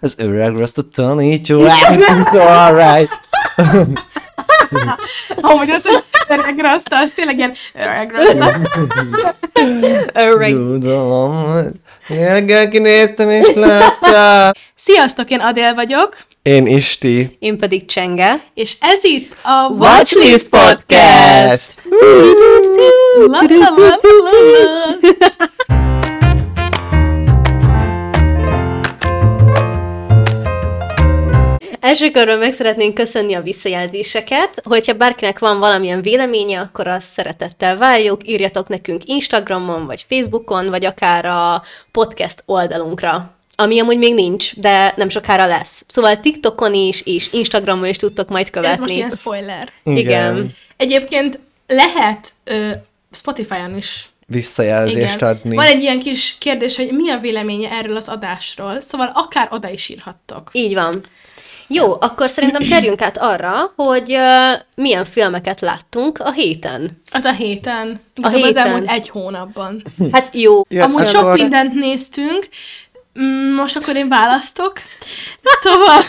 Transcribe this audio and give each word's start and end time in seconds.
az 0.00 0.14
öreg 0.16 0.56
azt 0.60 0.78
a 0.78 0.82
tanító, 0.94 1.60
alright. 2.32 3.20
Amúgy 5.40 5.70
az, 5.70 5.86
hogy 5.86 6.04
öreg 6.28 6.58
rasta, 6.58 6.98
az 6.98 7.12
tényleg 7.14 7.36
ilyen 7.36 7.52
öreg 7.74 8.10
rasta. 8.10 8.60
Alright. 10.14 10.60
Tudom, 10.60 11.56
reggel 12.08 12.68
kinéztem 12.68 13.30
és 13.30 13.50
láttam. 13.54 14.50
Sziasztok, 14.74 15.30
én 15.30 15.40
Adél 15.40 15.74
vagyok, 15.74 16.16
Én 16.42 16.66
Isti. 16.66 17.36
Én 17.38 17.58
pedig 17.58 17.84
Csenge. 17.84 18.40
és 18.54 18.76
ez 18.80 19.04
itt 19.04 19.32
a 19.42 19.72
Watchlist 19.72 20.48
Podcast! 20.48 21.74
La, 23.26 23.40
Első 31.80 32.10
körben 32.10 32.38
meg 32.38 32.52
szeretnénk 32.52 32.94
köszönni 32.94 33.34
a 33.34 33.42
visszajelzéseket. 33.42 34.60
Hogyha 34.64 34.92
bárkinek 34.92 35.38
van 35.38 35.58
valamilyen 35.58 36.02
véleménye, 36.02 36.60
akkor 36.60 36.86
azt 36.86 37.06
szeretettel 37.06 37.76
várjuk. 37.76 38.28
Írjatok 38.28 38.68
nekünk 38.68 39.02
Instagramon, 39.04 39.86
vagy 39.86 40.06
Facebookon, 40.08 40.68
vagy 40.68 40.84
akár 40.84 41.24
a 41.24 41.62
podcast 41.92 42.42
oldalunkra 42.46 43.32
ami 43.60 43.80
amúgy 43.80 43.98
még 43.98 44.14
nincs, 44.14 44.56
de 44.56 44.92
nem 44.96 45.08
sokára 45.08 45.46
lesz. 45.46 45.84
Szóval 45.88 46.20
TikTokon 46.20 46.74
is, 46.74 47.00
és 47.04 47.32
Instagramon 47.32 47.86
is 47.88 47.96
tudtok 47.96 48.28
majd 48.28 48.44
Ez 48.44 48.50
követni. 48.50 48.80
most 48.80 48.94
ilyen 48.94 49.10
spoiler. 49.10 49.72
Igen. 49.84 50.54
Egyébként 50.76 51.38
lehet 51.66 52.28
ö, 52.44 52.70
Spotify-on 53.12 53.76
is 53.76 54.08
Visszajelzést 54.26 55.14
Igen. 55.14 55.28
adni. 55.28 55.54
Van 55.54 55.64
egy 55.64 55.80
ilyen 55.80 55.98
kis 55.98 56.36
kérdés, 56.38 56.76
hogy 56.76 56.92
mi 56.92 57.10
a 57.10 57.18
véleménye 57.18 57.70
erről 57.70 57.96
az 57.96 58.08
adásról, 58.08 58.80
szóval 58.80 59.10
akár 59.14 59.48
oda 59.50 59.70
is 59.70 59.88
írhattok. 59.88 60.50
Így 60.52 60.74
van. 60.74 61.04
Jó, 61.68 61.92
akkor 62.00 62.30
szerintem 62.30 62.66
térjünk 62.66 63.02
át 63.02 63.18
arra, 63.18 63.72
hogy 63.76 64.12
uh, 64.12 64.60
milyen 64.74 65.04
filmeket 65.04 65.60
láttunk 65.60 66.18
a 66.18 66.30
héten. 66.32 67.02
Hát 67.10 67.24
a 67.24 67.32
héten, 67.32 68.00
A 68.22 68.28
héten. 68.28 68.48
az 68.48 68.56
elmúlt 68.56 68.90
egy 68.90 69.08
hónapban. 69.08 69.82
Hát 70.12 70.34
jó, 70.34 70.62
Ja, 70.68 70.84
Amúgy 70.84 70.98
hát 71.00 71.08
sok 71.08 71.20
akkor- 71.22 71.38
mindent 71.38 71.74
néztünk, 71.74 72.48
Mm, 73.20 73.54
most 73.54 73.76
akkor 73.76 73.96
én 73.96 74.08
választok. 74.08 74.72
Szóval, 75.62 76.02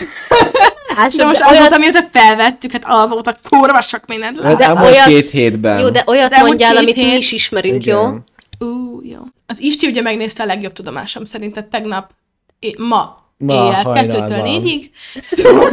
de 1.16 1.24
most 1.24 1.40
azóta, 1.40 1.78
mióta 1.78 2.02
felvettük, 2.12 2.72
hát 2.72 2.82
azóta 2.86 3.36
kurva 3.48 3.80
sok 3.82 4.06
mindent 4.06 4.36
láttam. 4.36 4.74
De 4.74 4.82
olyat- 4.82 5.06
két 5.06 5.30
hétben. 5.30 5.80
Jó, 5.80 5.90
de 5.90 6.02
olyat 6.06 6.32
Az 6.32 6.40
mondjál, 6.40 6.70
két 6.72 6.80
amit 6.80 6.96
mi 6.96 7.02
hét- 7.04 7.18
is 7.18 7.32
ismerünk, 7.32 7.82
Igen. 7.84 7.96
jó? 8.58 8.66
Ú, 8.68 9.00
jó. 9.02 9.18
Az 9.46 9.60
Isti 9.60 9.86
ugye 9.86 10.02
megnézte 10.02 10.42
a 10.42 10.46
legjobb 10.46 10.72
tudomásom 10.72 11.24
szerint, 11.24 11.52
tehát 11.54 11.68
tegnap, 11.68 12.10
é- 12.58 12.78
ma, 12.78 13.19
Ma 13.40 13.52
éjjel, 13.52 13.92
kettőtől 13.92 14.42
négyig. 14.42 14.90
Szóval 15.24 15.70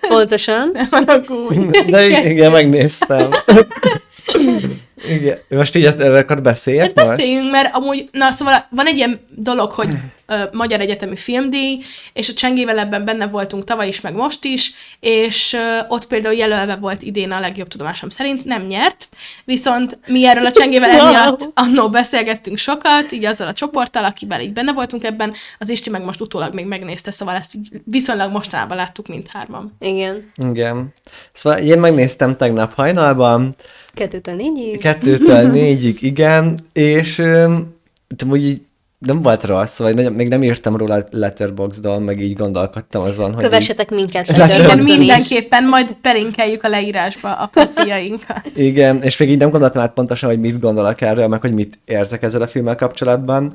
Pontosan. 0.00 0.70
nem 0.72 0.86
van 0.90 1.02
a 1.02 1.20
gúny. 1.20 1.70
De 1.86 2.06
igen, 2.30 2.52
megnéztem. 2.52 3.30
igen. 5.08 5.38
Most 5.48 5.76
így 5.76 5.84
ezt 5.84 6.00
erről 6.00 6.16
akkor 6.16 6.42
beszéljek 6.42 6.84
Hát 6.84 6.94
most? 6.94 7.06
beszéljünk, 7.06 7.50
mert 7.50 7.74
amúgy, 7.74 8.08
na 8.12 8.32
szóval 8.32 8.66
van 8.70 8.86
egy 8.86 8.96
ilyen 8.96 9.20
dolog, 9.30 9.70
hogy 9.70 9.88
ö, 10.26 10.34
Magyar 10.52 10.80
Egyetemi 10.80 11.16
Filmdíj, 11.16 11.78
és 12.12 12.28
a 12.28 12.32
Csengével 12.32 12.78
ebben 12.78 13.04
benne 13.04 13.26
voltunk 13.26 13.64
tavaly 13.64 13.88
is, 13.88 14.00
meg 14.00 14.14
most 14.14 14.44
is, 14.44 14.72
és 15.00 15.52
ö, 15.52 15.78
ott 15.88 16.06
például 16.06 16.34
jelölve 16.34 16.76
volt 16.76 17.02
idén 17.02 17.30
a 17.30 17.40
legjobb 17.40 17.68
tudomásom 17.68 18.08
szerint, 18.08 18.44
nem 18.44 18.62
nyert, 18.62 19.08
viszont 19.44 19.98
mi 20.06 20.26
erről 20.26 20.46
a 20.46 20.50
Csengével 20.50 20.90
emiatt 20.90 21.50
annó 21.54 21.88
beszélgettünk 21.90 22.58
sokat, 22.58 23.12
így 23.12 23.24
azzal 23.24 23.48
a 23.48 23.52
csoporttal, 23.52 24.04
akivel 24.04 24.40
így 24.40 24.52
benne 24.52 24.72
voltunk 24.72 25.04
ebben, 25.04 25.32
az 25.58 25.68
Isti 25.68 25.90
meg 25.90 26.04
most 26.04 26.20
utólag 26.20 26.54
még 26.54 26.66
megnézte, 26.66 27.10
szóval 27.10 27.34
ezt 27.34 27.54
így 27.54 27.68
viszonylag 27.84 28.32
mostanában 28.32 28.76
láttuk 28.76 29.06
mindhárman. 29.06 29.76
Igen. 29.78 30.32
Igen. 30.36 30.92
Szóval 31.32 31.58
én 31.58 31.78
megnéztem 31.78 32.36
tegnap 32.36 32.74
hajnalban, 32.74 33.54
Kettőtől 33.96 34.34
négyig. 34.34 34.78
kettőtől 34.78 35.48
négyig, 35.58 36.02
igen, 36.02 36.58
és 36.72 37.18
öm, 37.18 37.74
amúgy 38.22 38.44
így 38.44 38.60
nem 38.98 39.22
volt 39.22 39.44
rossz, 39.44 39.78
vagy 39.78 39.94
nagyon, 39.94 40.12
még 40.12 40.28
nem 40.28 40.42
írtam 40.42 40.76
róla 40.76 41.04
Letterboxdon, 41.10 42.02
meg 42.02 42.20
így 42.20 42.36
gondolkodtam 42.36 43.02
azon, 43.02 43.34
hogy 43.34 43.44
így, 43.44 43.50
Kövessetek 43.50 43.90
minket. 43.90 44.26
Legjobb 44.28 44.46
Igen, 44.46 44.58
Letterboxdon 44.58 44.90
is. 44.90 44.96
mindenképpen, 44.96 45.64
majd 45.64 45.96
belinkeljük 46.02 46.62
a 46.64 46.68
leírásba 46.68 47.32
a 47.32 47.46
profiainkat. 47.52 48.50
igen, 48.54 49.02
és 49.02 49.16
még 49.16 49.30
így 49.30 49.38
nem 49.38 49.50
gondoltam 49.50 49.82
át 49.82 49.92
pontosan, 49.92 50.28
hogy 50.28 50.40
mit 50.40 50.60
gondolok 50.60 51.00
erről, 51.00 51.28
meg 51.28 51.40
hogy 51.40 51.52
mit 51.52 51.78
érzek 51.84 52.22
ezzel 52.22 52.42
a 52.42 52.46
filmmel 52.46 52.76
kapcsolatban, 52.76 53.52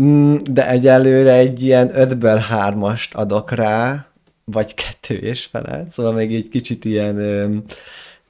Mm, 0.00 0.36
de 0.50 0.68
egyelőre 0.68 1.32
egy 1.32 1.62
ilyen 1.62 1.90
5-ből 1.94 2.42
3-ast 2.50 3.12
adok 3.12 3.50
rá, 3.50 4.06
vagy 4.44 4.74
kettő 4.74 5.14
és 5.14 5.44
felett, 5.44 5.90
szóval 5.90 6.12
még 6.12 6.34
egy 6.34 6.48
kicsit 6.48 6.84
ilyen, 6.84 7.16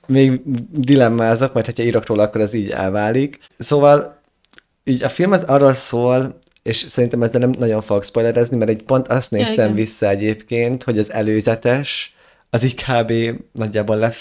még 0.06 0.40
dilemmázok, 0.70 1.52
majd 1.52 1.66
ha 1.76 1.82
írok 1.82 2.06
róla, 2.06 2.22
akkor 2.22 2.40
ez 2.40 2.52
így 2.54 2.70
elválik. 2.70 3.38
Szóval 3.58 4.20
így 4.84 5.02
a 5.02 5.08
film 5.08 5.32
az 5.32 5.42
arról 5.42 5.74
szól, 5.74 6.38
és 6.62 6.76
szerintem 6.76 7.22
ezzel 7.22 7.40
nem 7.40 7.54
nagyon 7.58 7.82
fogok 7.82 8.04
spoilerezni, 8.04 8.56
mert 8.56 8.70
egy 8.70 8.82
pont 8.82 9.08
azt 9.08 9.32
Ja, 9.32 9.38
néztem 9.38 9.54
igen. 9.54 9.74
vissza 9.74 10.08
egyébként, 10.08 10.82
hogy 10.82 10.98
az 10.98 11.12
előzetes, 11.12 12.14
az 12.50 12.62
így 12.64 12.74
kb. 12.74 13.12
nagyjából 13.52 13.96
lef, 13.96 14.18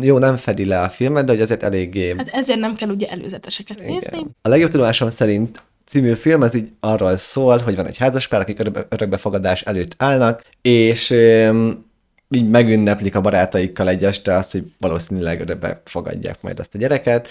jó, 0.00 0.18
nem 0.18 0.36
fedi 0.36 0.64
le 0.64 0.82
a 0.82 0.88
filmet, 0.88 1.24
de 1.24 1.32
hogy 1.32 1.40
azért 1.40 1.62
eléggé 1.62 2.14
Hát 2.16 2.28
ezért 2.28 2.58
nem 2.58 2.74
kell 2.74 2.88
ugye 2.88 3.06
előzeteseket 3.06 3.78
nézni. 3.78 4.16
igen. 4.18 4.36
A 4.42 4.48
legjobb 4.48 4.70
tudomásom 4.70 5.08
szerint 5.08 5.62
című 5.86 6.12
film 6.14 6.40
az 6.42 6.54
így 6.54 6.68
arról 6.80 7.16
szól, 7.16 7.58
hogy 7.58 7.76
van 7.76 7.86
egy 7.86 7.96
házaspár, 7.96 8.40
akik 8.40 8.58
örökbe- 8.58 8.86
örökbefogadás 8.88 9.62
előtt 9.62 9.94
állnak, 9.96 10.42
és 10.62 11.10
öm, 11.10 11.86
így 12.30 12.48
megünneplik 12.48 13.14
a 13.14 13.20
barátaikkal 13.20 13.88
egy 13.88 14.04
este 14.04 14.34
azt, 14.34 14.52
hogy 14.52 14.72
valószínűleg 14.78 15.40
örökbe 15.40 15.82
fogadják 15.84 16.42
majd 16.42 16.58
azt 16.60 16.74
a 16.74 16.78
gyereket, 16.78 17.28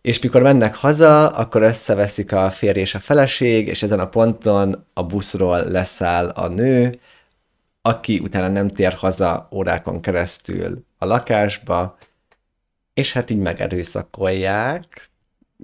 és 0.00 0.20
mikor 0.20 0.42
mennek 0.42 0.76
haza, 0.76 1.28
akkor 1.28 1.62
összeveszik 1.62 2.32
a 2.32 2.50
férj 2.50 2.80
és 2.80 2.94
a 2.94 3.00
feleség, 3.00 3.66
és 3.68 3.82
ezen 3.82 4.00
a 4.00 4.08
ponton 4.08 4.86
a 4.92 5.04
buszról 5.04 5.64
leszáll 5.64 6.28
a 6.28 6.48
nő, 6.48 6.98
aki 7.82 8.18
utána 8.18 8.48
nem 8.48 8.68
tér 8.68 8.92
haza 8.92 9.48
órákon 9.52 10.00
keresztül 10.00 10.84
a 10.98 11.04
lakásba, 11.04 11.98
és 12.94 13.12
hát 13.12 13.30
így 13.30 13.38
megerőszakolják. 13.38 15.10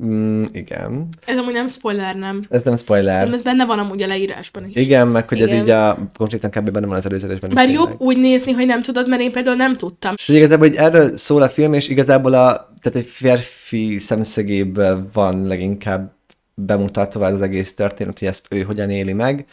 Mm, 0.05 0.45
igen. 0.53 1.09
Ez 1.27 1.39
amúgy 1.39 1.53
nem 1.53 1.69
spoiler, 1.69 2.17
nem. 2.17 2.43
Ez 2.51 2.63
nem 2.63 2.77
spoiler. 2.77 3.25
Nem, 3.25 3.33
ez 3.33 3.43
benne 3.43 3.67
van 3.67 3.79
amúgy 3.79 4.03
a 4.03 4.07
leírásban 4.07 4.69
is. 4.69 4.75
Igen, 4.75 5.09
meg 5.09 5.29
hogy 5.29 5.41
ez 5.41 5.49
Igen. 5.49 5.63
így 5.63 5.71
a 5.71 6.11
konkrétan 6.17 6.51
kb. 6.51 6.71
benne 6.71 6.87
van 6.87 6.97
az 6.97 7.05
előzetesben. 7.05 7.51
Bár 7.55 7.71
jobb 7.71 8.01
úgy 8.01 8.19
nézni, 8.19 8.53
hogy 8.53 8.67
nem 8.67 8.83
tudod, 8.83 9.09
mert 9.09 9.21
én 9.21 9.33
például 9.33 9.57
nem 9.57 9.77
tudtam. 9.77 10.15
És 10.17 10.29
igazából 10.29 10.69
hogy 10.69 10.77
erről 10.77 11.17
szól 11.17 11.43
a 11.43 11.49
film, 11.49 11.73
és 11.73 11.89
igazából 11.89 12.35
a, 12.35 12.75
tehát 12.81 12.99
egy 12.99 13.07
férfi 13.07 13.99
szemszögéből 13.99 15.09
van 15.13 15.47
leginkább 15.47 16.13
bemutatva 16.55 17.27
az 17.27 17.41
egész 17.41 17.75
történet, 17.75 18.19
hogy 18.19 18.29
ezt 18.29 18.47
ő 18.51 18.63
hogyan 18.63 18.91
éli 18.91 19.13
meg. 19.13 19.47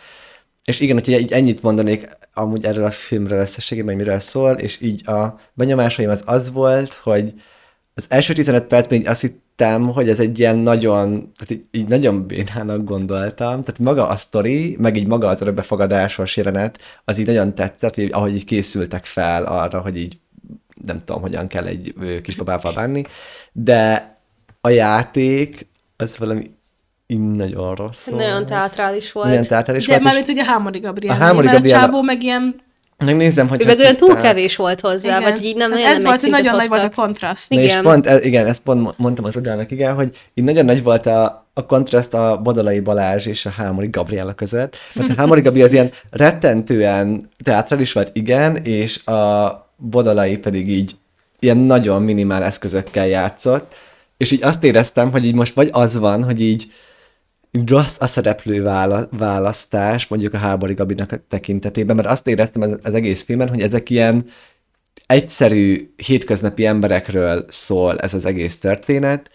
És 0.64 0.80
igen, 0.80 0.96
hogyha 0.96 1.20
így 1.20 1.32
ennyit 1.32 1.62
mondanék 1.62 2.10
amúgy 2.34 2.66
erről 2.66 2.86
a 2.86 2.92
filmről 2.92 3.40
összességében, 3.40 3.96
hogy 3.96 4.04
miről 4.04 4.20
szól, 4.20 4.54
és 4.54 4.82
így 4.82 5.08
a 5.08 5.40
benyomásaim 5.54 6.10
az 6.10 6.22
az 6.26 6.52
volt, 6.52 6.94
hogy 6.94 7.34
az 7.94 8.06
első 8.08 8.34
15 8.34 8.64
percben 8.64 9.00
így 9.00 9.08
azt 9.08 9.22
hittem, 9.58 9.88
hogy 9.88 10.10
ez 10.10 10.20
egy 10.20 10.40
ilyen 10.40 10.58
nagyon, 10.58 11.10
tehát 11.10 11.52
így, 11.52 11.66
így 11.72 11.88
nagyon 11.88 12.26
bénának 12.26 12.84
gondoltam, 12.84 13.64
tehát 13.64 13.80
maga 13.80 14.08
a 14.08 14.16
sztori, 14.16 14.76
meg 14.80 14.98
így 14.98 15.08
maga 15.08 15.28
az 15.28 15.42
örökbefogadásos 15.42 16.38
jelenet, 16.38 16.80
az 17.06 17.18
így 17.18 17.26
nagyon 17.26 17.56
tetszett, 17.56 17.96
hogy 17.96 18.10
ahogy 18.12 18.36
így 18.36 18.46
készültek 18.46 19.06
fel 19.06 19.44
arra, 19.44 19.80
hogy 19.80 19.98
így 19.98 20.18
nem 20.86 21.02
tudom, 21.06 21.22
hogyan 21.22 21.48
kell 21.48 21.66
egy 21.66 21.94
kisbabával 22.24 22.74
bánni, 22.74 23.04
de 23.52 24.14
a 24.62 24.70
játék 24.70 25.68
az 25.98 26.18
valami 26.18 26.52
így 27.08 27.20
nagyon 27.20 27.76
rossz. 27.76 28.06
Nagyon 28.06 28.46
teatrális 28.46 29.12
volt. 29.12 29.28
Nagyon 29.28 29.44
teátrális 29.44 29.86
De 29.86 29.92
volt, 29.92 30.04
mármint 30.04 30.28
ugye 30.28 30.44
Hámori 30.44 30.80
Gabriel. 30.80 31.16
A 31.16 31.18
Hámori 31.18 31.48
Gabriel- 31.48 31.78
a 31.78 31.80
csávó 31.80 32.02
meg 32.02 32.24
ilyen... 32.24 32.64
megnézem, 32.98 33.48
hogy 33.48 33.62
Ő 33.62 33.66
meg 33.66 33.80
olyan 33.80 33.96
túl 33.96 34.16
kevés 34.16 34.56
volt 34.56 34.80
hozzá, 34.80 35.10
Igen. 35.10 35.22
vagy 35.22 35.32
hogy 35.32 35.46
így 35.46 35.56
nem 35.56 35.72
Hát 35.72 35.80
nagyon 35.80 35.96
ez 35.96 36.02
nem 36.02 36.06
egy 36.06 36.10
volt, 36.10 36.22
hogy 36.22 36.30
nagyon 36.44 36.56
nagy 36.58 36.68
volt 36.68 36.82
a 36.82 36.86
hoztak. 36.86 37.06
kontraszt. 37.06 37.50
Na 37.50 37.60
és 37.60 37.64
Igen. 37.72 37.84
pont, 37.84 38.08
ez, 38.08 38.24
igen, 38.26 38.48
ezt 38.48 38.62
pont 38.62 38.82
mo- 38.82 38.98
mondtam 38.98 39.26
az 39.26 39.36
Udának, 39.36 39.72
igen, 39.72 39.94
hogy 39.94 40.18
így 40.34 40.44
nagyon 40.44 40.66
nagy 40.66 40.84
volt 40.84 41.06
a, 41.06 41.48
a 41.54 41.66
kontraszt 41.66 42.14
a 42.14 42.40
Bodolai 42.44 42.80
Balázs 42.80 43.26
és 43.26 43.46
a 43.46 43.50
Hámori 43.50 43.88
Gabriela 43.92 44.34
között, 44.34 44.76
mert 44.94 45.10
a 45.10 45.14
Hámori 45.18 45.42
Gabi 45.42 45.62
az 45.62 45.74
ilyen 45.74 45.92
rettentően 46.12 47.30
teátrális 47.44 47.92
volt, 47.92 48.10
igen, 48.14 48.56
és 48.56 49.06
a 49.06 49.70
Bodolai 49.78 50.38
pedig 50.38 50.70
így 50.70 50.96
ilyen 51.40 51.58
nagyon 51.58 52.02
minimál 52.02 52.44
eszközökkel 52.44 53.08
játszott, 53.08 53.74
és 54.18 54.32
így 54.32 54.44
azt 54.44 54.64
éreztem, 54.64 55.12
hogy 55.12 55.26
így 55.26 55.34
most 55.34 55.54
vagy 55.54 55.70
az 55.72 55.98
van, 55.98 56.24
hogy 56.24 56.42
így 56.42 56.66
rossz 57.66 57.96
a 58.00 58.08
szereplő 58.08 58.64
vála- 58.64 59.10
választás, 59.12 60.08
mondjuk 60.08 60.34
a 60.34 60.38
Hábori 60.38 60.74
Gabinak 60.74 61.12
a 61.12 61.20
tekintetében, 61.30 61.96
mert 61.96 62.08
azt 62.08 62.28
éreztem 62.28 62.80
az, 62.84 62.94
egész 62.94 63.24
filmen, 63.24 63.50
hogy 63.50 63.62
ezek 63.62 63.90
ilyen 63.90 64.26
egyszerű, 65.06 65.94
hétköznapi 65.96 66.66
emberekről 66.66 67.46
szól 67.50 68.00
ez 68.00 68.14
az 68.14 68.26
egész 68.26 68.58
történet, 68.58 69.30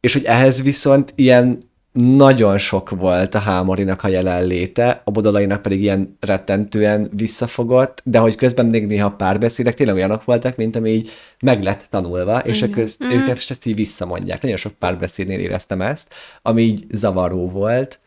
és 0.00 0.12
hogy 0.12 0.24
ehhez 0.24 0.62
viszont 0.62 1.12
ilyen 1.14 1.58
nagyon 1.98 2.58
sok 2.58 2.90
volt 2.90 3.34
a 3.34 3.38
Hámorinak 3.38 4.04
a 4.04 4.08
jelenléte, 4.08 5.00
a 5.04 5.10
Bodolainak 5.10 5.62
pedig 5.62 5.82
ilyen 5.82 6.16
rettentően 6.20 7.10
visszafogott, 7.12 8.00
de 8.04 8.18
hogy 8.18 8.34
közben 8.36 8.66
még 8.66 8.86
néha 8.86 9.10
párbeszédek 9.10 9.74
tényleg 9.74 9.94
olyanok 9.94 10.24
voltak, 10.24 10.56
mint 10.56 10.76
ami 10.76 10.90
így 10.90 11.10
meg 11.40 11.62
lett 11.62 11.86
tanulva, 11.90 12.38
és 12.38 12.62
a 12.62 12.70
köz, 12.70 12.96
Mhm. 12.98 13.10
ők 13.10 13.28
ezt 13.28 13.66
így 13.66 13.74
visszamondják. 13.74 14.42
Nagyon 14.42 14.56
sok 14.56 14.72
párbeszédnél 14.72 15.38
éreztem 15.38 15.80
ezt, 15.80 16.14
ami 16.42 16.62
így 16.62 16.84
zavaró 16.90 17.48
volt. 17.50 18.00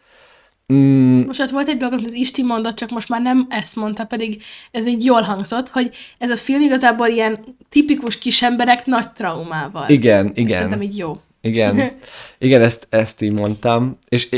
Mm, 0.73 1.21
Most 1.25 1.39
ott 1.41 1.49
volt 1.49 1.67
egy 1.67 1.77
dolog, 1.77 1.93
amit 1.93 2.07
az 2.07 2.13
Isti 2.13 2.43
mondott, 2.43 2.75
csak 2.75 2.89
most 2.89 3.09
már 3.09 3.21
nem 3.21 3.47
ezt 3.49 3.75
mondta, 3.75 4.05
pedig 4.05 4.41
ez 4.71 4.85
egy 4.85 5.05
jól 5.05 5.21
hangzott, 5.21 5.69
hogy 5.69 5.89
ez 6.17 6.29
a 6.31 6.37
film 6.37 6.61
igazából 6.61 7.07
ilyen 7.07 7.37
tipikus 7.69 8.17
kisemberek 8.17 8.85
nagy 8.85 9.11
traumával. 9.11 9.89
igen, 9.89 10.25
Ez 10.25 10.31
igen. 10.35 10.55
Szerintem 10.57 10.81
így 10.81 10.97
jó. 10.97 11.17
Igen, 11.47 11.91
igen, 12.39 12.61
ezt, 12.61 12.87
ezt 12.89 13.21
így 13.21 13.31
mondtam, 13.31 13.97
és 14.09 14.29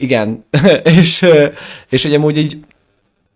igen, 0.00 0.44
és, 0.98 1.26
és 1.90 2.02
hogy 2.02 2.14
amúgy 2.14 2.38
így, 2.38 2.58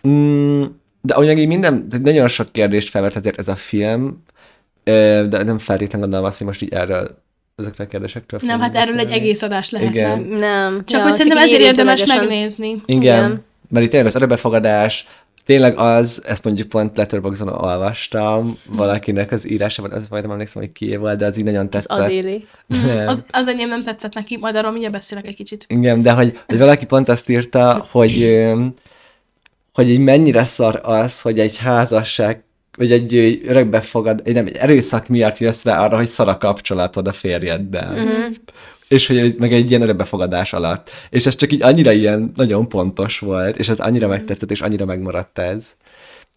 mm, 0.09 0.65
de 1.01 1.19
meg 1.19 1.39
így 1.39 1.47
minden, 1.47 1.89
de 1.89 1.99
nagyon 1.99 2.29
sok 2.29 2.53
kérdést 2.53 2.89
felvett 2.89 3.15
azért 3.15 3.39
ez 3.39 3.49
a 3.49 3.57
film, 3.57 4.23
de 4.85 5.43
nem 5.43 5.59
feltétlenül 5.59 6.01
gondolom 6.01 6.25
azt, 6.25 6.39
hogy 6.39 6.47
most 6.47 6.63
így 6.63 6.73
erről, 6.73 7.23
ezekre 7.57 7.85
a 7.85 7.87
kérdésekről 7.87 8.41
Nem, 8.43 8.61
hát 8.61 8.77
erről 8.77 8.99
egy 8.99 9.11
egész 9.11 9.43
adás 9.43 9.71
lehetne. 9.71 9.95
Igen. 9.95 10.21
Nem. 10.21 10.85
Csak 10.85 10.99
ja, 10.99 11.05
hogy 11.05 11.13
szerintem 11.13 11.43
ezért 11.43 11.61
érdemes 11.61 12.05
megnézni. 12.05 12.77
Igen, 12.87 13.03
Igen. 13.03 13.45
mert 13.69 13.85
itt 13.85 13.91
tényleg 13.91 14.09
az 14.09 14.15
örökbefogadás, 14.15 15.07
tényleg 15.49 15.79
az, 15.79 16.23
ezt 16.25 16.45
mondjuk 16.45 16.69
pont 16.69 16.97
Letterboxdon 16.97 17.49
olvastam, 17.49 18.59
valakinek 18.67 19.33
az 19.33 19.51
írásában, 19.51 19.91
az 19.91 20.09
majd 20.09 20.23
nem 20.23 20.33
emlékszem, 20.33 20.63
hogy 20.63 20.73
kié 20.73 20.97
volt, 20.97 21.19
de 21.19 21.27
az 21.27 21.39
így 21.39 21.45
nagyon 21.45 21.65
Az 21.65 21.71
tetszett. 21.71 21.99
Adéli. 21.99 22.45
Nem. 22.67 23.09
Az, 23.09 23.25
az 23.31 23.49
enyém 23.49 23.69
nem 23.69 23.83
tetszett 23.83 24.15
neki, 24.15 24.37
majd 24.41 24.57
arról 24.57 24.71
mindjárt 24.71 24.95
beszélek 24.95 25.27
egy 25.27 25.35
kicsit. 25.35 25.65
Igen, 25.69 26.03
de 26.03 26.13
hogy, 26.13 26.39
hogy 26.47 26.59
valaki 26.59 26.87
pont 26.87 27.09
azt 27.09 27.29
írta, 27.29 27.87
hogy, 27.91 28.45
hogy 29.73 29.89
így 29.89 29.99
mennyire 29.99 30.45
szar 30.45 30.81
az, 30.83 31.21
hogy 31.21 31.39
egy 31.39 31.57
házasság, 31.57 32.43
vagy 32.77 32.93
egy 32.93 33.41
örökbefogad, 33.47 34.23
egy, 34.25 34.35
nem, 34.35 34.47
egy 34.47 34.57
erőszak 34.57 35.09
miatt 35.09 35.39
jössz 35.39 35.63
rá 35.63 35.85
arra, 35.85 35.97
hogy 35.97 36.09
szar 36.09 36.29
a 36.29 36.39
kapcsolatod 36.39 37.07
a 37.07 37.13
férjeddel. 37.13 37.93
Mhm. 37.93 38.33
És 38.89 39.07
hogy 39.07 39.35
meg 39.39 39.53
egy 39.53 39.71
ilyen 39.71 39.83
örökbefogadás 39.83 40.53
alatt. 40.53 40.91
És 41.11 41.27
ez 41.27 41.37
csak 41.37 41.53
így 41.53 41.63
annyira 41.63 41.93
ilyen 41.93 42.33
nagyon 42.35 42.69
pontos 42.69 43.19
volt, 43.19 43.59
és 43.59 43.69
ez 43.69 43.79
annyira 43.79 44.09
megtetszett, 44.09 44.51
és 44.51 44.61
annyira 44.61 44.85
megmaradt 44.85 45.39
ez. 45.39 45.75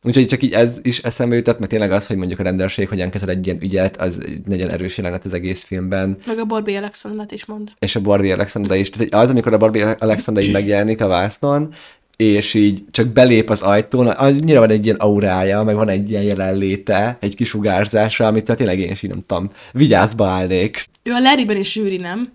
Úgyhogy 0.04 0.26
csak 0.26 0.44
így 0.44 0.52
ez 0.52 0.80
is 0.82 1.00
eszembe 1.00 1.36
jutott, 1.36 1.60
mert 1.60 1.72
tényleg 1.72 1.92
az, 1.92 2.08
hogy 2.08 2.18
mondjuk 2.18 2.40
a 2.40 2.44
rendőrség 2.44 2.88
hogyan 2.88 3.10
kezel 3.10 3.30
egy 3.30 3.46
ilyen 3.46 3.62
ügyet, 3.62 3.98
az 4.02 4.18
egy 4.26 4.42
nagyon 4.46 4.70
erős 4.70 4.98
jelenet 4.98 5.26
az 5.26 5.34
egész 5.34 5.64
filmben 5.64 6.18
Meg 6.26 6.40
a 6.40 6.46
Barbie 6.46 6.78
Alexandrat 6.78 7.32
is 7.32 7.46
mond. 7.46 7.70
és 7.80 7.96
a 7.96 8.02
Barbie 8.02 8.34
Alexandra 8.34 8.76
is. 8.76 8.90
Tehát 8.90 9.14
az, 9.14 9.30
amikor 9.30 9.54
a 9.54 9.58
Barbie 9.58 9.96
Alexandra 10.00 10.44
így 10.44 10.52
megjelenik 10.52 11.02
a 11.02 11.08
vásznon, 11.08 11.74
és 12.16 12.54
így 12.54 12.84
csak 12.92 13.08
belép 13.08 13.50
az 13.50 13.62
ajtón, 13.62 14.08
annyira 14.08 14.60
van 14.60 14.70
egy 14.70 14.86
ilyen 14.86 14.98
aurája, 14.98 15.64
meg 15.64 15.76
van 15.76 15.90
egy 15.90 16.10
ilyen 16.10 16.24
jelenléte, 16.24 17.18
egy 17.20 17.36
kis 17.36 17.48
sugárzása, 17.50 18.28
amit 18.28 18.56
tényleg 18.56 18.80
én 18.80 18.92
is 18.92 19.04
így 19.04 19.10
nem 19.10 19.24
tudom, 19.28 19.52
vigyázba 19.72 20.28
állnék. 20.28 20.86
Ő 21.04 21.12
a 21.12 21.20
Larryben 21.20 21.58
is 21.58 21.72
zsűri, 21.72 21.98
nem? 21.98 22.28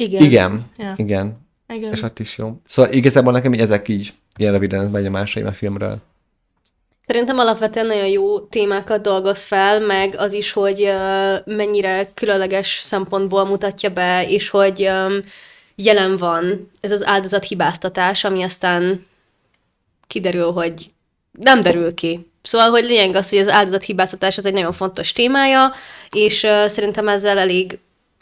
Igen. 0.00 0.22
Igen, 0.22 0.70
Ja. 0.76 0.94
igen, 0.96 1.46
Igen. 1.68 1.92
és 1.92 2.02
ott 2.02 2.18
is 2.18 2.38
jó. 2.38 2.60
Szóval 2.66 2.92
igazából 2.92 3.32
nekem 3.32 3.52
így 3.52 3.60
ezek 3.60 3.88
így 3.88 4.12
ilyen 4.36 4.52
röviden 4.52 4.90
benyomásaim 4.92 5.46
a 5.46 5.52
filmről. 5.52 5.96
Szerintem 7.06 7.38
alapvetően 7.38 7.86
nagyon 7.86 8.06
jó 8.06 8.40
témákat 8.40 9.02
dolgoz 9.02 9.44
fel, 9.44 9.80
meg 9.80 10.14
az 10.18 10.32
is, 10.32 10.52
hogy 10.52 10.90
mennyire 11.44 12.10
különleges 12.14 12.78
szempontból 12.82 13.44
mutatja 13.44 13.90
be, 13.90 14.28
és 14.28 14.48
hogy 14.48 14.90
jelen 15.74 16.16
van 16.16 16.70
ez 16.80 16.90
az 16.90 17.06
áldozat 17.06 17.44
hibáztatás, 17.44 18.24
ami 18.24 18.42
aztán 18.42 19.06
kiderül, 20.06 20.52
hogy 20.52 20.90
nem 21.30 21.62
derül 21.62 21.94
ki. 21.94 22.30
Szóval, 22.42 22.70
hogy 22.70 22.84
lényeg 22.84 23.14
az, 23.14 23.28
hogy 23.28 23.38
az 23.38 23.48
áldozat 23.48 23.82
hibáztatás 23.82 24.38
az 24.38 24.46
egy 24.46 24.52
nagyon 24.52 24.72
fontos 24.72 25.12
témája, 25.12 25.72
és 26.10 26.46
szerintem 26.66 27.08
ezzel 27.08 27.38
elég 27.38 27.78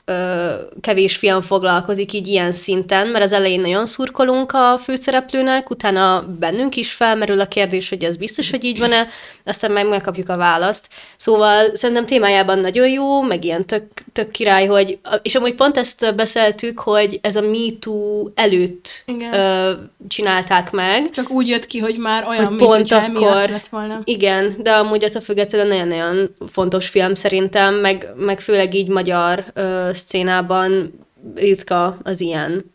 ö, 0.09 0.53
kevés 0.81 1.17
film 1.17 1.41
foglalkozik 1.41 2.13
így 2.13 2.27
ilyen 2.27 2.53
szinten, 2.53 3.07
mert 3.07 3.25
az 3.25 3.33
elején 3.33 3.61
nagyon 3.61 3.87
szurkolunk 3.87 4.53
a 4.53 4.79
főszereplőnek, 4.83 5.71
utána 5.71 6.25
bennünk 6.39 6.77
is 6.77 6.93
felmerül 6.93 7.41
a 7.41 7.47
kérdés, 7.47 7.89
hogy 7.89 8.05
ez 8.05 8.17
biztos, 8.17 8.51
hogy 8.51 8.65
így 8.65 8.79
van-e, 8.79 9.07
aztán 9.45 9.73
meg 9.73 9.89
megkapjuk 9.89 10.29
a 10.29 10.37
választ. 10.37 10.89
Szóval 11.17 11.77
szerintem 11.77 12.07
témájában 12.07 12.59
nagyon 12.59 12.89
jó, 12.89 13.23
meg 13.23 13.45
ilyen 13.45 13.67
tök, 13.67 13.96
tök 14.17 14.31
király, 14.31 14.67
hogy, 14.67 14.99
és 15.23 15.35
amúgy 15.35 15.55
pont 15.55 15.77
ezt 15.77 16.15
beszéltük, 16.15 16.79
hogy 16.79 17.19
ez 17.23 17.37
a 17.37 17.41
Me 17.41 17.73
Too 17.81 18.29
előtt 18.35 19.03
Igen. 19.07 19.35
ö, 19.35 19.73
csinálták 20.09 20.71
meg, 20.71 21.11
Csak 21.11 21.31
úgy 21.31 21.49
jött 21.49 21.67
ki, 21.67 21.79
hogy 21.79 21.97
már 21.99 22.27
olyan, 22.29 22.45
Hogy 22.45 22.57
mint 22.57 22.69
pont 22.69 22.93
akkor- 22.93 23.49
lett 23.49 23.67
volna. 23.67 24.01
igen, 24.05 24.57
de 24.59 24.73
amúgy 24.73 25.05
attól 25.05 25.21
függetlenül 25.21 25.69
nagyon-nagyon 25.69 26.35
fontos 26.53 26.89
film 26.89 27.15
szerintem, 27.15 27.75
meg, 27.75 28.09
meg 28.17 28.41
főleg 28.41 28.75
így 28.75 28.89
magyar 28.89 29.45
ö, 29.55 29.89
szcénában 29.95 30.93
ritka 31.35 31.99
az 32.03 32.21
ilyen. 32.21 32.75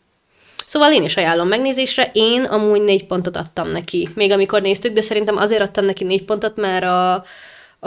Szóval 0.66 0.92
én 0.92 1.04
is 1.04 1.16
ajánlom 1.16 1.48
megnézésre. 1.48 2.10
Én 2.14 2.44
amúgy 2.44 2.82
négy 2.82 3.06
pontot 3.06 3.36
adtam 3.36 3.68
neki, 3.70 4.08
még 4.14 4.30
amikor 4.32 4.62
néztük, 4.62 4.92
de 4.92 5.00
szerintem 5.02 5.36
azért 5.36 5.62
adtam 5.62 5.84
neki 5.84 6.04
négy 6.04 6.24
pontot, 6.24 6.56
mert 6.56 6.84
a, 6.84 7.24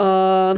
a 0.02 0.56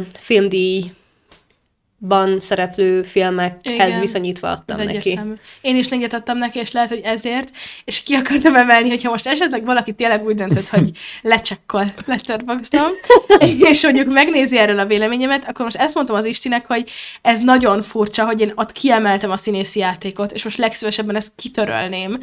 filmdíjban 1.99 2.41
szereplő 2.41 3.03
filmekhez 3.03 3.87
Igen. 3.87 4.01
viszonyítva 4.01 4.51
adtam 4.51 4.77
neki. 4.77 4.97
egyértelmű. 4.97 5.33
Én 5.61 5.77
is 5.77 5.89
négyet 5.89 6.13
adtam 6.15 6.39
neki, 6.39 6.59
és 6.59 6.73
lehet, 6.73 6.89
hogy 6.89 7.01
ezért, 7.05 7.51
és 7.85 8.03
ki 8.03 8.15
akartam 8.15 8.57
emelni, 8.57 8.89
hogyha 8.89 9.11
most 9.11 9.27
esetleg 9.27 9.65
valaki 9.65 9.93
tényleg 9.93 10.25
úgy 10.25 10.35
döntött, 10.35 10.69
hogy 10.69 10.91
lecsekkol 11.23 11.93
Letterboxdon, 12.07 12.91
és 13.71 13.83
mondjuk 13.83 14.13
megnézi 14.13 14.59
erről 14.59 14.79
a 14.79 14.87
véleményemet, 14.87 15.49
akkor 15.49 15.65
most 15.65 15.77
ezt 15.77 15.95
mondtam 15.95 16.17
az 16.17 16.25
Istinek, 16.25 16.67
hogy 16.67 16.91
ez 17.23 17.41
nagyon 17.41 17.81
furcsa, 17.81 18.25
hogy 18.25 18.41
én 18.41 18.53
ott 18.55 18.73
kiemeltem 18.73 19.31
a 19.31 19.37
színészi 19.37 19.79
játékot, 19.79 20.33
és 20.33 20.45
most 20.45 20.59
legszívesebben 20.59 21.17
ezt 21.17 21.33
kitörölném. 21.37 22.19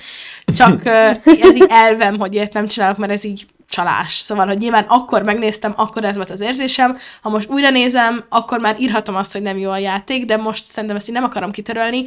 Csak 0.55 0.85
ez 1.41 1.55
így 1.55 1.65
elvem, 1.67 2.19
hogy 2.19 2.33
ilyet 2.33 2.53
nem 2.53 2.67
csinálok, 2.67 2.97
mert 2.97 3.11
ez 3.11 3.23
így 3.23 3.45
csalás. 3.69 4.13
Szóval, 4.13 4.47
hogy 4.47 4.57
nyilván 4.57 4.85
akkor 4.87 5.23
megnéztem, 5.23 5.73
akkor 5.75 6.03
ez 6.03 6.15
volt 6.15 6.29
az 6.29 6.39
érzésem, 6.39 6.97
ha 7.21 7.29
most 7.29 7.49
újra 7.49 7.69
nézem, 7.69 8.25
akkor 8.29 8.59
már 8.59 8.79
írhatom 8.79 9.15
azt, 9.15 9.31
hogy 9.31 9.41
nem 9.41 9.57
jó 9.57 9.69
a 9.69 9.77
játék, 9.77 10.25
de 10.25 10.37
most 10.37 10.67
szerintem 10.67 10.97
ezt 10.97 11.07
így 11.07 11.13
nem 11.13 11.23
akarom 11.23 11.51
kitörölni, 11.51 12.03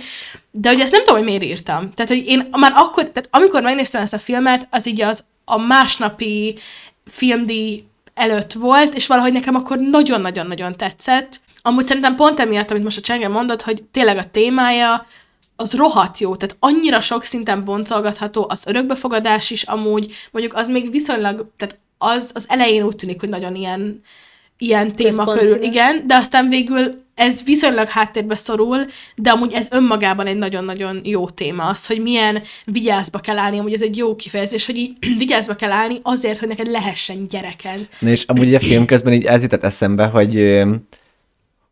de 0.51 0.69
hogy 0.69 0.81
ezt 0.81 0.93
nem 0.93 1.01
tudom, 1.01 1.17
hogy 1.17 1.29
miért 1.29 1.43
írtam. 1.43 1.93
Tehát, 1.93 2.11
hogy 2.11 2.27
én 2.27 2.49
már 2.51 2.73
akkor, 2.75 3.03
tehát 3.03 3.29
amikor 3.31 3.63
megnéztem 3.63 4.03
ezt 4.03 4.15
a 4.15 4.19
filmet, 4.19 4.67
az 4.71 4.87
így 4.87 5.01
az 5.01 5.25
a 5.45 5.59
másnapi 5.59 6.59
filmdíj 7.07 7.85
előtt 8.15 8.53
volt, 8.53 8.95
és 8.95 9.07
valahogy 9.07 9.33
nekem 9.33 9.55
akkor 9.55 9.79
nagyon-nagyon-nagyon 9.79 10.77
tetszett. 10.77 11.41
Amúgy 11.63 11.85
szerintem 11.85 12.17
pont 12.17 12.41
emiatt, 12.41 12.71
amit 12.71 12.83
most 12.83 12.99
a 12.99 13.01
Csenge 13.01 13.29
mondott, 13.29 13.63
hogy 13.63 13.83
tényleg 13.83 14.17
a 14.17 14.31
témája 14.31 15.07
az 15.61 15.73
rohadt 15.73 16.19
jó, 16.19 16.37
tehát 16.37 16.57
annyira 16.59 17.01
sok 17.01 17.25
szinten 17.25 17.65
boncolgatható, 17.65 18.47
az 18.49 18.67
örökbefogadás 18.67 19.51
is 19.51 19.63
amúgy, 19.63 20.13
mondjuk 20.31 20.55
az 20.55 20.69
még 20.69 20.91
viszonylag, 20.91 21.51
tehát 21.57 21.79
az, 21.99 22.31
az 22.35 22.45
elején 22.49 22.83
úgy 22.83 22.97
tűnik, 22.97 23.21
hogy 23.21 23.29
nagyon 23.29 23.55
ilyen, 23.55 24.03
ilyen 24.59 24.95
téma 24.95 25.25
körül, 25.25 25.63
igen, 25.63 26.07
de 26.07 26.15
aztán 26.15 26.49
végül 26.49 27.03
ez 27.15 27.43
viszonylag 27.43 27.89
háttérbe 27.89 28.37
szorul, 28.37 28.87
de 29.17 29.31
amúgy 29.31 29.53
ez 29.53 29.69
önmagában 29.71 30.27
egy 30.27 30.37
nagyon-nagyon 30.37 31.01
jó 31.05 31.29
téma. 31.29 31.65
Az, 31.65 31.87
hogy 31.87 32.03
milyen 32.03 32.43
vigyázba 32.65 33.19
kell 33.19 33.39
állni, 33.39 33.59
amúgy 33.59 33.75
ez 33.75 33.83
egy 33.83 33.97
jó 33.97 34.17
kifejezés, 34.17 34.67
hogy 34.67 34.77
így 34.77 34.97
vigyázba 35.19 35.55
kell 35.55 35.73
állni 35.73 35.99
azért, 36.03 36.39
hogy 36.39 36.49
neked 36.49 36.67
lehessen 36.67 37.27
gyereked. 37.27 37.89
Na 37.99 38.09
és 38.09 38.25
amúgy 38.25 38.55
a 38.55 38.61
film 38.61 38.87
közben 38.87 39.13
így 39.13 39.25
ez 39.25 39.43
jutott 39.43 39.65
eszembe, 39.65 40.07
hogy, 40.07 40.63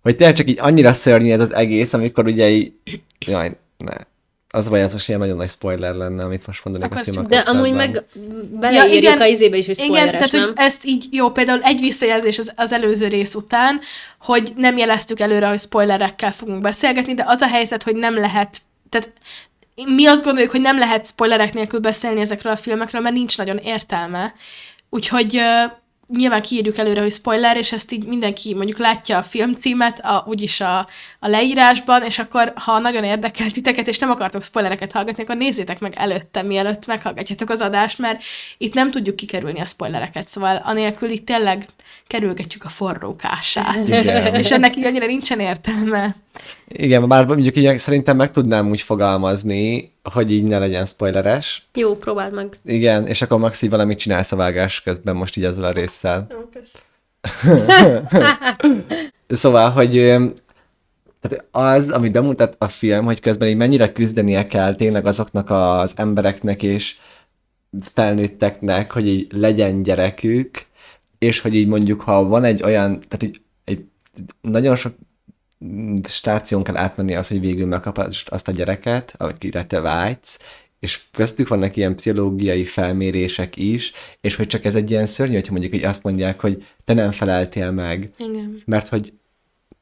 hogy 0.03 0.17
tényleg 0.17 0.37
csak 0.37 0.49
így 0.49 0.59
annyira 0.61 0.93
szörnyű 0.93 1.31
ez 1.31 1.41
az 1.41 1.55
egész, 1.55 1.93
amikor 1.93 2.27
ugye 2.27 2.49
így, 2.49 2.73
jaj, 3.19 3.57
ne. 3.77 3.95
Az 4.49 4.69
vagy, 4.69 4.81
az 4.81 4.93
most 4.93 5.09
ilyen 5.09 5.21
nagyon 5.21 5.37
nagy 5.37 5.49
spoiler 5.49 5.95
lenne, 5.95 6.25
amit 6.25 6.47
most 6.47 6.65
mondanék 6.65 6.87
Akkor 6.91 6.97
a 6.97 7.01
ezt 7.01 7.11
filmek 7.11 7.31
De 7.31 7.39
amúgy 7.39 7.73
meg 7.73 8.05
beleírjuk 8.51 8.93
Ja, 8.93 8.99
igen. 8.99 9.21
a 9.21 9.25
izébe 9.25 9.57
is, 9.57 9.67
hogy 9.67 9.79
Igen, 9.79 9.89
spoileres, 9.89 10.31
tehát 10.31 10.33
nem? 10.33 10.55
hogy 10.57 10.67
ezt 10.67 10.85
így, 10.85 11.09
jó, 11.11 11.31
például 11.31 11.63
egy 11.63 11.81
visszajelzés 11.81 12.39
az, 12.39 12.53
az 12.57 12.73
előző 12.73 13.09
rész 13.09 13.35
után, 13.35 13.81
hogy 14.21 14.53
nem 14.57 14.77
jeleztük 14.77 15.21
előre, 15.21 15.49
hogy 15.49 15.61
spoilerekkel 15.61 16.33
fogunk 16.33 16.61
beszélgetni, 16.61 17.15
de 17.15 17.25
az 17.27 17.41
a 17.41 17.47
helyzet, 17.47 17.83
hogy 17.83 17.97
nem 17.97 18.19
lehet, 18.19 18.61
tehát 18.89 19.13
mi 19.95 20.07
azt 20.07 20.25
gondoljuk, 20.25 20.51
hogy 20.51 20.61
nem 20.61 20.79
lehet 20.79 21.07
spoilerek 21.07 21.55
nélkül 21.55 21.81
beszélni 21.81 22.21
ezekről 22.21 22.53
a 22.53 22.57
filmekről, 22.57 23.01
mert 23.01 23.15
nincs 23.15 23.39
nagyon 23.39 23.57
értelme. 23.57 24.35
Úgyhogy 24.91 25.37
uh, 25.37 25.73
nyilván 26.09 26.43
kiírjuk 26.43 26.79
előre, 26.79 27.01
hogy 27.01 27.13
spoiler, 27.13 27.57
és 27.57 27.73
ezt 27.73 27.93
így 27.93 28.05
mindenki 28.05 28.55
mondjuk 28.55 28.79
látja 28.79 29.19
a 29.19 29.23
filmcímet, 29.23 30.01
a, 30.05 30.25
úgyis 30.29 30.61
a, 30.61 30.79
a 31.21 31.29
leírásban, 31.29 32.03
és 32.03 32.19
akkor, 32.19 32.53
ha 32.57 32.79
nagyon 32.79 33.05
érdekel 33.05 33.51
titeket, 33.51 33.89
és 33.89 33.99
nem 33.99 34.11
akartok 34.11 34.43
spoilereket 34.43 34.93
hallgatni, 34.93 35.23
akkor 35.23 35.37
nézzétek 35.37 35.81
meg 35.81 35.93
előtte, 35.97 36.43
mielőtt 36.43 36.87
meghallgatjátok 36.87 37.51
az 37.51 37.61
adást, 37.61 37.99
mert 37.99 38.23
itt 38.59 38.75
nem 38.75 38.91
tudjuk 38.91 39.17
kikerülni 39.17 39.61
a 39.61 39.67
spoilereket, 39.67 40.29
szóval 40.29 40.61
anélkül 40.65 41.11
itt 41.11 41.27
tényleg 41.27 41.67
kerülgetjük 42.07 42.65
a 42.65 42.69
forrókását. 42.69 43.89
Igen. 43.89 44.35
és 44.35 44.51
ennek 44.51 44.77
így 44.77 44.85
annyira 44.85 45.07
nincsen 45.07 45.41
értelme. 45.41 46.17
Igen, 46.69 47.09
bár 47.09 47.27
mondjuk 47.27 47.57
így 47.57 47.79
szerintem 47.79 48.17
meg 48.17 48.31
tudnám 48.31 48.71
úgy 48.71 48.81
fogalmazni, 48.81 49.93
hogy 50.03 50.33
így 50.33 50.45
ne 50.45 50.59
legyen 50.59 50.85
spoileres. 50.85 51.69
Jó, 51.75 51.97
próbáld 51.97 52.35
meg. 52.35 52.59
Igen, 52.65 53.07
és 53.07 53.23
akkor 53.23 53.39
Maxi 53.39 53.69
valamit 53.69 53.99
csinálsz 53.99 54.33
a 54.33 54.37
vágás 54.37 54.83
közben 54.83 55.17
most 55.17 55.37
így 55.37 55.45
ezzel 55.45 55.65
a 55.65 55.71
résszel. 55.71 56.27
Jó. 56.31 56.39
Szóval, 59.29 59.71
hogy 59.71 59.91
tehát 61.21 61.45
az, 61.51 61.89
amit 61.89 62.13
bemutat 62.13 62.55
a 62.59 62.69
film, 62.69 63.05
hogy 63.05 63.21
közben 63.21 63.49
így 63.49 63.57
mennyire 63.57 63.93
küzdenie 63.93 64.47
kell 64.47 64.75
tényleg 64.75 65.07
azoknak 65.07 65.51
az 65.51 65.93
embereknek 65.97 66.63
és 66.63 66.97
felnőtteknek, 67.95 68.91
hogy 68.91 69.07
így 69.07 69.33
legyen 69.33 69.83
gyerekük, 69.83 70.67
és 71.19 71.41
hogy 71.41 71.55
így 71.55 71.67
mondjuk, 71.67 72.01
ha 72.01 72.25
van 72.25 72.45
egy 72.45 72.63
olyan, 72.63 73.01
tehát 73.09 73.23
így, 73.23 73.41
egy 73.65 73.85
nagyon 74.41 74.77
sok 74.77 74.95
stáción 76.09 76.63
kell 76.63 76.77
átmenni 76.77 77.15
az, 77.15 77.29
hogy 77.29 77.41
végül 77.41 77.67
megkapod 77.67 78.15
azt 78.27 78.49
a 78.49 78.53
gyereket, 78.53 79.15
akire 79.17 79.65
te 79.65 79.81
vágysz, 79.81 80.39
és 80.81 81.01
köztük 81.13 81.49
vannak 81.49 81.77
ilyen 81.77 81.95
pszichológiai 81.95 82.65
felmérések 82.65 83.57
is, 83.57 83.93
és 84.21 84.35
hogy 84.35 84.47
csak 84.47 84.65
ez 84.65 84.75
egy 84.75 84.91
ilyen 84.91 85.07
szörnyű, 85.07 85.35
hogyha 85.35 85.53
mondjuk 85.53 85.73
hogy 85.73 85.85
azt 85.85 86.03
mondják, 86.03 86.41
hogy 86.41 86.67
te 86.85 86.95
nem 86.95 87.11
feleltél 87.13 87.71
meg, 87.71 88.11
Igen. 88.19 88.63
mert 88.65 88.89
hogy 88.89 89.13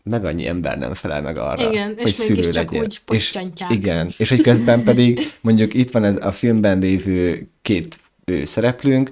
meg 0.02 0.24
annyi 0.24 0.46
ember 0.46 0.78
nem 0.78 0.94
felel 0.94 1.22
meg 1.22 1.36
arra, 1.36 1.70
Igen, 1.70 1.94
hogy 1.96 2.08
és 2.08 2.14
szülő 2.14 2.50
legyél. 2.50 2.82
úgy 2.82 3.00
és, 3.10 3.38
igen, 3.68 4.12
és 4.16 4.28
hogy 4.28 4.40
közben 4.40 4.82
pedig 4.84 5.32
mondjuk 5.40 5.74
itt 5.74 5.90
van 5.90 6.04
ez 6.04 6.16
a 6.20 6.32
filmben 6.32 6.78
lévő 6.78 7.48
két 7.62 7.98
ő, 8.24 8.44
szereplőnk, 8.44 9.10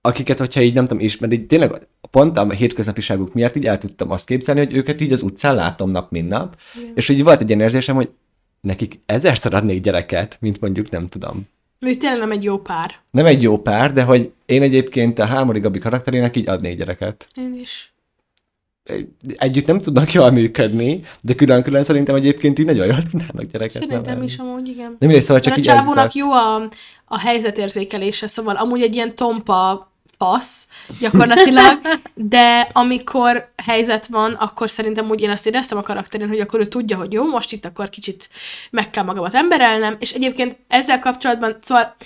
akiket, 0.00 0.38
hogyha 0.38 0.60
így 0.60 0.74
nem 0.74 0.86
tudom, 0.86 1.02
ismerni, 1.02 1.34
így 1.34 1.46
tényleg 1.46 1.86
pont 2.12 2.38
a 2.38 2.50
hétköznapiságuk 2.50 3.34
miatt 3.34 3.56
így 3.56 3.66
el 3.66 3.78
tudtam 3.78 4.10
azt 4.10 4.26
képzelni, 4.26 4.64
hogy 4.64 4.76
őket 4.76 5.00
így 5.00 5.12
az 5.12 5.22
utcán 5.22 5.54
látom 5.54 5.90
nap, 5.90 6.10
mint 6.10 6.28
nap, 6.28 6.56
Igen. 6.76 6.92
és 6.94 7.08
így 7.08 7.22
volt 7.22 7.40
egy 7.40 7.48
ilyen 7.48 7.60
érzésem, 7.60 7.94
hogy 7.94 8.10
nekik 8.60 9.00
ezerszer 9.06 9.54
adnék 9.54 9.80
gyereket, 9.80 10.36
mint 10.40 10.60
mondjuk 10.60 10.90
nem 10.90 11.06
tudom. 11.06 11.48
Ő 11.78 11.94
tényleg 11.94 12.18
nem 12.18 12.30
egy 12.30 12.44
jó 12.44 12.58
pár. 12.58 12.94
Nem 13.10 13.26
egy 13.26 13.42
jó 13.42 13.58
pár, 13.58 13.92
de 13.92 14.02
hogy 14.02 14.32
én 14.46 14.62
egyébként 14.62 15.18
a 15.18 15.24
Hámori 15.24 15.60
Gabi 15.60 15.78
karakterének 15.78 16.36
így 16.36 16.48
adnék 16.48 16.76
gyereket. 16.76 17.26
Én 17.36 17.54
is. 17.60 17.92
Együtt 19.36 19.66
nem 19.66 19.80
tudnak 19.80 20.12
jól 20.12 20.30
működni, 20.30 21.02
de 21.20 21.34
külön-külön 21.34 21.84
szerintem 21.84 22.14
egyébként 22.14 22.58
így 22.58 22.66
nagyon 22.66 22.86
jól 22.86 23.02
tudnának 23.02 23.50
gyereket 23.50 23.72
Szerintem 23.72 24.02
nevelni. 24.02 24.24
is 24.24 24.36
amúgy, 24.36 24.68
igen. 24.68 24.86
Nem 24.86 24.96
mindegy, 24.98 25.22
szóval 25.22 25.40
csak 25.40 25.54
a 25.54 25.56
így 25.56 25.68
ez 25.68 25.74
csávónak 25.74 26.12
jó 26.12 26.30
a, 26.30 26.68
a 27.04 27.18
helyzetérzékelése, 27.18 28.26
szóval 28.26 28.56
amúgy 28.56 28.82
egy 28.82 28.94
ilyen 28.94 29.14
tompa 29.14 29.91
fasz 30.22 30.66
gyakorlatilag, 31.00 31.80
de 32.14 32.68
amikor 32.72 33.52
helyzet 33.64 34.06
van, 34.06 34.32
akkor 34.32 34.70
szerintem 34.70 35.10
úgy 35.10 35.20
én 35.20 35.30
azt 35.30 35.46
éreztem 35.46 35.78
a 35.78 35.82
karakterén, 35.82 36.28
hogy 36.28 36.40
akkor 36.40 36.60
ő 36.60 36.66
tudja, 36.66 36.96
hogy 36.96 37.12
jó, 37.12 37.24
most 37.28 37.52
itt 37.52 37.64
akkor 37.64 37.88
kicsit 37.88 38.28
meg 38.70 38.90
kell 38.90 39.04
magamat 39.04 39.34
emberelnem, 39.34 39.96
és 39.98 40.12
egyébként 40.12 40.56
ezzel 40.68 40.98
kapcsolatban, 40.98 41.56
szóval 41.60 41.96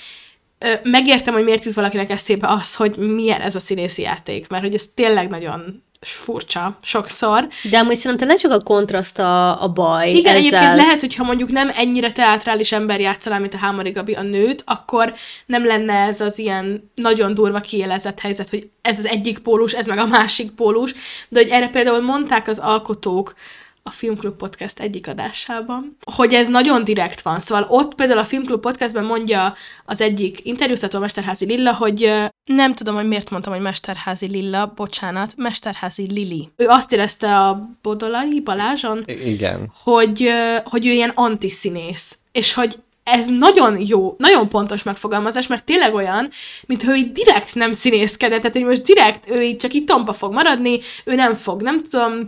megértem, 0.83 1.35
hogy 1.35 1.45
miért 1.45 1.65
jut 1.65 1.75
valakinek 1.75 2.11
eszébe 2.11 2.49
az, 2.49 2.75
hogy 2.75 2.97
milyen 2.97 3.41
ez 3.41 3.55
a 3.55 3.61
színészi 3.61 4.03
játék, 4.03 4.49
mert 4.49 4.63
hogy 4.63 4.75
ez 4.75 4.87
tényleg 4.95 5.29
nagyon 5.29 5.83
furcsa 6.15 6.77
sokszor, 6.83 7.49
De 7.71 7.79
amúgy 7.79 7.97
szerintem 7.97 8.29
nem 8.29 8.37
csak 8.37 8.51
a 8.51 8.61
kontraszt 8.61 9.19
a, 9.19 9.63
a 9.63 9.69
baj 9.69 10.11
igen, 10.11 10.25
ezzel. 10.25 10.37
egyébként 10.37 10.77
lehet, 10.77 11.01
hogyha 11.01 11.25
mondjuk 11.25 11.51
nem 11.51 11.71
ennyire 11.77 12.13
teátrális 12.13 12.73
ember 12.73 13.01
játszaná, 13.01 13.39
mint 13.39 13.55
a 13.55 13.59
Hámori 13.59 13.91
Gabi 13.91 14.13
a 14.13 14.23
nőt, 14.23 14.63
akkor 14.67 15.15
nem 15.47 15.67
lenne 15.67 15.95
ez 15.95 16.21
az 16.21 16.39
ilyen 16.39 16.91
nagyon 16.95 17.35
durva 17.35 17.61
kiélezett 17.61 18.21
helyzet, 18.21 18.51
hogy 18.51 18.71
ez 18.83 18.99
az 18.99 19.07
egyik 19.07 19.39
pólus, 19.39 19.73
ez 19.73 19.87
meg 19.87 19.99
a 19.99 20.07
másik 20.07 20.51
pólus, 20.51 20.95
de 21.29 21.41
hogy 21.41 21.49
erre 21.49 21.69
például 21.69 22.01
mondták 22.01 22.49
az 22.49 22.59
alkotók 22.59 23.35
a 23.83 23.91
Filmklub 23.91 24.37
Podcast 24.37 24.81
egyik 24.81 25.09
adásában, 25.09 25.97
hogy 26.15 26.35
ez 26.35 26.49
nagyon 26.49 26.85
direkt 26.85 27.23
van. 27.23 27.41
Szóval 27.41 27.67
ott 27.69 27.95
például 27.95 28.19
a 28.19 28.25
Filmklub 28.25 28.61
Podcastben 28.61 29.05
mondja 29.05 29.55
az 29.85 30.01
egyik 30.01 30.45
interjúztató 30.45 30.99
Mesterházi 30.99 31.45
Lilla, 31.45 31.75
hogy 31.75 32.13
nem 32.47 32.75
tudom, 32.75 32.95
hogy 32.95 33.09
miért 33.09 33.31
mondtam, 33.31 33.53
hogy 33.53 33.63
Mesterházi 33.63 34.27
Lilla, 34.27 34.73
bocsánat, 34.77 35.33
Mesterházi 35.37 36.13
Lili. 36.13 36.51
Ő 36.57 36.67
azt 36.67 36.93
érezte 36.93 37.39
a 37.39 37.69
Bodolai 37.83 38.41
Balázson, 38.41 39.05
Igen. 39.07 39.73
hogy, 39.83 40.31
hogy 40.65 40.87
ő 40.87 40.91
ilyen 40.91 41.13
antiszínész, 41.15 42.19
és 42.33 42.55
hogy 42.55 42.79
ez 43.07 43.27
nagyon 43.27 43.79
jó, 43.81 44.15
nagyon 44.19 44.49
pontos 44.49 44.83
megfogalmazás, 44.83 45.47
mert 45.47 45.65
tényleg 45.65 45.95
olyan, 45.95 46.29
mint 46.67 46.85
ő 46.85 46.95
így 46.95 47.13
direkt 47.13 47.55
nem 47.55 47.73
színészkedett, 47.73 48.41
tehát 48.41 48.57
hogy 48.57 48.65
most 48.65 48.83
direkt 48.83 49.31
ő 49.31 49.43
így 49.43 49.57
csak 49.57 49.73
így 49.75 49.85
tompa 49.85 50.13
fog 50.13 50.33
maradni, 50.33 50.81
ő 51.05 51.15
nem 51.15 51.35
fog, 51.35 51.63
nem 51.63 51.79
tudom, 51.79 52.27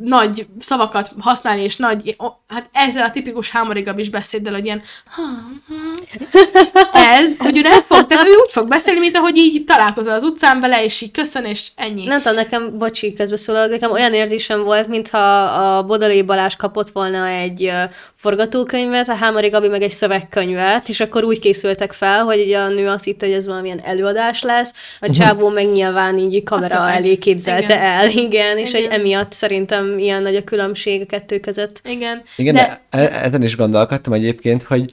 nagy 0.00 0.46
szavakat 0.58 1.10
használni, 1.18 1.62
és 1.62 1.76
nagy, 1.76 2.16
hát 2.48 2.68
ezzel 2.72 3.04
a 3.04 3.10
tipikus 3.10 3.50
Hámori 3.50 3.80
Gabis 3.80 4.08
beszéddel, 4.10 4.52
hogy 4.52 4.64
ilyen 4.64 4.82
ez, 6.92 7.34
hogy 7.38 7.56
ő 7.56 7.60
nem 7.60 7.80
fog, 7.80 8.06
tehát 8.06 8.26
ő 8.26 8.32
úgy 8.42 8.52
fog 8.52 8.68
beszélni, 8.68 9.00
mint 9.00 9.16
ahogy 9.16 9.36
így 9.36 9.64
találkozol 9.64 10.14
az 10.14 10.22
utcán 10.22 10.60
vele, 10.60 10.84
és 10.84 11.00
így 11.00 11.10
köszön, 11.10 11.44
és 11.44 11.68
ennyi. 11.74 12.04
Nem 12.04 12.20
tudom, 12.22 12.36
nekem, 12.36 12.78
bocsi, 12.78 13.12
közbeszólalok, 13.12 13.70
nekem 13.70 13.90
olyan 13.90 14.14
érzésem 14.14 14.62
volt, 14.62 14.88
mintha 14.88 15.42
a 15.42 15.82
Bodalé 15.82 16.22
Balázs 16.22 16.54
kapott 16.56 16.90
volna 16.90 17.26
egy 17.26 17.72
forgatókönyvet, 18.18 19.08
a 19.08 19.14
Hámori 19.14 19.48
Gabi 19.48 19.68
meg 19.68 19.82
egy 19.82 19.90
szövegkönyvet, 19.90 20.88
és 20.88 21.00
akkor 21.00 21.24
úgy 21.24 21.38
készültek 21.38 21.92
fel, 21.92 22.24
hogy 22.24 22.40
ugye 22.40 22.58
a 22.58 22.68
nő 22.68 22.88
azt 22.88 23.04
hitte, 23.04 23.26
hogy 23.26 23.34
ez 23.34 23.46
valamilyen 23.46 23.80
előadás 23.84 24.42
lesz, 24.42 24.72
a 25.00 25.10
csávó 25.10 25.48
meg 25.48 25.70
nyilván 25.72 26.18
így 26.18 26.42
kamera 26.42 26.76
szöveg. 26.76 26.94
elé 26.94 27.16
képzelte 27.16 27.74
Igen. 27.74 27.82
el, 27.82 28.10
igen, 28.10 28.58
és 28.58 28.72
hogy 28.72 28.88
emiatt 28.90 29.32
szerintem 29.32 29.98
ilyen 29.98 30.22
nagy 30.22 30.36
a 30.36 30.44
különbség 30.44 31.02
a 31.02 31.06
kettő 31.06 31.40
között. 31.40 31.80
Igen. 31.84 32.22
Igen, 32.36 32.54
de, 32.54 32.80
de 32.90 32.98
e- 32.98 33.24
ezen 33.24 33.42
is 33.42 33.56
gondolkodtam 33.56 34.12
egyébként, 34.12 34.62
hogy 34.62 34.92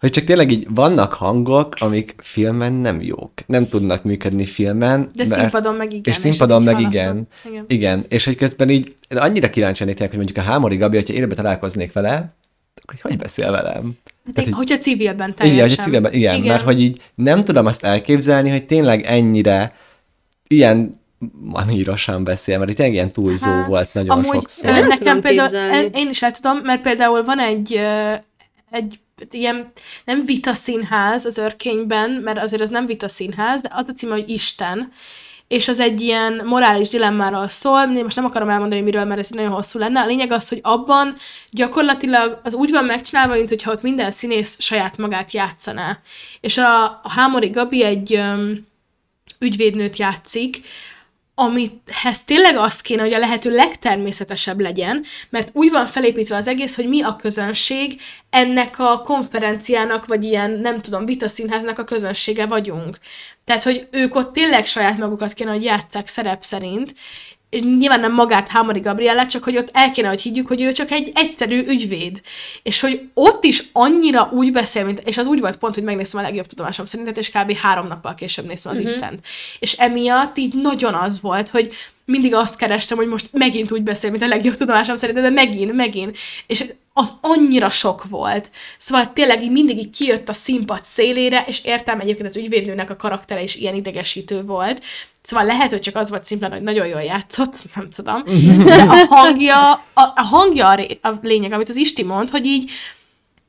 hogy 0.00 0.10
csak 0.10 0.24
tényleg 0.24 0.50
így 0.50 0.66
vannak 0.70 1.12
hangok, 1.14 1.74
amik 1.78 2.14
filmen 2.18 2.72
nem 2.72 3.02
jók. 3.02 3.30
Nem 3.46 3.68
tudnak 3.68 4.02
működni 4.04 4.44
filmen. 4.44 5.10
De 5.14 5.24
mert- 5.28 5.40
színpadon 5.40 5.74
meg 5.74 5.92
igen. 5.92 6.02
És 6.04 6.14
színpadon 6.14 6.60
így 6.60 6.66
meg 6.66 6.80
igen. 6.80 7.28
igen. 7.48 7.64
Igen, 7.68 8.04
és 8.08 8.24
hogy 8.24 8.36
közben 8.36 8.68
így 8.68 8.94
annyira 9.08 9.50
kíváncsi 9.50 9.84
lennék, 9.84 9.98
hogy 9.98 10.12
mondjuk 10.12 10.38
a 10.38 10.40
Hámori 10.42 10.76
Gabi, 10.76 10.96
hogyha 10.96 11.14
élőben 11.14 11.36
találkoznék 11.36 11.92
vele, 11.92 12.34
akkor 12.82 12.94
hogy 13.02 13.16
beszél 13.16 13.50
velem? 13.50 13.92
Hát 14.24 14.34
Tehát, 14.34 14.48
hogy- 14.50 14.58
hogyha 14.58 14.76
civilben 14.76 15.34
teljesen. 15.34 15.64
Igen, 15.66 15.76
hogy 15.76 15.84
civilben, 15.84 16.12
igen, 16.12 16.34
igen, 16.34 16.46
mert 16.46 16.64
hogy 16.64 16.80
így 16.80 17.00
nem 17.14 17.44
tudom 17.44 17.66
azt 17.66 17.84
elképzelni, 17.84 18.50
hogy 18.50 18.66
tényleg 18.66 19.04
ennyire 19.04 19.74
ilyen 20.48 21.00
manírosan 21.40 22.24
beszél, 22.24 22.58
mert 22.58 22.70
itt 22.70 22.78
ilyen 22.78 23.10
túlzó 23.10 23.50
Hát, 23.50 23.66
volt 23.66 23.94
nagyon 23.94 24.10
Amúgy 24.10 24.32
sokszor. 24.34 24.86
nekem 24.86 25.20
például, 25.20 25.90
én 25.94 26.08
is 26.08 26.22
el 26.22 26.30
tudom, 26.30 26.58
mert 26.64 26.80
például 26.82 27.24
van 27.24 27.38
egy, 27.38 27.80
egy 28.70 28.98
ilyen, 29.30 29.72
nem 30.04 30.24
vita 30.24 30.54
színház 30.54 31.24
az 31.24 31.38
örkényben, 31.38 32.10
mert 32.10 32.38
azért 32.38 32.62
az 32.62 32.70
nem 32.70 32.86
vita 32.86 33.08
színház, 33.08 33.62
de 33.62 33.68
az 33.72 33.88
a 33.88 33.92
címe, 33.92 34.12
hogy 34.12 34.28
Isten, 34.28 34.92
és 35.50 35.68
az 35.68 35.80
egy 35.80 36.00
ilyen 36.00 36.42
morális 36.44 36.88
dilemmáról 36.88 37.48
szól, 37.48 37.96
én 37.96 38.02
most 38.02 38.16
nem 38.16 38.24
akarom 38.24 38.48
elmondani 38.48 38.80
miről, 38.80 39.04
mert 39.04 39.20
ez 39.20 39.30
nagyon 39.30 39.52
hosszú 39.52 39.78
lenne. 39.78 40.00
A 40.00 40.06
lényeg 40.06 40.32
az, 40.32 40.48
hogy 40.48 40.58
abban 40.62 41.14
gyakorlatilag 41.50 42.40
az 42.42 42.54
úgy 42.54 42.70
van 42.70 42.84
megcsinálva, 42.84 43.34
mint 43.34 43.48
hogyha 43.48 43.72
ott 43.72 43.82
minden 43.82 44.10
színész 44.10 44.56
saját 44.58 44.98
magát 44.98 45.32
játszaná. 45.32 45.98
És 46.40 46.58
a, 46.58 46.84
a 46.84 47.08
Hámori 47.08 47.48
Gabi 47.48 47.84
egy 47.84 48.14
öm, 48.14 48.66
ügyvédnőt 49.38 49.96
játszik, 49.96 50.62
amihez 51.40 52.24
tényleg 52.24 52.56
azt 52.56 52.80
kéne, 52.80 53.02
hogy 53.02 53.12
a 53.12 53.18
lehető 53.18 53.50
legtermészetesebb 53.50 54.60
legyen, 54.60 55.04
mert 55.30 55.50
úgy 55.52 55.70
van 55.70 55.86
felépítve 55.86 56.36
az 56.36 56.48
egész, 56.48 56.76
hogy 56.76 56.88
mi 56.88 57.02
a 57.02 57.16
közönség, 57.16 58.00
ennek 58.30 58.78
a 58.78 59.00
konferenciának, 59.00 60.06
vagy 60.06 60.24
ilyen, 60.24 60.50
nem 60.50 60.78
tudom, 60.78 61.04
vitaszínháznak 61.04 61.78
a 61.78 61.84
közönsége 61.84 62.46
vagyunk. 62.46 62.98
Tehát, 63.44 63.62
hogy 63.62 63.86
ők 63.90 64.14
ott 64.14 64.32
tényleg 64.32 64.66
saját 64.66 64.98
magukat 64.98 65.32
kéne, 65.32 65.50
hogy 65.50 65.64
játsszák 65.64 66.08
szerep 66.08 66.42
szerint, 66.42 66.94
és 67.50 67.60
nyilván 67.60 68.00
nem 68.00 68.14
magát 68.14 68.48
Hámori 68.48 68.80
Gabriella, 68.80 69.26
csak 69.26 69.44
hogy 69.44 69.56
ott 69.56 69.68
el 69.72 69.90
kéne, 69.90 70.08
hogy 70.08 70.20
higgyük, 70.20 70.46
hogy 70.46 70.60
ő 70.60 70.72
csak 70.72 70.90
egy 70.90 71.12
egyszerű 71.14 71.64
ügyvéd. 71.66 72.20
És 72.62 72.80
hogy 72.80 73.08
ott 73.14 73.44
is 73.44 73.64
annyira 73.72 74.30
úgy 74.32 74.52
beszél, 74.52 74.84
mint, 74.84 75.02
és 75.04 75.18
az 75.18 75.26
úgy 75.26 75.40
volt 75.40 75.56
pont, 75.56 75.74
hogy 75.74 75.84
megnéztem 75.84 76.20
a 76.20 76.22
legjobb 76.22 76.46
tudomásom 76.46 76.86
szerint, 76.86 77.18
és 77.18 77.30
kb. 77.30 77.56
három 77.56 77.86
nappal 77.86 78.14
később 78.14 78.46
néztem 78.46 78.72
az 78.72 78.78
uh-huh. 78.78 78.94
Istent. 78.94 79.26
És 79.58 79.72
emiatt 79.72 80.38
így 80.38 80.54
nagyon 80.54 80.94
az 80.94 81.20
volt, 81.20 81.48
hogy 81.48 81.72
mindig 82.04 82.34
azt 82.34 82.56
kerestem, 82.56 82.96
hogy 82.96 83.08
most 83.08 83.28
megint 83.32 83.72
úgy 83.72 83.82
beszél, 83.82 84.10
mint 84.10 84.22
a 84.22 84.26
legjobb 84.26 84.56
tudomásom 84.56 84.96
szerint, 84.96 85.20
de 85.20 85.30
megint, 85.30 85.72
megint. 85.72 86.18
És 86.46 86.64
az 87.00 87.12
annyira 87.20 87.70
sok 87.70 88.04
volt. 88.08 88.50
Szóval 88.78 89.12
tényleg 89.12 89.42
így 89.42 89.50
mindig 89.50 89.78
így 89.78 89.90
kijött 89.90 90.28
a 90.28 90.32
színpad 90.32 90.84
szélére, 90.84 91.44
és 91.46 91.60
értem 91.64 92.00
egyébként 92.00 92.28
az 92.28 92.36
ügyvédnőnek 92.36 92.90
a 92.90 92.96
karaktere 92.96 93.42
is 93.42 93.56
ilyen 93.56 93.74
idegesítő 93.74 94.42
volt. 94.42 94.82
Szóval 95.22 95.46
lehet, 95.46 95.70
hogy 95.70 95.80
csak 95.80 95.96
az 95.96 96.10
volt 96.10 96.24
szimplán, 96.24 96.52
hogy 96.52 96.62
nagyon 96.62 96.86
jól 96.86 97.02
játszott, 97.02 97.54
nem 97.74 97.90
tudom. 97.90 98.22
De 98.64 98.74
a 98.74 99.06
hangja, 99.08 99.72
a, 99.72 99.82
a 100.14 100.22
hangja 100.22 100.68
a, 100.68 100.74
ré, 100.74 100.98
a 101.02 101.10
lényeg, 101.22 101.52
amit 101.52 101.68
az 101.68 101.76
Isti 101.76 102.02
mond, 102.02 102.30
hogy 102.30 102.46
így 102.46 102.70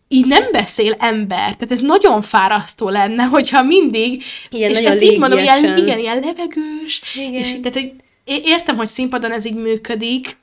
így 0.08 0.26
nem 0.26 0.44
beszél 0.52 0.96
ember. 1.00 1.40
Tehát 1.40 1.72
ez 1.72 1.82
nagyon 1.82 2.22
fárasztó 2.22 2.90
lenne, 2.90 3.24
hogyha 3.24 3.64
mindig, 3.64 4.24
Ilyen 4.50 4.72
és 4.72 4.80
ezt 4.80 5.02
így 5.02 5.20
mondom, 5.20 5.40
ilyen, 5.40 5.78
igen, 5.78 6.00
ilyen 6.00 6.20
levegős, 6.20 7.02
Igen. 7.16 7.34
és 7.34 7.52
tehát, 7.52 7.74
hogy 7.74 7.94
értem, 8.26 8.76
hogy 8.76 8.88
színpadon 8.88 9.32
ez 9.32 9.46
így 9.46 9.56
működik, 9.56 10.38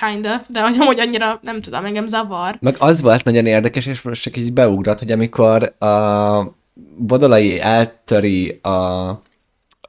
kind 0.00 0.26
of, 0.26 0.48
de 0.48 0.62
hogy 0.62 0.76
amúgy 0.80 1.00
annyira 1.00 1.38
nem 1.42 1.60
tudom, 1.60 1.84
engem 1.84 2.06
zavar. 2.06 2.56
Meg 2.60 2.76
az 2.78 3.00
volt 3.00 3.24
nagyon 3.24 3.46
érdekes, 3.46 3.86
és 3.86 4.02
most 4.02 4.22
csak 4.22 4.36
így 4.36 4.52
beugrott, 4.52 4.98
hogy 4.98 5.12
amikor 5.12 5.74
a 5.78 6.58
Bodolai 6.96 7.60
eltöri 7.60 8.58
a, 8.62 9.08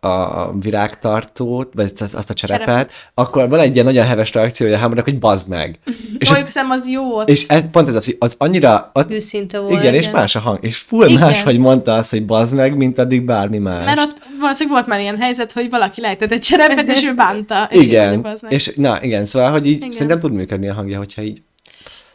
a 0.03 0.51
virágtartót, 0.59 1.73
vagy 1.73 1.91
azt 1.99 2.13
azt 2.13 2.29
a 2.29 2.33
cserepet, 2.33 2.65
Cserepet. 2.65 2.91
akkor 3.13 3.49
van 3.49 3.59
egy 3.59 3.73
ilyen 3.73 3.85
nagyon 3.85 4.05
heves 4.05 4.33
reakciója 4.33 4.75
a 4.75 4.77
háborúnak, 4.77 5.03
hogy 5.05 5.19
bazd 5.19 5.49
meg. 5.49 5.79
és, 6.19 6.29
Mondjuk 6.29 6.47
ez, 6.47 6.55
az 6.69 6.87
jó 6.89 7.21
és 7.21 7.47
ez, 7.47 7.63
pont 7.71 7.87
ez 7.87 7.93
az, 7.95 8.05
hogy 8.05 8.15
az 8.19 8.35
annyira, 8.37 8.89
ott, 8.93 9.11
Őszinte 9.11 9.59
volt. 9.59 9.79
igen, 9.81 9.93
és 9.93 10.09
más 10.09 10.35
a 10.35 10.39
hang, 10.39 10.57
és 10.61 10.77
full 10.77 11.07
Igen. 11.07 11.19
más, 11.19 11.43
hogy 11.43 11.57
mondta 11.57 11.93
azt, 11.93 12.09
hogy 12.09 12.25
bazd 12.25 12.55
meg, 12.55 12.77
mint 12.77 12.97
addig 12.97 13.25
bármi 13.25 13.57
más. 13.57 13.85
Mert 13.85 13.99
ott 13.99 14.17
valószínűleg 14.39 14.77
volt 14.77 14.87
már 14.87 14.99
ilyen 14.99 15.17
helyzet, 15.19 15.51
hogy 15.51 15.69
valaki 15.69 16.01
lejtett 16.01 16.31
egy 16.31 16.41
cserepet, 16.41 16.87
és 16.87 17.03
ő 17.03 17.13
bánta. 17.15 17.67
És 17.71 17.77
így 17.77 17.83
igen, 17.83 18.03
mondjuk, 18.03 18.23
"Bazd 18.23 18.43
meg." 18.43 18.51
és 18.51 18.73
na 18.75 19.03
igen, 19.03 19.25
szóval, 19.25 19.51
hogy 19.51 19.65
így 19.65 19.75
Igen. 19.75 19.91
szerintem 19.91 20.19
tud 20.19 20.31
működni 20.33 20.69
a 20.69 20.73
hangja, 20.73 20.97
hogyha 20.97 21.21
így 21.21 21.41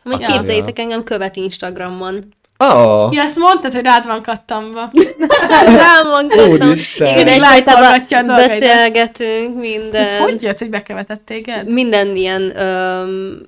Majd 0.03 0.21
Ja. 0.21 0.27
képzeljétek, 0.27 0.79
engem 0.79 1.05
követ 1.05 1.37
Instagramon. 1.37 2.25
Oh, 2.59 3.13
Ja, 3.13 3.23
ezt 3.23 3.37
mondtad, 3.39 3.73
hogy 3.73 3.83
rád 3.85 4.07
van 4.07 4.23
kattamva. 4.23 4.91
Rám 5.67 6.07
van. 6.11 6.51
Úristen. 6.51 7.19
Igen, 7.19 7.41
dolgaidat. 7.65 8.37
beszélgetünk, 8.37 9.61
minden. 9.61 10.03
Ez 10.03 10.15
hogy 10.15 10.43
jött, 10.43 10.59
hogy 10.59 10.71
bekövetett 10.71 11.23
téged? 11.25 11.73
minden 11.73 12.17
ilyen 12.17 12.57
öm, 12.61 13.41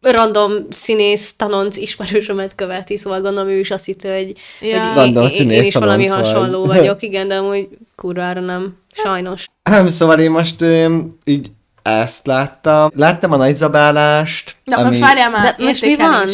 random 0.00 0.52
színész, 0.70 1.34
tanonc 1.36 1.76
ismerősömet 1.76 2.54
követi, 2.54 2.96
szóval 2.96 3.20
gondolom 3.20 3.48
ő 3.48 3.58
is 3.58 3.70
azt 3.70 3.84
hitte, 3.84 4.14
hogy, 4.16 4.32
Ja. 4.60 4.92
hogy 4.92 5.06
én, 5.06 5.22
én, 5.22 5.28
színész, 5.28 5.66
is 5.66 5.74
valami 5.74 6.08
vagy. 6.08 6.18
hasonló 6.18 6.66
vagyok, 6.74 7.02
igen, 7.02 7.28
de 7.28 7.34
amúgy 7.34 7.68
kurvára 7.96 8.40
nem, 8.40 8.76
sajnos. 8.92 9.46
Nem, 9.62 9.88
szóval 9.88 10.18
én 10.18 10.30
most 10.30 10.60
öm, 10.60 11.18
így 11.24 11.50
ezt 11.82 12.26
láttam. 12.26 12.90
Láttam 12.94 13.32
a 13.32 13.36
nagyzabálást, 13.36 14.56
Na, 14.64 14.76
ami... 14.76 14.88
most 14.88 15.00
várjál 15.00 15.30
már, 15.30 15.54
De 15.56 15.64
most 15.64 15.82
mi 15.82 15.96
van? 15.96 16.28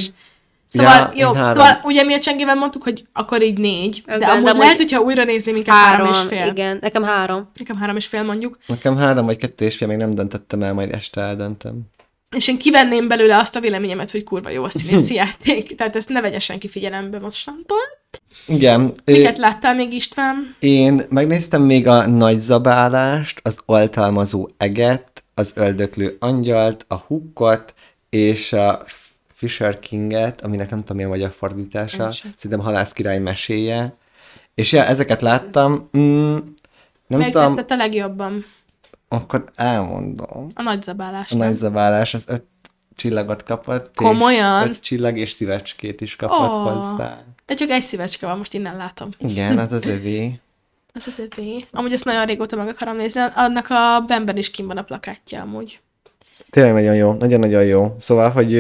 Szóval, 0.75 1.11
Ja, 1.15 1.27
jó, 1.27 1.33
három. 1.33 1.59
szóval 1.59 1.81
ugye 1.83 2.03
mi 2.03 2.15
a 2.15 2.19
csengével 2.19 2.55
mondtuk, 2.55 2.83
hogy 2.83 3.05
akkor 3.13 3.43
így 3.43 3.59
négy, 3.59 4.03
de 4.07 4.17
Igen, 4.17 4.29
amúgy 4.31 4.45
de 4.45 4.53
lehet, 4.53 4.77
hogyha 4.77 5.01
újra 5.01 5.25
nézném, 5.25 5.57
inkább 5.57 5.77
három, 5.77 6.09
és 6.11 6.19
fél. 6.19 6.47
igen, 6.47 6.79
nekem 6.81 7.03
három. 7.03 7.51
Nekem 7.59 7.77
három 7.77 7.97
és 7.97 8.07
fél 8.07 8.23
mondjuk. 8.23 8.59
Nekem 8.67 8.97
három 8.97 9.27
vagy 9.27 9.37
kettő 9.37 9.65
és 9.65 9.77
fél, 9.77 9.89
még 9.89 9.97
nem 9.97 10.11
döntöttem 10.11 10.63
el, 10.63 10.73
majd 10.73 10.93
este 10.95 11.21
eldöntöm. 11.21 11.81
És 12.37 12.49
én 12.49 12.59
kivenném 12.59 13.09
belőle 13.09 13.37
azt 13.37 13.57
a 13.57 13.61
véleményemet, 13.61 14.11
hogy 14.11 14.25
kurva 14.25 14.51
jó 14.51 14.65
a 14.65 14.69
színészi 14.69 15.15
játék. 15.25 15.75
Tehát 15.75 15.97
ezt 15.97 16.09
ne 16.09 16.21
vegye 16.21 16.39
senki 16.39 16.69
figyelembe 16.69 17.19
mostantól. 17.19 17.79
Igen, 18.47 18.95
Miket 19.05 19.39
ö, 19.39 19.41
láttál 19.41 19.75
még 19.75 19.93
István? 19.93 20.55
én 20.59 21.07
megnéztem 21.09 21.63
még 21.63 21.87
a 21.87 22.07
nagyzabálást, 22.07 23.41
az 23.43 23.59
oltalmazó 23.67 24.49
eget, 24.57 25.23
az 25.35 25.53
öldöklő 25.55 26.17
angyalt, 26.21 26.85
a 26.89 26.95
hukkot, 26.97 27.75
és 28.11 28.53
a 28.53 28.85
Fisher 29.35 29.79
Kinget, 29.79 30.41
aminek 30.41 30.71
nem 30.71 30.79
tudom, 30.79 30.97
mi 30.97 31.05
a 31.05 31.09
magyar 31.09 31.31
fordítása. 31.31 32.11
Szerintem 32.11 32.61
Halász 32.61 32.93
király 32.93 33.19
meséje. 33.19 33.95
És 34.55 34.73
ja, 34.73 34.85
ezeket 34.85 35.23
láttam. 35.23 35.89
Mm, 35.99 36.37
nem 37.07 37.19
Melyik 37.19 37.33
tudom, 37.33 37.55
tetszett 37.55 37.71
a 37.71 37.77
legjobban? 37.77 38.45
akkor 39.09 39.45
elmondom. 39.55 40.49
A 40.55 40.63
nagyzabálás. 40.63 41.31
A 41.33 41.37
nem? 41.37 41.49
nagyzabálás 41.49 42.15
az 42.15 42.25
öt 42.27 42.45
csillagot 42.97 43.43
kapott. 43.43 43.95
Komolyan? 43.95 44.69
És 44.69 44.77
öt 44.77 44.83
csillag 44.83 45.19
és 45.19 45.31
szívecskét 45.31 46.01
is 46.01 46.17
kapott 46.17 46.51
Ó. 46.51 46.69
hozzá. 46.69 47.23
De 47.47 47.55
csak 47.55 47.71
egy 47.71 47.83
szívecske 47.83 48.27
van, 48.27 48.39
most 48.39 48.55
innen 48.55 48.77
látom. 48.77 49.11
Igen, 49.19 49.59
az 49.59 49.73
az 49.73 49.87
övé. 49.87 50.25
Az 50.97 51.07
az 51.07 51.19
övé. 51.19 51.65
Amúgy 51.71 51.93
ezt 51.93 52.05
nagyon 52.05 52.27
régóta 52.27 52.57
meg 52.57 52.69
akarom 52.69 52.97
nézni. 52.97 53.21
Annak 53.35 53.67
a 53.71 54.05
Benben 54.07 54.37
is 54.37 54.51
kim 54.51 54.67
van 54.67 54.77
a 54.77 54.83
plakátja 54.83 55.43
amúgy. 55.43 55.81
Tényleg 56.51 56.73
nagyon 56.73 56.95
jó, 56.95 57.13
nagyon-nagyon 57.13 57.65
jó. 57.65 57.95
Szóval, 57.99 58.31
hogy 58.31 58.53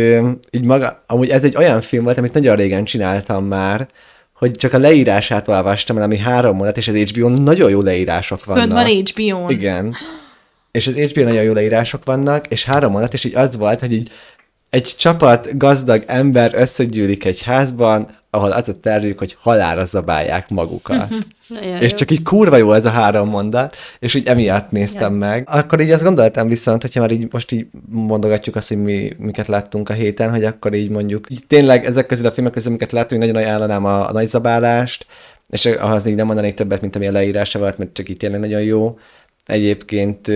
így 0.50 0.64
maga, 0.64 1.02
amúgy 1.06 1.28
ez 1.28 1.44
egy 1.44 1.56
olyan 1.56 1.80
film 1.80 2.04
volt, 2.04 2.18
amit 2.18 2.32
nagyon 2.32 2.56
régen 2.56 2.84
csináltam 2.84 3.44
már, 3.44 3.88
hogy 4.32 4.50
csak 4.50 4.72
a 4.72 4.78
leírását 4.78 5.48
olvastam 5.48 5.96
el, 5.96 6.02
ami 6.02 6.18
három 6.18 6.56
mondat, 6.56 6.76
és 6.76 6.88
az 6.88 6.94
HBO-n 6.94 7.42
nagyon 7.42 7.70
jó 7.70 7.80
leírások 7.80 8.44
vannak. 8.44 8.62
Fönt 8.62 8.72
van 8.72 8.86
HBO-n. 8.86 9.50
Igen. 9.50 9.94
És 10.70 10.86
az 10.86 10.94
HBO 10.94 11.22
nagyon 11.22 11.42
jó 11.42 11.52
leírások 11.52 12.04
vannak, 12.04 12.46
és 12.46 12.64
három 12.64 12.92
mondat, 12.92 13.12
és 13.12 13.24
így 13.24 13.34
az 13.34 13.56
volt, 13.56 13.80
hogy 13.80 13.92
így 13.92 14.10
egy 14.70 14.94
csapat 14.98 15.58
gazdag 15.58 16.04
ember 16.06 16.54
összegyűlik 16.54 17.24
egy 17.24 17.42
házban, 17.42 18.08
ahol 18.34 18.50
az 18.52 18.68
a 18.68 18.80
tervük, 18.80 19.18
hogy 19.18 19.36
halára 19.38 19.84
zabálják 19.84 20.48
magukat. 20.48 21.08
Nagyon 21.48 21.80
És 21.82 21.90
jó. 21.90 21.96
csak 21.96 22.10
így 22.10 22.22
kurva 22.22 22.56
jó 22.56 22.72
ez 22.72 22.84
a 22.84 22.90
három 22.90 23.28
mondat, 23.28 23.76
és 23.98 24.14
így 24.14 24.26
emiatt 24.26 24.70
néztem 24.70 25.12
Ja. 25.12 25.18
meg. 25.18 25.48
Akkor 25.50 25.80
így 25.80 25.90
azt 25.90 26.02
gondoltam 26.02 26.48
viszont, 26.48 26.82
hogyha 26.82 27.00
már 27.00 27.10
így 27.10 27.32
most 27.32 27.52
így 27.52 27.66
mondogatjuk 27.88 28.56
azt, 28.56 28.68
hogy 28.68 28.82
mi, 28.82 29.12
miket 29.18 29.46
láttunk 29.46 29.88
a 29.88 29.92
héten, 29.92 30.30
hogy 30.30 30.44
akkor 30.44 30.74
így 30.74 30.90
mondjuk, 30.90 31.26
így 31.30 31.42
tényleg 31.46 31.84
ezek 31.84 32.06
közül 32.06 32.26
a 32.26 32.30
filmek 32.32 32.52
közül, 32.52 32.68
amiket 32.68 32.92
láttunk, 32.92 33.20
nagyon 33.20 33.36
ajánlanám 33.36 33.84
a, 33.84 34.08
a 34.08 34.12
nagyzabálást, 34.12 35.06
és 35.50 35.66
ahhoz 35.66 36.06
így 36.06 36.14
nem 36.14 36.26
mondanék 36.26 36.54
többet, 36.54 36.80
mint 36.80 36.96
ami 36.96 37.06
a 37.06 37.12
leírása 37.12 37.58
volt, 37.58 37.78
mert 37.78 37.92
csak 37.92 38.08
így 38.08 38.16
tényleg 38.16 38.40
nagyon 38.40 38.62
jó. 38.62 38.98
Egyébként 39.46 40.28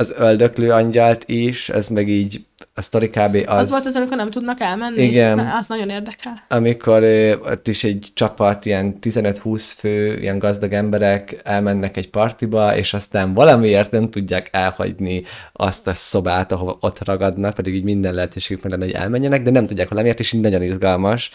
az 0.00 0.14
öldöklő 0.16 0.70
angyalt 0.70 1.28
is, 1.28 1.68
ez 1.68 1.88
meg 1.88 2.08
így 2.08 2.46
a 2.74 2.82
sztori 2.82 3.08
kb. 3.08 3.44
az, 3.46 3.62
Az, 3.62 3.70
volt 3.70 3.84
az, 3.86 3.96
amikor 3.96 4.16
nem 4.16 4.30
tudnak 4.30 4.60
elmenni? 4.60 5.02
Igen. 5.02 5.38
Az 5.38 5.68
nagyon 5.68 5.88
érdekel. 5.88 6.32
amikor 6.48 7.02
ö, 7.02 7.36
ott 7.36 7.68
is 7.68 7.84
egy 7.84 8.06
csapat, 8.14 8.64
ilyen 8.64 8.98
15-20 9.00 9.72
fő, 9.76 10.18
ilyen 10.18 10.38
gazdag 10.38 10.72
emberek 10.72 11.40
elmennek 11.44 11.96
egy 11.96 12.10
partiba, 12.10 12.76
és 12.76 12.94
aztán 12.94 13.34
valamiért 13.34 13.90
nem 13.90 14.10
tudják 14.10 14.48
elhagyni 14.52 15.22
azt 15.52 15.86
a 15.86 15.94
szobát, 15.94 16.52
ahova 16.52 16.76
ott 16.80 17.04
ragadnak, 17.04 17.54
pedig 17.54 17.74
így 17.74 17.84
minden 17.84 18.14
lehetőségük 18.14 18.62
meg 18.62 18.72
lenne, 18.72 18.84
hogy 18.84 18.94
elmenjenek, 18.94 19.42
de 19.42 19.50
nem 19.50 19.66
tudják 19.66 19.88
valamiért, 19.88 20.20
és 20.20 20.32
így 20.32 20.40
nagyon 20.40 20.62
izgalmas. 20.62 21.30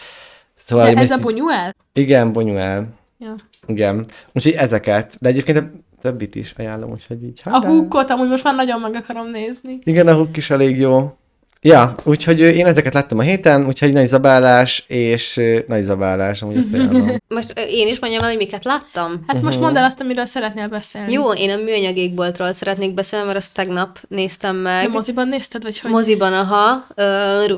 Szóval 0.58 0.94
De 0.94 1.00
ez 1.00 1.10
a 1.10 1.18
Bunyuel? 1.18 1.74
Igen, 1.92 2.32
Bonyuel. 2.32 2.88
Ja. 3.18 3.34
Igen. 3.66 4.06
Úgyhogy 4.32 4.52
ezeket, 4.52 5.16
de 5.20 5.28
egyébként 5.28 5.70
többit 6.04 6.34
is 6.34 6.54
ajánlom, 6.58 6.90
úgyhogy 6.90 7.22
így. 7.24 7.40
A 7.44 7.50
hajrá! 7.50 7.68
húkot 7.68 8.10
amúgy 8.10 8.28
most 8.28 8.44
már 8.44 8.54
nagyon 8.54 8.80
meg 8.80 8.94
akarom 8.94 9.28
nézni. 9.28 9.78
Igen, 9.84 10.08
a 10.08 10.14
hook 10.14 10.36
is 10.36 10.50
elég 10.50 10.78
jó. 10.78 11.16
Ja, 11.60 11.94
úgyhogy 12.02 12.40
én 12.40 12.66
ezeket 12.66 12.94
láttam 12.94 13.18
a 13.18 13.22
héten, 13.22 13.66
úgyhogy 13.66 13.92
nagy 13.92 14.08
zabálás, 14.08 14.84
és 14.88 15.40
nagy 15.66 15.84
zabálás, 15.84 16.42
amúgy 16.42 16.56
ezt 16.56 16.72
ajánlom. 16.72 17.16
Most 17.28 17.52
én 17.68 17.88
is 17.88 17.98
mondjam 17.98 18.22
el, 18.22 18.28
hogy 18.28 18.36
miket 18.36 18.64
láttam? 18.64 19.24
Hát 19.26 19.42
most 19.42 19.60
mondd 19.60 19.76
el 19.76 19.84
azt, 19.84 20.00
amiről 20.00 20.26
szeretnél 20.26 20.68
beszélni. 20.68 21.12
Jó, 21.12 21.32
én 21.32 21.50
a 21.50 21.56
műanyag 21.56 21.96
égboltról 21.96 22.52
szeretnék 22.52 22.94
beszélni, 22.94 23.26
mert 23.26 23.38
azt 23.38 23.54
tegnap 23.54 23.98
néztem 24.08 24.54
De 24.56 24.60
meg. 24.62 24.90
moziban 24.90 25.28
nézted, 25.28 25.62
vagy 25.62 25.80
hogy? 25.80 25.90
Moziban, 25.90 26.32
aha. 26.32 26.86
Ö, 26.94 27.54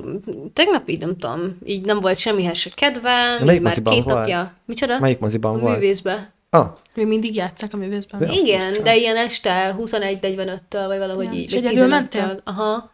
tegnap 0.53 0.89
így 0.89 1.01
nem 1.01 1.17
tudom, 1.19 1.59
így 1.65 1.85
nem 1.85 2.01
volt 2.01 2.19
semmihez 2.19 2.57
se 2.57 2.71
kedvem, 2.75 3.45
melyik 3.45 3.63
már 3.63 3.71
moziban 3.71 3.95
két 3.95 4.05
volt? 4.05 4.17
napja. 4.19 4.53
Micsoda? 4.65 4.99
Melyik 4.99 5.19
moziban 5.19 5.55
a 5.55 5.59
volt? 5.59 5.79
művészbe. 5.79 6.35
Ah, 6.51 6.67
Még 6.95 7.07
mindig 7.07 7.35
játszák 7.37 7.73
a 7.73 7.77
művészben. 7.77 8.21
Ja. 8.23 8.29
Igen, 8.33 8.67
furcsa. 8.67 8.83
de 8.83 8.97
ilyen 8.97 9.17
este 9.17 9.77
21.45-től, 9.79 10.85
vagy 10.87 10.99
valahogy 10.99 11.25
Ja. 11.25 11.33
így. 11.33 11.45
És 11.45 11.53
egyedül 11.53 11.87
15-től. 11.87 11.89
mentél? 11.89 12.41
Aha. 12.45 12.91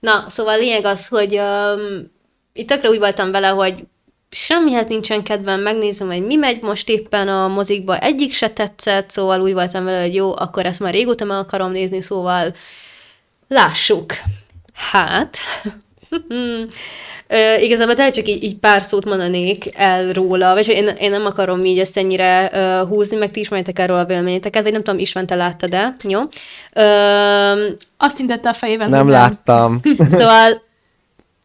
Na, 0.00 0.24
szóval 0.28 0.54
a 0.54 0.58
lényeg 0.58 0.84
az, 0.84 1.08
hogy 1.08 1.38
um, 1.38 2.10
itt 2.52 2.68
tökre 2.68 2.88
úgy 2.88 2.98
voltam 2.98 3.30
vele, 3.30 3.48
hogy 3.48 3.84
semmihez 4.30 4.86
nincsen 4.86 5.22
kedvem, 5.22 5.60
megnézem, 5.60 6.06
hogy 6.08 6.26
mi 6.26 6.34
megy 6.36 6.62
most 6.62 6.88
éppen 6.88 7.28
a 7.28 7.48
mozikba, 7.48 7.98
egyik 7.98 8.32
se 8.34 8.50
tetszett, 8.50 9.10
szóval 9.10 9.40
úgy 9.40 9.52
voltam 9.52 9.84
vele, 9.84 10.00
hogy 10.00 10.14
jó, 10.14 10.36
akkor 10.36 10.66
ezt 10.66 10.80
már 10.80 10.92
régóta 10.92 11.24
meg 11.24 11.38
akarom 11.38 11.70
nézni, 11.70 12.00
szóval 12.02 12.54
lássuk. 13.48 14.12
Hát, 14.74 15.36
Ö, 17.30 17.56
igazából 17.60 17.94
tényleg 17.94 18.14
csak 18.14 18.28
így, 18.28 18.42
így 18.42 18.56
pár 18.56 18.82
szót 18.82 19.04
mondanék 19.04 19.70
el 19.76 20.12
róla, 20.12 20.54
vagy 20.54 20.68
én, 20.68 20.86
én 20.86 21.10
nem 21.10 21.26
akarom 21.26 21.64
így 21.64 21.78
ezt 21.78 21.96
ennyire 21.96 22.50
ö, 22.52 22.86
húzni, 22.86 23.16
meg 23.16 23.30
ti 23.30 23.40
ismertek 23.40 23.78
erről 23.78 23.98
a 23.98 24.04
véleményeteket, 24.04 24.62
vagy 24.62 24.72
nem 24.72 24.82
tudom, 24.82 25.00
István, 25.00 25.26
te 25.26 25.34
láttad 25.34 25.70
de 25.70 25.96
jó? 26.08 26.20
Ö, 26.72 27.66
Azt 27.96 28.18
intette 28.18 28.48
a 28.48 28.52
fejével, 28.52 28.88
nem 28.88 29.08
láttam. 29.08 29.80
Szóval 30.10 30.62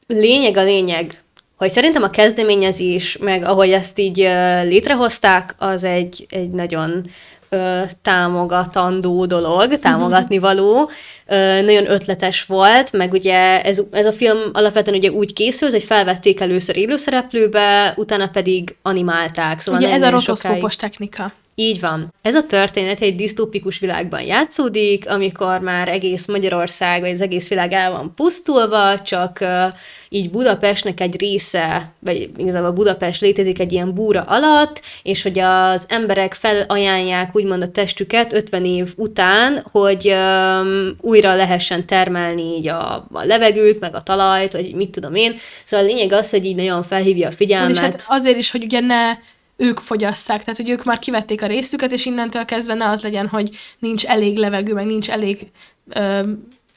lényeg 0.08 0.58
a 0.58 0.63
lényeg, 0.63 1.21
hogy 1.58 1.71
szerintem 1.71 2.04
a 2.04 2.10
kezdeményezés, 2.10 3.17
meg 3.17 3.43
ahogy 3.43 3.71
ezt 3.71 3.99
így 3.99 4.21
ö, 4.21 4.63
létrehozták, 4.63 5.56
az 5.58 5.84
egy, 5.84 6.26
egy 6.30 6.49
nagyon 6.49 7.06
ö, 7.54 7.82
támogatandó 8.02 9.26
dolog, 9.26 9.80
támogatni 9.80 10.38
való, 10.38 10.89
ö, 11.28 11.62
nagyon 11.62 11.92
ötletes 11.92 12.44
volt, 12.46 12.92
meg 12.92 13.12
ugye 13.12 13.63
ez, 13.63 13.82
ez 13.92 14.06
a 14.06 14.13
film 14.13 14.38
alapvetően 14.54 14.98
ugye 14.98 15.10
úgy 15.12 15.34
készült, 15.34 15.72
hogy 15.72 15.84
felvették 15.84 16.39
először 16.39 16.78
élőszereplőbe, 16.78 17.94
utána 17.96 18.28
pedig 18.28 18.76
animálták. 18.82 19.62
Szóval 19.62 19.82
Ugye 19.82 19.94
ez 19.94 20.02
a 20.02 20.10
rotoszkópos 20.10 20.76
technika. 20.76 21.32
Így 21.56 21.80
van. 21.80 22.13
Ez 22.22 22.36
a 22.36 22.46
történet 22.46 23.00
egy 23.00 23.16
disztópikus 23.16 23.80
világban 23.80 24.22
játszódik, 24.22 25.10
amikor 25.10 25.60
már 25.60 25.88
egész 25.88 26.26
Magyarország, 26.26 27.02
vagy 27.02 27.10
az 27.10 27.22
egész 27.22 27.50
világ 27.50 27.74
el 27.74 27.92
van 27.92 28.13
pusztulva, 28.16 29.02
csak 29.02 29.38
uh, 29.42 29.74
így 30.10 30.30
Budapestnek 30.30 31.00
egy 31.00 31.20
része, 31.20 31.94
vagy 32.00 32.30
igazából 32.38 32.72
Budapest 32.72 33.22
létezik 33.22 33.60
egy 33.60 33.72
ilyen 33.72 33.94
búra 33.94 34.22
alatt, 34.22 34.82
és 35.04 35.24
hogy 35.24 35.39
az 35.39 35.86
emberek 35.88 36.34
felajánlják 36.34 37.36
úgymond 37.36 37.62
a 37.62 37.72
testüket 37.72 38.34
50 38.34 38.66
év 38.66 38.94
után, 38.96 39.66
hogy 39.72 40.13
um, 40.13 40.96
újra 41.02 41.36
lehessen 41.36 41.86
termelni 41.86 42.42
így 42.42 42.68
a, 42.68 42.94
a 43.12 43.24
levegőt, 43.24 43.80
meg 43.80 43.96
a 43.96 44.02
talajt, 44.02 44.52
vagy 44.52 44.76
mit 44.76 44.89
tudom 44.89 45.16
én. 45.16 45.36
Szóval 45.63 45.86
a 45.86 45.89
lényeg 45.89 46.12
az, 46.12 46.30
hogy 46.30 46.46
így 46.46 46.56
nagyon 46.56 46.84
felhívja 46.84 47.28
a 47.28 47.32
figyelmet. 47.32 47.76
És 47.76 47.80
hát 47.80 48.06
azért 48.08 48.38
is, 48.38 48.52
hogy 48.52 48.63
ugye 48.63 48.80
ne 48.80 49.12
ők 49.56 49.80
fogyasszák, 49.80 50.44
tehát 50.44 50.60
hogy 50.60 50.70
ők 50.70 50.84
már 50.84 51.00
kivették 51.00 51.42
a 51.42 51.48
részüket, 51.48 51.92
és 51.92 52.06
innentől 52.06 52.46
kezdve 52.46 52.74
ne 52.74 52.89
az 52.89 53.02
legyen, 53.02 53.28
hogy 53.28 53.50
nincs 53.80 54.06
elég 54.06 54.38
levegő, 54.38 54.74
meg 54.74 54.86
nincs 54.86 55.10
elég 55.10 55.48
ö, 55.89 56.22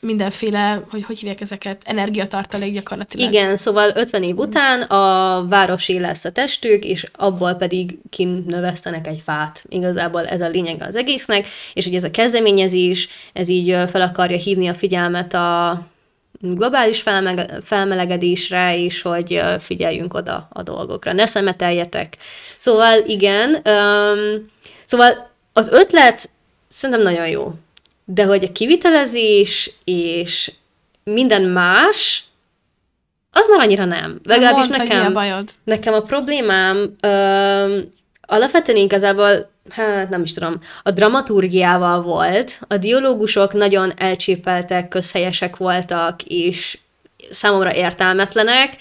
mindenféle, 0.00 0.82
hogy 0.90 1.04
hogy 1.04 1.18
hívják 1.18 1.40
ezeket, 1.40 1.82
energiatartalék 1.84 2.72
gyakorlatilag. 2.72 3.32
Igen, 3.32 3.56
szóval 3.56 3.90
50 3.94 4.22
év 4.22 4.36
után 4.36 4.82
a 4.82 5.46
városi 5.48 5.98
lesz 5.98 6.24
a 6.24 6.30
testük, 6.30 6.84
és 6.84 7.06
abból 7.12 7.54
pedig 7.54 7.98
kinövesztenek 8.10 9.06
egy 9.06 9.20
fát. 9.24 9.64
Igazából 9.68 10.26
ez 10.26 10.40
a 10.40 10.48
lényeg 10.48 10.82
az 10.82 10.94
egésznek, 10.94 11.46
és 11.74 11.84
hogy 11.84 11.94
ez 11.94 12.04
a 12.04 12.10
kezdeményezés, 12.10 13.08
ez 13.32 13.48
így 13.48 13.76
fel 13.90 14.00
akarja 14.00 14.36
hívni 14.36 14.68
a 14.68 14.74
figyelmet 14.74 15.34
a 15.34 15.80
globális 16.40 17.04
felmelegedésre 17.64 18.76
is, 18.76 19.02
hogy 19.02 19.40
figyeljünk 19.60 20.14
oda 20.14 20.48
a 20.52 20.62
dolgokra. 20.62 21.12
Ne 21.12 21.26
szemeteljetek. 21.26 22.16
Szóval 22.56 22.98
igen, 23.06 23.50
um, 23.50 24.50
szóval 24.84 25.30
az 25.52 25.68
ötlet 25.68 26.30
szerintem 26.68 27.04
nagyon 27.04 27.28
jó, 27.28 27.52
de 28.04 28.24
hogy 28.24 28.44
a 28.44 28.52
kivitelezés 28.52 29.70
és 29.84 30.52
minden 31.04 31.42
más, 31.42 32.24
az 33.30 33.46
már 33.50 33.60
annyira 33.60 33.84
nem. 33.84 34.20
Legalábbis 34.24 34.68
Mondd, 34.68 34.82
nekem, 34.82 35.12
bajod. 35.12 35.50
nekem 35.64 35.94
a 35.94 36.02
problémám 36.02 36.76
um, 36.76 37.92
alapvetően 38.20 38.78
igazából 38.78 39.50
hát 39.68 40.08
nem 40.08 40.22
is 40.22 40.32
tudom, 40.32 40.60
a 40.82 40.90
dramaturgiával 40.90 42.02
volt, 42.02 42.60
a 42.68 42.76
dialógusok 42.76 43.52
nagyon 43.52 43.92
elcsépeltek, 43.96 44.88
közhelyesek 44.88 45.56
voltak, 45.56 46.22
és 46.22 46.78
számomra 47.30 47.74
értelmetlenek, 47.74 48.76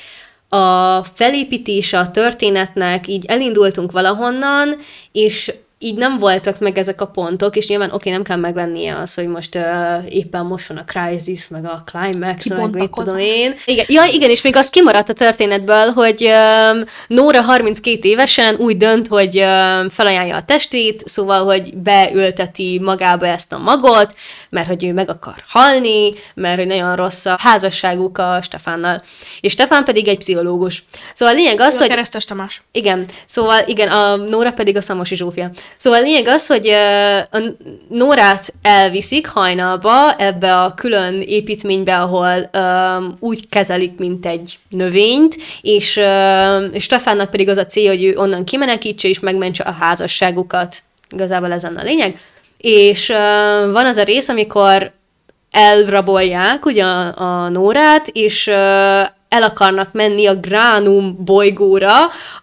a 0.50 1.04
felépítése 1.04 2.00
a 2.00 2.12
történetnek, 2.12 3.08
így 3.08 3.26
elindultunk 3.26 3.92
valahonnan, 3.92 4.76
és 5.12 5.54
így 5.86 5.96
nem 5.96 6.18
voltak 6.18 6.60
meg 6.60 6.78
ezek 6.78 7.02
a 7.02 7.06
pontok, 7.06 7.56
és 7.56 7.68
nyilván 7.68 7.88
oké, 7.88 7.96
okay, 7.96 8.12
nem 8.12 8.24
kell 8.24 8.38
meglennie 8.38 8.98
az, 8.98 9.14
hogy 9.14 9.28
most 9.28 9.56
uh, 9.56 9.64
éppen 10.10 10.46
most 10.46 10.68
van 10.68 10.78
a 10.78 10.84
Crisis, 10.84 11.48
meg 11.48 11.66
a 11.66 11.84
Climax, 11.86 12.48
meg 12.48 12.70
mit 12.70 12.92
tudom 12.92 13.18
én. 13.18 13.56
Igen, 13.66 13.86
ja, 13.88 14.04
igen, 14.12 14.30
és 14.30 14.42
még 14.42 14.56
az 14.56 14.70
kimaradt 14.70 15.10
a 15.10 15.14
történetből, 15.14 15.88
hogy 15.92 16.24
um, 16.24 16.84
Nóra 17.08 17.42
32 17.42 18.10
évesen 18.10 18.56
úgy 18.56 18.78
dönt, 18.78 19.08
hogy 19.08 19.38
um, 19.38 19.90
felajánlja 19.90 20.36
a 20.36 20.44
testét, 20.44 21.04
szóval, 21.08 21.46
hogy 21.46 21.78
beülteti 21.78 22.80
magába 22.84 23.28
ezt 23.28 23.54
a 23.54 23.58
magot, 23.58 24.16
mert 24.50 24.68
hogy 24.68 24.84
ő 24.84 24.94
meg 24.94 25.10
akar 25.10 25.44
halni, 25.48 26.14
mert 26.34 26.58
hogy 26.58 26.68
nagyon 26.68 26.96
rossz 26.96 27.26
a 27.26 27.36
házasságuk 27.40 28.18
a 28.18 28.40
Stefánnal. 28.42 29.02
És 29.40 29.52
Stefán 29.52 29.84
pedig 29.84 30.08
egy 30.08 30.18
pszichológus. 30.18 30.84
Szóval 31.14 31.34
a 31.34 31.38
lényeg 31.38 31.60
az, 31.60 31.74
Jó, 31.74 31.80
hogy... 31.80 31.90
Keresztes 31.90 32.26
Tamás. 32.26 32.62
Igen, 32.72 33.06
szóval 33.26 33.60
igen, 33.66 33.88
a 33.88 34.16
Nóra 34.16 34.52
pedig 34.52 34.78
a 34.78 34.82
Szamosi 34.82 35.16
Zsófia. 35.16 35.52
Szóval 35.78 36.00
a 36.00 36.04
lényeg 36.04 36.28
az, 36.28 36.48
hogy 36.48 36.68
a 37.32 37.40
Nórát 37.90 38.54
elviszik 38.62 39.28
hajnalba 39.28 40.16
ebbe 40.16 40.58
a 40.62 40.74
külön 40.74 41.22
építménybe, 41.22 41.98
ahol 41.98 42.50
um, 42.54 43.18
úgy 43.20 43.50
kezelik, 43.50 43.98
mint 43.98 44.26
egy 44.26 44.58
növényt, 44.70 45.38
és 45.62 45.98
uh, 45.98 46.80
Stefánnak 46.80 47.30
pedig 47.30 47.50
az 47.50 47.58
a 47.58 47.66
célja, 47.66 47.90
hogy 47.90 48.04
ő 48.04 48.18
onnan 48.18 48.44
kimenekítse 48.44 49.08
és 49.08 49.20
megmentse 49.20 49.64
a 49.64 49.76
házasságukat. 49.80 50.84
Igazából 51.10 51.52
ez 51.52 51.64
a 51.64 51.72
lényeg. 51.84 52.20
És 52.58 53.10
uh, 53.10 53.72
van 53.72 53.86
az 53.86 53.98
a 53.98 54.04
rész, 54.04 54.28
amikor 54.28 54.92
elrabolják 55.52 56.66
ugye 56.66 56.84
a, 56.84 57.20
a 57.20 57.50
Nórát, 57.50 58.08
és 58.08 58.48
uh, 58.48 59.08
el 59.30 59.44
akarnak 59.44 59.94
menni 59.94 60.26
a 60.26 60.36
Gránum 60.36 61.18
bolygóra, 61.26 61.94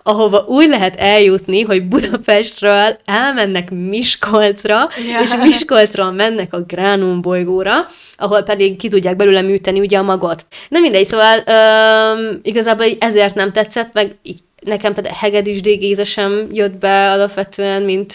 ahova 0.02 0.44
úgy 0.46 0.68
lehet 0.68 0.96
eljutni, 0.96 1.62
hogy 1.62 1.88
Budapestről 1.88 2.98
elmennek 3.04 3.70
Miskolcra, 3.70 4.88
yeah. 5.06 5.22
és 5.22 5.34
Miskolcról 5.36 6.10
mennek 6.10 6.52
a 6.52 6.60
Gránum 6.60 7.20
bolygóra, 7.20 7.86
ahol 8.16 8.42
pedig 8.42 8.76
ki 8.76 8.88
tudják 8.88 9.16
belőle 9.16 9.42
műteni 9.42 9.80
ugye 9.80 9.98
a 9.98 10.02
magot. 10.02 10.46
Na 10.68 10.80
mindegy, 10.80 11.04
szóval 11.04 11.36
um, 11.36 12.40
igazából 12.42 12.86
ezért 12.98 13.34
nem 13.34 13.52
tetszett, 13.52 13.92
meg 13.92 14.16
nekem 14.60 14.94
pedig 14.94 15.10
Hegedűs 15.12 15.60
sem 16.04 16.46
jött 16.52 16.74
be 16.74 17.10
alapvetően, 17.10 17.82
mint 17.82 18.14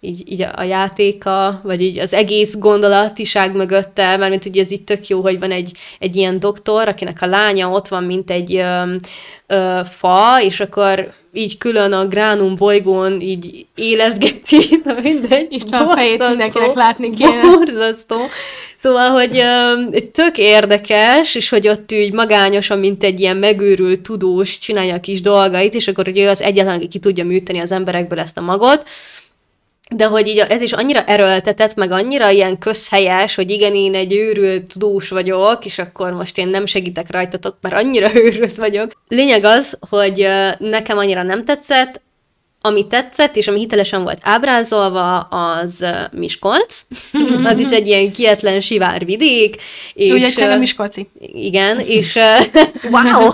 így, 0.00 0.32
így 0.32 0.42
a 0.56 0.62
játéka, 0.62 1.60
vagy 1.62 1.80
így 1.80 1.98
az 1.98 2.14
egész 2.14 2.54
gondolatiság 2.56 3.54
mögötte, 3.54 4.16
mert 4.16 4.30
mint 4.30 4.42
hogy 4.42 4.58
ez 4.58 4.70
itt 4.70 4.86
tök 4.86 5.06
jó, 5.06 5.20
hogy 5.20 5.38
van 5.38 5.50
egy, 5.50 5.72
egy 5.98 6.16
ilyen 6.16 6.40
doktor, 6.40 6.88
akinek 6.88 7.22
a 7.22 7.26
lánya 7.26 7.70
ott 7.70 7.88
van, 7.88 8.04
mint 8.04 8.30
egy 8.30 8.56
ö, 8.56 8.94
ö, 9.46 9.80
fa, 9.90 10.42
és 10.42 10.60
akkor 10.60 11.12
így 11.32 11.58
külön 11.58 11.92
a 11.92 12.06
Gránum 12.06 12.56
bolygón 12.56 13.20
így 13.20 13.66
élezgeti, 13.74 14.58
na 14.84 14.94
mindegy. 15.02 15.46
István 15.50 15.88
fejét 15.88 16.28
mindenkinek 16.28 16.74
látni 16.74 17.10
kéne. 17.10 17.40
Borzasztó. 17.42 18.16
Szóval, 18.76 19.10
hogy 19.10 19.36
ö, 19.36 19.72
tök 20.12 20.38
érdekes, 20.38 21.34
és 21.34 21.48
hogy 21.48 21.68
ott 21.68 21.92
úgy 21.92 22.12
magányosan, 22.12 22.78
mint 22.78 23.04
egy 23.04 23.20
ilyen 23.20 23.36
megőrült 23.36 24.00
tudós 24.00 24.58
csinálja 24.58 24.94
a 24.94 25.00
kis 25.00 25.20
dolgait, 25.20 25.74
és 25.74 25.88
akkor 25.88 26.08
ő 26.14 26.28
az 26.28 26.42
egyetlen, 26.42 26.76
aki 26.76 26.88
ki 26.88 26.98
tudja 26.98 27.24
műteni 27.24 27.58
az 27.58 27.72
emberekből 27.72 28.18
ezt 28.18 28.38
a 28.38 28.40
magot, 28.40 28.84
de 29.90 30.04
hogy 30.04 30.26
így 30.28 30.38
ez 30.38 30.62
is 30.62 30.72
annyira 30.72 31.04
erőltetett, 31.04 31.74
meg 31.74 31.90
annyira 31.90 32.30
ilyen 32.30 32.58
közhelyes, 32.58 33.34
hogy 33.34 33.50
igen, 33.50 33.74
én 33.74 33.94
egy 33.94 34.14
őrült 34.14 34.72
tudós 34.72 35.08
vagyok, 35.08 35.64
és 35.64 35.78
akkor 35.78 36.12
most 36.12 36.38
én 36.38 36.48
nem 36.48 36.66
segítek 36.66 37.10
rajtatok, 37.10 37.56
mert 37.60 37.74
annyira 37.74 38.14
őrült 38.24 38.56
vagyok. 38.56 38.92
Lényeg 39.08 39.44
az, 39.44 39.78
hogy 39.90 40.28
nekem 40.58 40.98
annyira 40.98 41.22
nem 41.22 41.44
tetszett, 41.44 42.00
ami 42.60 42.86
tetszett, 42.86 43.36
és 43.36 43.48
ami 43.48 43.58
hitelesen 43.58 44.02
volt 44.02 44.18
ábrázolva, 44.22 45.20
az 45.20 45.84
Miskolc. 46.12 46.82
az 47.52 47.58
is 47.58 47.70
egy 47.70 47.86
ilyen 47.86 48.12
kietlen 48.12 48.60
sivár 48.60 49.04
vidék. 49.04 49.56
És, 49.94 50.12
Ugye 50.12 50.30
csak 50.30 50.58
Miskolci. 50.58 51.08
Igen, 51.32 51.80
és 51.96 52.18
wow! 52.92 53.32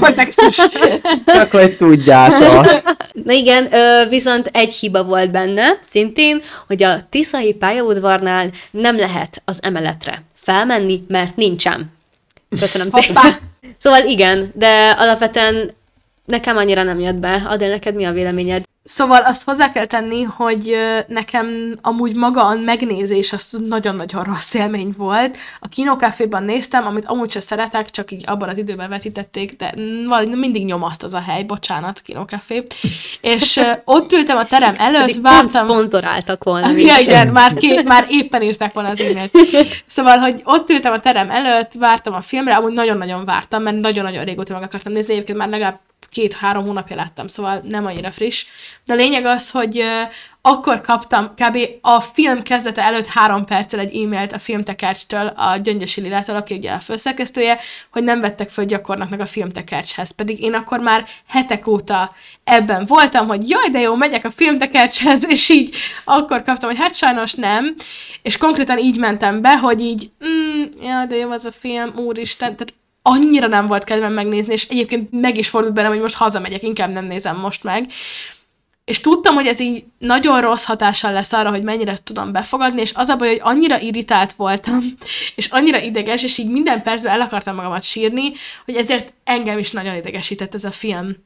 Kontextus. 0.00 0.56
Csak 1.26 1.50
hogy 1.50 1.76
tudjátok. 1.76 2.82
Na 3.24 3.32
igen, 3.32 3.68
viszont 4.08 4.50
egy 4.52 4.72
hiba 4.72 5.04
volt 5.04 5.30
benne, 5.30 5.78
szintén, 5.80 6.42
hogy 6.66 6.82
a 6.82 7.06
Tiszai 7.10 7.52
pályaudvarnál 7.54 8.50
nem 8.70 8.96
lehet 8.96 9.42
az 9.44 9.58
emeletre 9.62 10.22
felmenni, 10.34 11.02
mert 11.08 11.36
nincsen. 11.36 11.92
Köszönöm 12.60 12.90
szépen. 12.90 13.38
Szóval 13.76 14.04
igen, 14.04 14.52
de 14.54 14.90
alapvetően 14.98 15.70
nekem 16.30 16.56
annyira 16.56 16.82
nem 16.82 17.00
jött 17.00 17.16
be. 17.16 17.42
Adél, 17.48 17.68
neked 17.68 17.94
mi 17.94 18.04
a 18.04 18.12
véleményed? 18.12 18.64
Szóval 18.82 19.22
azt 19.22 19.44
hozzá 19.44 19.72
kell 19.72 19.86
tenni, 19.86 20.22
hogy 20.22 20.76
nekem 21.06 21.78
amúgy 21.82 22.14
maga 22.14 22.46
a 22.46 22.54
megnézés 22.54 23.32
az 23.32 23.56
nagyon-nagyon 23.68 24.22
rossz 24.22 24.54
élmény 24.54 24.94
volt. 24.96 25.36
A 25.60 25.68
kinokaféban 25.68 26.44
néztem, 26.44 26.86
amit 26.86 27.04
amúgy 27.04 27.30
sem 27.30 27.40
szeretek, 27.40 27.90
csak 27.90 28.10
így 28.10 28.24
abban 28.26 28.48
az 28.48 28.58
időben 28.58 28.88
vetítették, 28.88 29.56
de 29.56 29.74
mindig 30.36 30.64
nyomaszt 30.64 31.02
az 31.02 31.14
a 31.14 31.20
hely, 31.20 31.42
bocsánat, 31.42 32.00
kinokafé. 32.00 32.62
És 33.20 33.60
ott 33.84 34.12
ültem 34.12 34.36
a 34.36 34.44
terem 34.44 34.74
előtt, 34.78 35.00
Pedig 35.00 35.22
vártam... 35.22 35.68
szponzoráltak 35.68 36.44
volna. 36.44 36.70
Ja, 36.70 36.98
igen, 36.98 37.28
már, 37.28 37.54
két, 37.54 37.84
már 37.84 38.06
éppen 38.08 38.42
írták 38.42 38.72
volna 38.72 38.88
az 38.88 39.00
e-mailt. 39.00 39.32
Szóval, 39.86 40.18
hogy 40.18 40.40
ott 40.44 40.70
ültem 40.70 40.92
a 40.92 41.00
terem 41.00 41.30
előtt, 41.30 41.72
vártam 41.72 42.14
a 42.14 42.20
filmre, 42.20 42.54
amúgy 42.54 42.72
nagyon-nagyon 42.72 43.24
vártam, 43.24 43.62
mert 43.62 43.80
nagyon-nagyon 43.80 44.24
régóta 44.24 44.52
meg 44.52 44.62
akartam 44.62 44.92
nézni, 44.92 45.12
egyébként 45.12 45.38
már 45.38 45.48
legalább 45.48 45.78
két-három 46.10 46.64
hónapja 46.64 46.96
láttam, 46.96 47.26
szóval 47.26 47.60
nem 47.68 47.86
annyira 47.86 48.12
friss. 48.12 48.46
De 48.84 48.92
a 48.92 48.96
lényeg 48.96 49.24
az, 49.24 49.50
hogy 49.50 49.84
akkor 50.42 50.80
kaptam 50.80 51.34
kb. 51.34 51.58
a 51.80 52.00
film 52.00 52.42
kezdete 52.42 52.82
előtt 52.82 53.06
három 53.06 53.44
perccel 53.44 53.80
egy 53.80 54.02
e-mailt 54.02 54.32
a 54.32 54.38
filmtekercstől, 54.38 55.26
a 55.26 55.56
Gyöngyösi 55.56 56.00
Lilától, 56.00 56.36
aki 56.36 56.54
ugye 56.54 56.72
a 56.72 56.80
főszerkesztője, 56.80 57.58
hogy 57.90 58.04
nem 58.04 58.20
vettek 58.20 58.50
föl 58.50 58.64
gyakornoknak 58.64 59.20
a 59.20 59.26
filmtekercshez. 59.26 60.10
Pedig 60.10 60.42
én 60.42 60.54
akkor 60.54 60.80
már 60.80 61.06
hetek 61.28 61.66
óta 61.66 62.14
ebben 62.44 62.86
voltam, 62.86 63.26
hogy 63.26 63.48
jaj, 63.48 63.68
de 63.68 63.80
jó, 63.80 63.94
megyek 63.94 64.24
a 64.24 64.30
filmtekercshez, 64.30 65.24
és 65.28 65.48
így 65.48 65.74
akkor 66.04 66.42
kaptam, 66.42 66.68
hogy 66.68 66.78
hát 66.78 66.94
sajnos 66.94 67.34
nem. 67.34 67.74
És 68.22 68.36
konkrétan 68.36 68.78
így 68.78 68.98
mentem 68.98 69.40
be, 69.40 69.58
hogy 69.58 69.80
így, 69.80 70.10
mm, 70.24 70.62
ja, 70.82 71.04
de 71.04 71.16
jó 71.16 71.30
az 71.30 71.44
a 71.44 71.52
film, 71.52 71.92
úristen, 71.96 72.56
tehát 72.56 72.74
annyira 73.02 73.46
nem 73.46 73.66
volt 73.66 73.84
kedvem 73.84 74.12
megnézni, 74.12 74.52
és 74.52 74.68
egyébként 74.68 75.08
meg 75.10 75.38
is 75.38 75.48
fordult 75.48 75.74
bennem, 75.74 75.90
hogy 75.90 76.00
most 76.00 76.14
hazamegyek, 76.14 76.62
inkább 76.62 76.92
nem 76.92 77.04
nézem 77.04 77.36
most 77.36 77.62
meg. 77.62 77.86
és 78.84 79.00
tudtam, 79.00 79.34
hogy 79.34 79.46
ez 79.46 79.60
így 79.60 79.84
nagyon 79.98 80.40
rossz 80.40 80.64
hatással 80.64 81.12
lesz 81.12 81.32
arra, 81.32 81.50
hogy 81.50 81.62
mennyire 81.62 81.96
tudom 82.04 82.32
befogadni, 82.32 82.80
és 82.80 82.92
az 82.94 83.08
a 83.08 83.16
baj, 83.16 83.28
hogy 83.28 83.40
annyira 83.42 83.80
irritált 83.80 84.32
voltam, 84.32 84.80
és 85.36 85.46
annyira 85.46 85.80
ideges, 85.80 86.22
és 86.22 86.38
így 86.38 86.50
minden 86.50 86.82
percben 86.82 87.12
el 87.12 87.20
akartam 87.20 87.54
magamat 87.54 87.82
sírni, 87.82 88.32
hogy 88.64 88.76
ezért 88.76 89.12
engem 89.24 89.58
is 89.58 89.70
nagyon 89.70 89.94
idegesített 89.94 90.54
ez 90.54 90.64
a 90.64 90.70
film. 90.70 91.16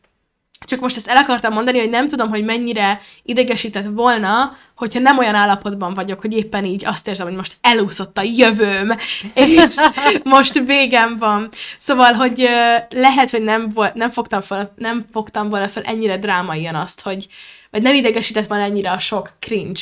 Csak 0.60 0.80
most 0.80 0.96
ezt 0.96 1.08
el 1.08 1.16
akartam 1.16 1.52
mondani, 1.52 1.78
hogy 1.78 1.90
nem 1.90 2.08
tudom, 2.08 2.28
hogy 2.28 2.44
mennyire 2.44 3.00
idegesített 3.22 3.86
volna, 3.92 4.56
hogyha 4.76 5.00
nem 5.00 5.18
olyan 5.18 5.34
állapotban 5.34 5.94
vagyok, 5.94 6.20
hogy 6.20 6.32
éppen 6.32 6.64
így 6.64 6.84
azt 6.84 7.08
érzem, 7.08 7.26
hogy 7.26 7.36
most 7.36 7.56
elúszott 7.60 8.18
a 8.18 8.22
jövőm, 8.22 8.96
és 9.34 9.74
most 10.24 10.52
végem 10.52 11.18
van. 11.18 11.48
Szóval, 11.78 12.12
hogy 12.12 12.48
lehet, 12.90 13.30
hogy 13.30 13.42
nem, 13.42 13.74
nem, 13.94 14.10
fogtam 14.10 14.40
fel, 14.40 14.74
nem 14.76 15.04
fogtam 15.12 15.48
volna 15.48 15.68
fel 15.68 15.82
ennyire 15.82 16.18
drámaian 16.18 16.74
azt, 16.74 17.00
hogy 17.00 17.26
vagy 17.70 17.82
nem 17.82 17.94
idegesített 17.94 18.46
volna 18.46 18.64
ennyire 18.64 18.90
a 18.90 18.98
sok 18.98 19.32
cringe 19.38 19.80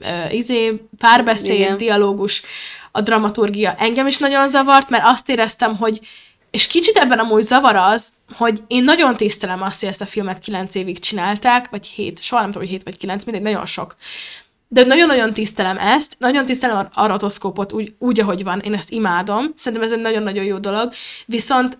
ö, 0.00 0.30
izé, 0.30 0.80
párbeszéd, 0.98 1.50
Igen. 1.50 1.76
dialógus, 1.76 2.42
a 2.92 3.00
dramaturgia 3.00 3.74
engem 3.78 4.06
is 4.06 4.18
nagyon 4.18 4.48
zavart, 4.48 4.90
mert 4.90 5.04
azt 5.06 5.28
éreztem, 5.28 5.76
hogy 5.76 6.00
és 6.54 6.66
kicsit 6.66 6.96
ebben 6.96 7.18
amúgy 7.18 7.42
zavar 7.42 7.76
az, 7.76 8.12
hogy 8.36 8.62
én 8.66 8.84
nagyon 8.84 9.16
tisztelem 9.16 9.62
azt, 9.62 9.80
hogy 9.80 9.88
ezt 9.88 10.00
a 10.00 10.06
filmet 10.06 10.38
kilenc 10.38 10.74
évig 10.74 10.98
csinálták, 10.98 11.70
vagy 11.70 11.86
hét, 11.86 12.22
soha 12.22 12.40
nem 12.40 12.50
tudom, 12.50 12.66
hogy 12.66 12.76
hét 12.76 12.84
vagy 12.84 12.96
kilenc, 12.96 13.24
mindegy, 13.24 13.42
nagyon 13.42 13.66
sok. 13.66 13.96
De 14.68 14.84
nagyon-nagyon 14.84 15.32
tisztelem 15.32 15.78
ezt, 15.78 16.16
nagyon 16.18 16.44
tisztelem 16.44 16.88
a 16.92 17.06
rotoszkópot 17.06 17.72
úgy, 17.72 17.94
úgy, 17.98 18.20
ahogy 18.20 18.44
van, 18.44 18.60
én 18.60 18.74
ezt 18.74 18.90
imádom, 18.90 19.52
szerintem 19.56 19.88
ez 19.88 19.94
egy 19.94 20.00
nagyon-nagyon 20.00 20.44
jó 20.44 20.58
dolog, 20.58 20.92
viszont 21.26 21.78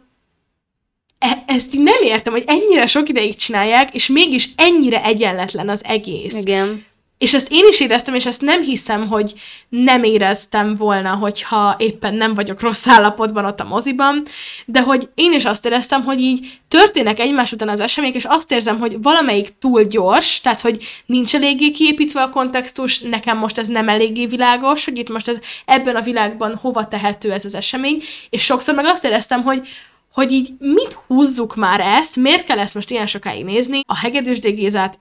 e- 1.19 1.45
ezt 1.47 1.75
így 1.75 1.83
nem 1.83 2.03
értem, 2.03 2.33
hogy 2.33 2.45
ennyire 2.47 2.87
sok 2.87 3.09
ideig 3.09 3.35
csinálják, 3.35 3.95
és 3.95 4.07
mégis 4.07 4.49
ennyire 4.57 5.05
egyenletlen 5.05 5.69
az 5.69 5.85
egész. 5.85 6.41
Igen. 6.41 6.85
És 7.19 7.35
ezt 7.35 7.49
én 7.51 7.65
is 7.69 7.81
éreztem, 7.81 8.15
és 8.15 8.27
ezt 8.27 8.41
nem 8.41 8.63
hiszem, 8.63 9.09
hogy 9.09 9.35
nem 9.69 10.03
éreztem 10.03 10.75
volna, 10.75 11.15
hogyha 11.15 11.75
éppen 11.79 12.15
nem 12.15 12.35
vagyok 12.35 12.61
rossz 12.61 12.87
állapotban 12.87 13.45
ott 13.45 13.61
a 13.61 13.65
moziban, 13.65 14.23
de 14.67 14.81
hogy 14.81 15.09
én 15.15 15.33
is 15.33 15.45
azt 15.45 15.67
éreztem, 15.67 16.05
hogy 16.05 16.21
így 16.21 16.61
történnek 16.69 17.19
egymás 17.19 17.53
után 17.53 17.69
az 17.69 17.81
események, 17.81 18.17
és 18.17 18.25
azt 18.25 18.53
érzem, 18.53 18.79
hogy 18.79 19.03
valamelyik 19.03 19.59
túl 19.59 19.83
gyors, 19.83 20.41
tehát 20.41 20.61
hogy 20.61 20.85
nincs 21.07 21.35
eléggé 21.35 21.71
kiépítve 21.71 22.23
a 22.23 22.31
kontextus, 22.31 23.01
nekem 23.01 23.39
most 23.39 23.59
ez 23.59 23.67
nem 23.67 23.89
eléggé 23.89 24.27
világos, 24.27 24.85
hogy 24.85 24.99
itt 24.99 25.11
most 25.11 25.29
ez 25.29 25.39
ebben 25.65 25.97
a 25.97 26.03
világban 26.03 26.55
hova 26.55 26.89
tehető 26.89 27.33
ez 27.33 27.45
az 27.45 27.55
esemény, 27.55 28.03
és 28.31 28.45
sokszor 28.45 28.75
meg 28.75 28.85
azt 28.85 29.05
éreztem, 29.05 29.43
hogy 29.43 29.69
hogy 30.13 30.33
így 30.33 30.53
mit 30.59 30.99
húzzuk 31.07 31.55
már 31.55 31.81
ezt, 31.81 32.17
miért 32.17 32.45
kell 32.45 32.59
ezt 32.59 32.75
most 32.75 32.91
ilyen 32.91 33.07
sokáig 33.07 33.45
nézni, 33.45 33.81
a 33.87 33.97
hegedűs 33.97 34.41
Gézát 34.41 34.99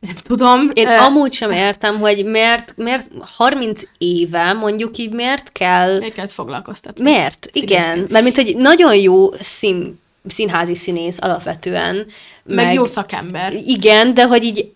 nem 0.00 0.14
tudom. 0.22 0.70
Én 0.72 0.86
ö, 0.86 0.96
amúgy 0.96 1.32
sem 1.32 1.50
értem, 1.50 1.98
hogy 1.98 2.24
miért, 2.24 2.72
miért 2.76 3.10
30 3.36 3.82
éve 3.98 4.52
mondjuk 4.52 4.98
így 4.98 5.12
miért 5.12 5.52
kell... 5.52 5.98
Miért 5.98 6.14
kellett 6.14 6.32
foglalkoztatni? 6.32 7.02
Miért? 7.02 7.48
Igen. 7.52 8.06
Mert 8.08 8.24
mint 8.24 8.36
hogy 8.36 8.56
nagyon 8.56 8.94
jó 8.94 9.30
szín, 9.40 10.00
színházi 10.26 10.74
színész 10.74 11.18
alapvetően. 11.20 12.06
Meg, 12.44 12.74
jó 12.74 12.86
szakember. 12.86 13.52
Igen, 13.52 14.14
de 14.14 14.24
hogy 14.24 14.44
így 14.44 14.72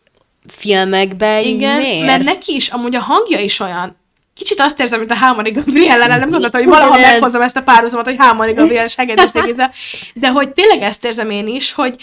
filmekben 0.48 1.42
így 1.42 1.54
Igen, 1.54 1.80
miért? 1.80 2.06
mert 2.06 2.22
neki 2.22 2.54
is, 2.54 2.68
amúgy 2.68 2.94
a 2.94 3.00
hangja 3.00 3.40
is 3.40 3.60
olyan, 3.60 3.96
kicsit 4.34 4.60
azt 4.60 4.80
érzem, 4.80 4.98
mint 4.98 5.10
a 5.10 5.14
Hámani 5.14 5.50
Gabriellel, 5.50 6.18
nem 6.18 6.30
gondoltam, 6.30 6.60
hogy 6.60 6.70
valaha 6.70 6.98
meghozom 6.98 7.42
ezt 7.42 7.56
a 7.56 7.62
párhuzamot, 7.62 8.06
hogy 8.06 8.16
Hámani 8.18 8.52
Gabriel 8.52 8.86
segedés 8.86 9.30
de 10.14 10.28
hogy 10.28 10.50
tényleg 10.50 10.82
ezt 10.82 11.04
érzem 11.04 11.30
én 11.30 11.46
is, 11.46 11.72
hogy, 11.72 11.96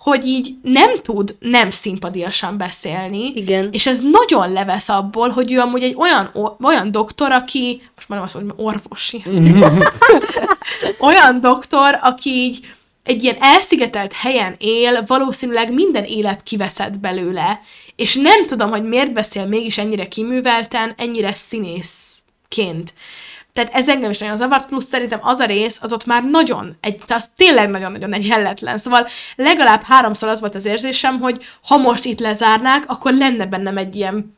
hogy 0.00 0.26
így 0.26 0.54
nem 0.62 1.00
tud 1.02 1.36
nem 1.40 1.70
szimpadiasan 1.70 2.56
beszélni, 2.56 3.32
Igen. 3.34 3.68
és 3.72 3.86
ez 3.86 4.00
nagyon 4.00 4.52
levesz 4.52 4.88
abból, 4.88 5.28
hogy 5.28 5.52
ő 5.52 5.58
amúgy 5.58 5.82
egy 5.82 5.94
olyan, 5.98 6.30
olyan 6.62 6.90
doktor, 6.90 7.32
aki, 7.32 7.82
most 7.94 8.08
már 8.08 8.18
nem 8.18 8.22
azt 8.22 8.34
mondom, 8.34 8.56
hogy 8.56 8.66
orvos, 8.66 9.14
olyan 11.10 11.40
doktor, 11.40 11.98
aki 12.02 12.30
így 12.30 12.66
egy 13.04 13.22
ilyen 13.22 13.36
elszigetelt 13.40 14.12
helyen 14.12 14.54
él, 14.58 15.04
valószínűleg 15.06 15.72
minden 15.72 16.04
élet 16.04 16.42
kiveszett 16.42 16.98
belőle, 16.98 17.60
és 17.96 18.14
nem 18.14 18.46
tudom, 18.46 18.70
hogy 18.70 18.84
miért 18.84 19.12
beszél 19.12 19.46
mégis 19.46 19.78
ennyire 19.78 20.08
kiművelten, 20.08 20.94
ennyire 20.96 21.34
színészként. 21.34 22.94
Tehát 23.52 23.74
ez 23.74 23.88
engem 23.88 24.10
is 24.10 24.18
nagyon 24.18 24.36
zavart, 24.36 24.66
plusz 24.66 24.84
szerintem 24.84 25.18
az 25.22 25.38
a 25.38 25.44
rész, 25.44 25.78
az 25.82 25.92
ott 25.92 26.06
már 26.06 26.24
nagyon, 26.24 26.76
egy, 26.80 27.02
az 27.08 27.30
tényleg 27.36 27.70
nagyon-nagyon 27.70 28.12
egyenletlen. 28.12 28.78
Szóval 28.78 29.06
legalább 29.36 29.82
háromszor 29.82 30.28
az 30.28 30.40
volt 30.40 30.54
az 30.54 30.64
érzésem, 30.64 31.20
hogy 31.20 31.44
ha 31.66 31.76
most 31.76 32.04
itt 32.04 32.20
lezárnák, 32.20 32.84
akkor 32.86 33.12
lenne 33.12 33.46
bennem 33.46 33.76
egy 33.76 33.96
ilyen 33.96 34.36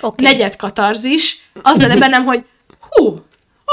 Oké. 0.00 0.24
negyed 0.24 0.56
katarzis, 0.56 1.50
az 1.62 1.76
lenne 1.76 1.96
bennem, 1.96 2.24
hogy 2.24 2.44
hú, 2.90 3.22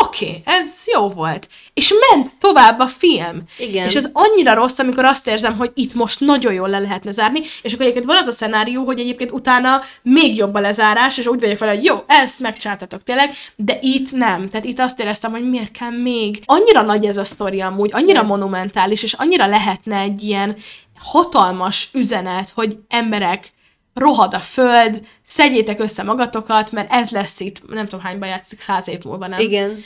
oké, 0.02 0.26
okay, 0.26 0.42
ez 0.46 0.68
jó 0.94 1.10
volt. 1.10 1.50
És 1.74 1.94
ment 2.10 2.30
tovább 2.40 2.80
a 2.80 2.88
film. 2.88 3.42
Igen. 3.58 3.86
És 3.86 3.96
ez 3.96 4.10
annyira 4.14 4.54
rossz, 4.54 4.80
amikor 4.80 5.06
azt 5.06 5.28
érzem, 5.28 5.58
hogy 5.58 5.72
itt 5.74 5.94
most 5.94 6.20
nagyon 6.20 6.54
jól 6.54 6.70
le 6.70 6.80
lehetne 6.80 7.12
zárni, 7.12 7.42
és 7.62 7.74
akkor 7.74 7.82
egyébként 7.82 8.06
van 8.06 8.18
az 8.18 8.28
a 8.28 8.32
szenárió, 8.32 8.84
hogy 8.84 9.00
egyébként 9.00 9.32
utána 9.32 9.82
még 10.02 10.36
jobb 10.36 10.54
a 10.54 10.60
lezárás, 10.60 11.18
és 11.18 11.28
úgy 11.28 11.40
vagyok 11.40 11.58
vele, 11.58 11.74
hogy 11.74 11.84
jó, 11.84 11.96
ezt 12.08 12.40
megcsináltatok 12.40 13.04
tényleg, 13.04 13.34
de 13.56 13.78
itt 13.82 14.12
nem. 14.12 14.50
Tehát 14.50 14.66
itt 14.66 14.80
azt 14.80 15.00
éreztem, 15.00 15.32
hogy 15.32 15.50
miért 15.50 15.72
kell 15.72 15.92
még. 15.92 16.42
Annyira 16.46 16.82
nagy 16.82 17.06
ez 17.06 17.18
a 17.18 17.24
sztori 17.24 17.62
amúgy, 17.62 17.90
annyira 17.94 18.24
monumentális, 18.24 19.04
és 19.04 19.14
annyira 19.14 19.48
lehetne 19.48 19.98
egy 19.98 20.24
ilyen 20.24 20.56
hatalmas 21.00 21.90
üzenet, 21.94 22.52
hogy 22.56 22.78
emberek, 22.88 23.52
rohad 23.94 24.34
a 24.34 24.40
föld, 24.40 25.08
szedjétek 25.26 25.80
össze 25.80 26.04
magatokat, 26.04 26.72
mert 26.72 26.92
ez 26.92 27.10
lesz 27.10 27.40
itt, 27.40 27.70
nem 27.70 27.88
tudom 27.88 28.06
hányban 28.06 28.30
játszik, 28.30 28.60
száz 28.60 28.88
év 28.88 29.04
múlva, 29.04 29.28
nem? 29.28 29.40
Igen. 29.40 29.84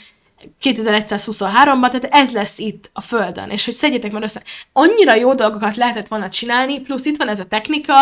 2123-ban, 0.62 1.88
tehát 1.88 2.08
ez 2.10 2.32
lesz 2.32 2.58
itt 2.58 2.90
a 2.92 3.00
Földön, 3.00 3.50
és 3.50 3.64
hogy 3.64 3.74
szedjétek 3.74 4.12
már 4.12 4.22
össze. 4.22 4.42
Annyira 4.72 5.14
jó 5.14 5.34
dolgokat 5.34 5.76
lehetett 5.76 6.08
volna 6.08 6.28
csinálni, 6.28 6.80
plusz 6.80 7.04
itt 7.04 7.16
van 7.16 7.28
ez 7.28 7.40
a 7.40 7.44
technika, 7.44 7.94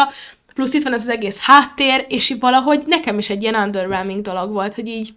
plusz 0.55 0.75
itt 0.75 0.83
van 0.83 0.93
ez 0.93 1.01
az 1.01 1.09
egész 1.09 1.39
háttér, 1.41 2.05
és 2.09 2.35
valahogy 2.41 2.83
nekem 2.87 3.19
is 3.19 3.31
egy 3.31 3.43
ilyen 3.43 3.55
underwhelming 3.55 4.23
dolog 4.23 4.53
volt, 4.53 4.75
hogy 4.75 4.89
így 4.89 5.15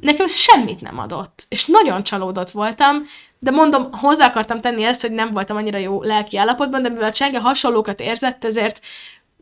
nekem 0.00 0.24
ez 0.24 0.34
semmit 0.34 0.80
nem 0.80 0.98
adott, 0.98 1.46
és 1.48 1.66
nagyon 1.66 2.02
csalódott 2.02 2.50
voltam, 2.50 3.02
de 3.38 3.50
mondom, 3.50 3.92
hozzá 3.92 4.26
akartam 4.26 4.60
tenni 4.60 4.84
ezt, 4.84 5.00
hogy 5.00 5.12
nem 5.12 5.32
voltam 5.32 5.56
annyira 5.56 5.78
jó 5.78 6.02
lelki 6.02 6.36
állapotban, 6.36 6.82
de 6.82 6.88
mivel 6.88 7.12
Csenge 7.12 7.40
hasonlókat 7.40 8.00
érzett, 8.00 8.44
ezért 8.44 8.80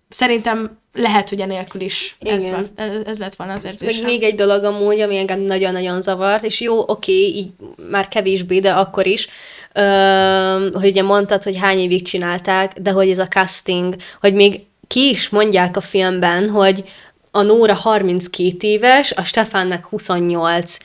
szerintem 0.09 0.79
lehet, 0.93 1.29
hogy 1.29 1.41
enélkül 1.41 1.81
is 1.81 2.17
ez, 2.21 2.45
Igen. 2.45 2.55
volt, 2.55 2.71
ez, 2.77 3.07
ez 3.07 3.19
lett 3.19 3.35
volna 3.35 3.53
az 3.53 3.65
érzésem. 3.65 3.95
Meg 3.95 4.05
még 4.05 4.23
egy 4.23 4.35
dolog 4.35 4.65
amúgy, 4.65 5.01
ami 5.01 5.17
engem 5.17 5.41
nagyon-nagyon 5.41 6.01
zavart, 6.01 6.45
és 6.45 6.61
jó, 6.61 6.79
oké, 6.79 7.13
így 7.13 7.51
már 7.91 8.09
kevésbé, 8.09 8.59
de 8.59 8.73
akkor 8.73 9.07
is, 9.07 9.29
öm, 9.73 10.71
hogy 10.73 10.89
ugye 10.89 11.03
mondtad, 11.03 11.43
hogy 11.43 11.57
hány 11.57 11.79
évig 11.79 12.03
csinálták, 12.03 12.73
de 12.73 12.91
hogy 12.91 13.11
ez 13.11 13.19
a 13.19 13.29
casting, 13.29 13.95
hogy 14.21 14.35
még 14.35 14.61
ki 14.87 15.09
is 15.09 15.29
mondják 15.29 15.77
a 15.77 15.81
filmben, 15.81 16.49
hogy 16.49 16.85
a 17.31 17.43
Nóra 17.43 17.75
32 17.75 18.69
éves, 18.69 19.13
a 19.13 19.25
Stefánnak 19.25 19.85
28. 19.85 20.77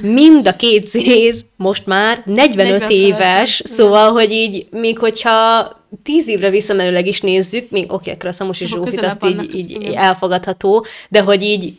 Mind 0.00 0.46
a 0.46 0.56
két 0.56 0.88
színész 0.88 1.44
most 1.56 1.86
már 1.86 2.22
45 2.24 2.70
40 2.70 2.90
éves, 2.90 3.62
szóval, 3.64 4.10
hogy 4.10 4.32
így, 4.32 4.66
még 4.70 4.98
hogyha 4.98 5.70
10 6.02 6.28
évre 6.28 6.50
visszamenőleg 6.50 7.06
is 7.06 7.20
nézzük, 7.20 7.70
még 7.70 7.92
oké, 7.92 8.10
akkor 8.10 8.28
a 8.28 8.32
Szamos 8.32 8.60
és 8.60 8.68
Zsófit 8.68 9.04
azt 9.04 9.24
így, 9.24 9.54
így 9.54 9.70
igen. 9.70 9.96
elfogadható, 9.96 10.86
de 11.08 11.20
hogy 11.20 11.42
így 11.42 11.74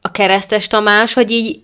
a 0.00 0.10
keresztes 0.10 0.66
Tamás, 0.66 1.12
hogy 1.12 1.30
így 1.30 1.60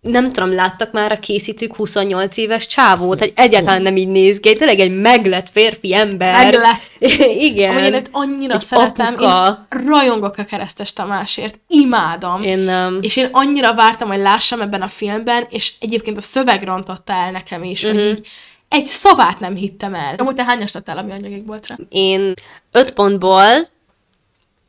nem 0.00 0.32
tudom, 0.32 0.54
láttak 0.54 0.92
már 0.92 1.12
a 1.12 1.18
készítők 1.18 1.76
28 1.76 2.36
éves 2.36 2.66
csávót, 2.66 3.18
hogy 3.18 3.32
egyáltalán 3.36 3.82
nem 3.82 3.96
így 3.96 4.08
néz 4.08 4.40
ki, 4.40 4.56
tényleg 4.56 4.78
egy 4.78 5.00
meglett 5.00 5.50
férfi 5.50 5.94
ember. 5.94 6.44
Meglett. 6.44 6.80
Igen. 7.50 7.70
Amúgy 7.70 7.84
én 7.84 7.94
őt 7.94 8.08
annyira 8.12 8.54
Egy 8.54 8.60
szeretem, 8.60 9.06
apuka. 9.06 9.66
én 9.72 9.86
rajongok 9.86 10.36
a 10.36 10.44
keresztes 10.44 10.92
Tamásért, 10.92 11.58
imádom. 11.68 12.42
Én 12.42 12.58
nem. 12.58 12.98
És 13.02 13.16
én 13.16 13.28
annyira 13.32 13.74
vártam, 13.74 14.08
hogy 14.08 14.20
lássam 14.20 14.60
ebben 14.60 14.82
a 14.82 14.88
filmben, 14.88 15.46
és 15.50 15.72
egyébként 15.80 16.16
a 16.16 16.20
szöveg 16.20 16.62
rontotta 16.62 17.12
el 17.12 17.30
nekem 17.30 17.64
is, 17.64 17.82
uh-huh. 17.82 18.00
hogy 18.00 18.10
így 18.10 18.26
egy 18.68 18.86
szavát 18.86 19.40
nem 19.40 19.56
hittem 19.56 19.94
el. 19.94 20.14
Amúgy 20.14 20.34
te 20.34 20.44
hányas 20.44 20.74
adtál 20.74 20.98
a 20.98 21.02
mi 21.02 21.12
anyagékboltra? 21.12 21.76
Én 21.88 22.34
öt 22.72 22.92
pontból 22.92 23.52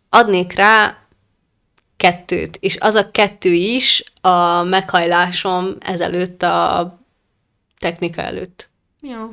adnék 0.10 0.54
rá 0.54 0.98
kettőt, 1.98 2.58
és 2.60 2.78
az 2.80 2.96
a 2.96 3.12
kettő 3.12 3.54
is 3.54 4.04
a 4.22 4.64
meghajlásom 4.64 5.76
ezelőtt 5.80 6.44
a 6.44 7.00
technika 7.80 8.22
előtt. 8.22 8.70
Jó. 9.02 9.30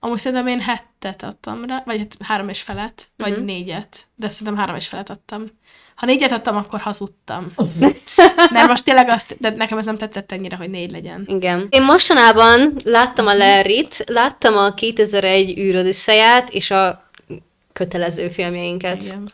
Amúgy 0.00 0.18
szerintem 0.18 0.46
én 0.46 0.60
hettet 0.60 1.22
adtam 1.22 1.64
rá, 1.64 1.82
vagy 1.86 1.98
hát 1.98 2.16
három 2.20 2.48
és 2.48 2.62
felet, 2.62 3.10
vagy 3.16 3.32
Mhm. 3.32 3.44
négyet, 3.44 4.06
de 4.14 4.28
szerintem 4.28 4.56
három 4.56 4.76
és 4.76 4.86
felet 4.86 5.10
adtam. 5.10 5.50
Ha 6.00 6.06
négyet 6.06 6.32
adtam, 6.32 6.56
akkor 6.56 6.80
hazudtam. 6.80 7.52
Mert 8.52 8.68
most 8.68 8.84
tényleg 8.84 9.08
azt, 9.08 9.36
de 9.38 9.50
nekem 9.50 9.78
ez 9.78 9.86
nem 9.86 9.96
tetszett 9.96 10.32
ennyire, 10.32 10.56
hogy 10.56 10.70
négy 10.70 10.90
legyen. 10.90 11.24
Igen. 11.26 11.66
Én 11.70 11.82
mostanában 11.82 12.76
láttam 12.84 13.26
a 13.26 13.34
Larryt, 13.34 14.04
láttam 14.06 14.56
a 14.56 14.74
2001 14.74 15.58
űrodüsszeját, 15.58 16.50
és 16.50 16.70
a 16.70 17.06
kötelező 17.72 18.28
filmjeinket. 18.28 19.02
Igen. 19.02 19.32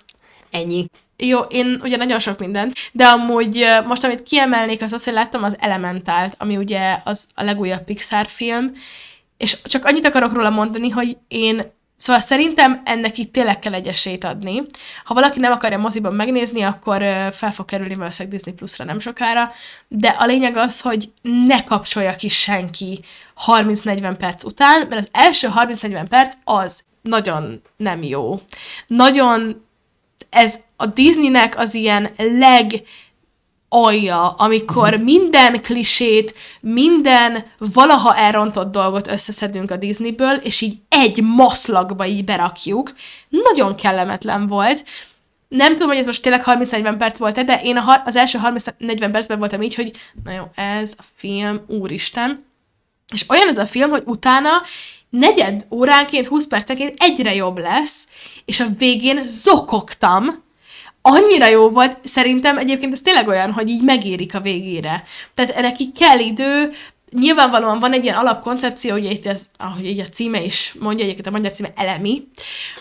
Ennyi. 0.50 0.86
Jó, 1.16 1.38
én 1.38 1.80
ugye 1.82 1.96
nagyon 1.96 2.18
sok 2.18 2.38
mindent, 2.38 2.72
de 2.92 3.06
amúgy 3.06 3.66
most, 3.86 4.04
amit 4.04 4.22
kiemelnék, 4.22 4.82
az 4.82 4.92
az, 4.92 5.04
hogy 5.04 5.12
láttam 5.12 5.42
az 5.42 5.56
Elementált, 5.58 6.34
ami 6.38 6.56
ugye 6.56 6.98
az 7.04 7.28
a 7.34 7.44
legújabb 7.44 7.84
Pixar 7.84 8.26
film, 8.26 8.72
és 9.36 9.62
csak 9.62 9.84
annyit 9.84 10.06
akarok 10.06 10.32
róla 10.32 10.50
mondani, 10.50 10.88
hogy 10.88 11.16
én 11.28 11.74
Szóval 11.98 12.22
szerintem 12.22 12.82
ennek 12.84 13.18
itt 13.18 13.32
tényleg 13.32 13.58
kell 13.58 13.74
egy 13.74 13.86
esélyt 13.86 14.24
adni. 14.24 14.62
Ha 15.04 15.14
valaki 15.14 15.38
nem 15.38 15.52
akarja 15.52 15.78
moziban 15.78 16.14
megnézni, 16.14 16.62
akkor 16.62 17.02
fel 17.30 17.52
fog 17.52 17.64
kerülni 17.64 17.94
valószínűleg 17.94 18.36
Disney 18.36 18.54
Plus-ra 18.54 18.84
nem 18.84 19.00
sokára, 19.00 19.50
de 19.88 20.08
a 20.08 20.26
lényeg 20.26 20.56
az, 20.56 20.80
hogy 20.80 21.12
ne 21.22 21.64
kapcsolja 21.64 22.16
ki 22.16 22.28
senki 22.28 23.00
30-40 23.46 24.14
perc 24.18 24.44
után, 24.44 24.86
mert 24.88 25.00
az 25.00 25.08
első 25.12 25.48
30-40 25.56 26.04
perc 26.08 26.34
az 26.44 26.82
nagyon 27.02 27.62
nem 27.76 28.02
jó. 28.02 28.40
Nagyon 28.86 29.64
ez 30.30 30.58
a 30.76 30.86
Disneynek 30.86 31.58
az 31.58 31.74
ilyen 31.74 32.10
leg 32.16 32.82
alja, 33.84 34.28
amikor 34.28 34.96
minden 34.96 35.62
klisét, 35.62 36.34
minden 36.60 37.44
valaha 37.58 38.16
elrontott 38.16 38.72
dolgot 38.72 39.08
összeszedünk 39.08 39.70
a 39.70 39.76
Disneyből, 39.76 40.34
és 40.34 40.60
így 40.60 40.78
egy 40.88 41.22
maszlagba 41.22 42.06
így 42.06 42.24
berakjuk. 42.24 42.92
Nagyon 43.28 43.74
kellemetlen 43.74 44.46
volt. 44.46 44.84
Nem 45.48 45.72
tudom, 45.72 45.88
hogy 45.88 45.96
ez 45.96 46.06
most 46.06 46.22
tényleg 46.22 46.42
30-40 46.44 46.94
perc 46.98 47.18
volt 47.18 47.44
de 47.44 47.60
én 47.62 47.76
a, 47.76 47.80
har- 47.80 48.06
az 48.06 48.16
első 48.16 48.38
30-40 48.44 49.08
percben 49.12 49.38
voltam 49.38 49.62
így, 49.62 49.74
hogy 49.74 49.92
na 50.24 50.32
jó, 50.32 50.44
ez 50.54 50.94
a 50.98 51.02
film, 51.14 51.60
úristen. 51.66 52.44
És 53.12 53.24
olyan 53.28 53.48
ez 53.48 53.58
a 53.58 53.66
film, 53.66 53.90
hogy 53.90 54.02
utána 54.06 54.50
negyed 55.10 55.66
óránként, 55.70 56.26
20 56.26 56.46
percenként 56.46 56.94
egyre 57.02 57.34
jobb 57.34 57.58
lesz, 57.58 58.06
és 58.44 58.60
a 58.60 58.66
végén 58.78 59.22
zokogtam, 59.26 60.44
annyira 61.08 61.46
jó 61.46 61.68
volt, 61.68 61.98
szerintem 62.04 62.58
egyébként 62.58 62.92
ez 62.92 63.00
tényleg 63.00 63.28
olyan, 63.28 63.52
hogy 63.52 63.68
így 63.68 63.82
megérik 63.82 64.34
a 64.34 64.40
végére. 64.40 65.02
Tehát 65.34 65.60
neki 65.60 65.92
kell 65.92 66.18
idő, 66.18 66.72
nyilvánvalóan 67.10 67.80
van 67.80 67.92
egy 67.92 68.04
ilyen 68.04 68.16
alapkoncepció, 68.16 68.94
ugye 68.94 69.10
itt 69.10 69.26
ez, 69.26 69.48
ahogy 69.56 69.86
így 69.86 70.00
a 70.00 70.08
címe 70.08 70.42
is 70.42 70.74
mondja, 70.78 71.04
egyébként 71.04 71.26
a 71.26 71.30
magyar 71.30 71.52
címe 71.52 71.72
elemi, 71.76 72.28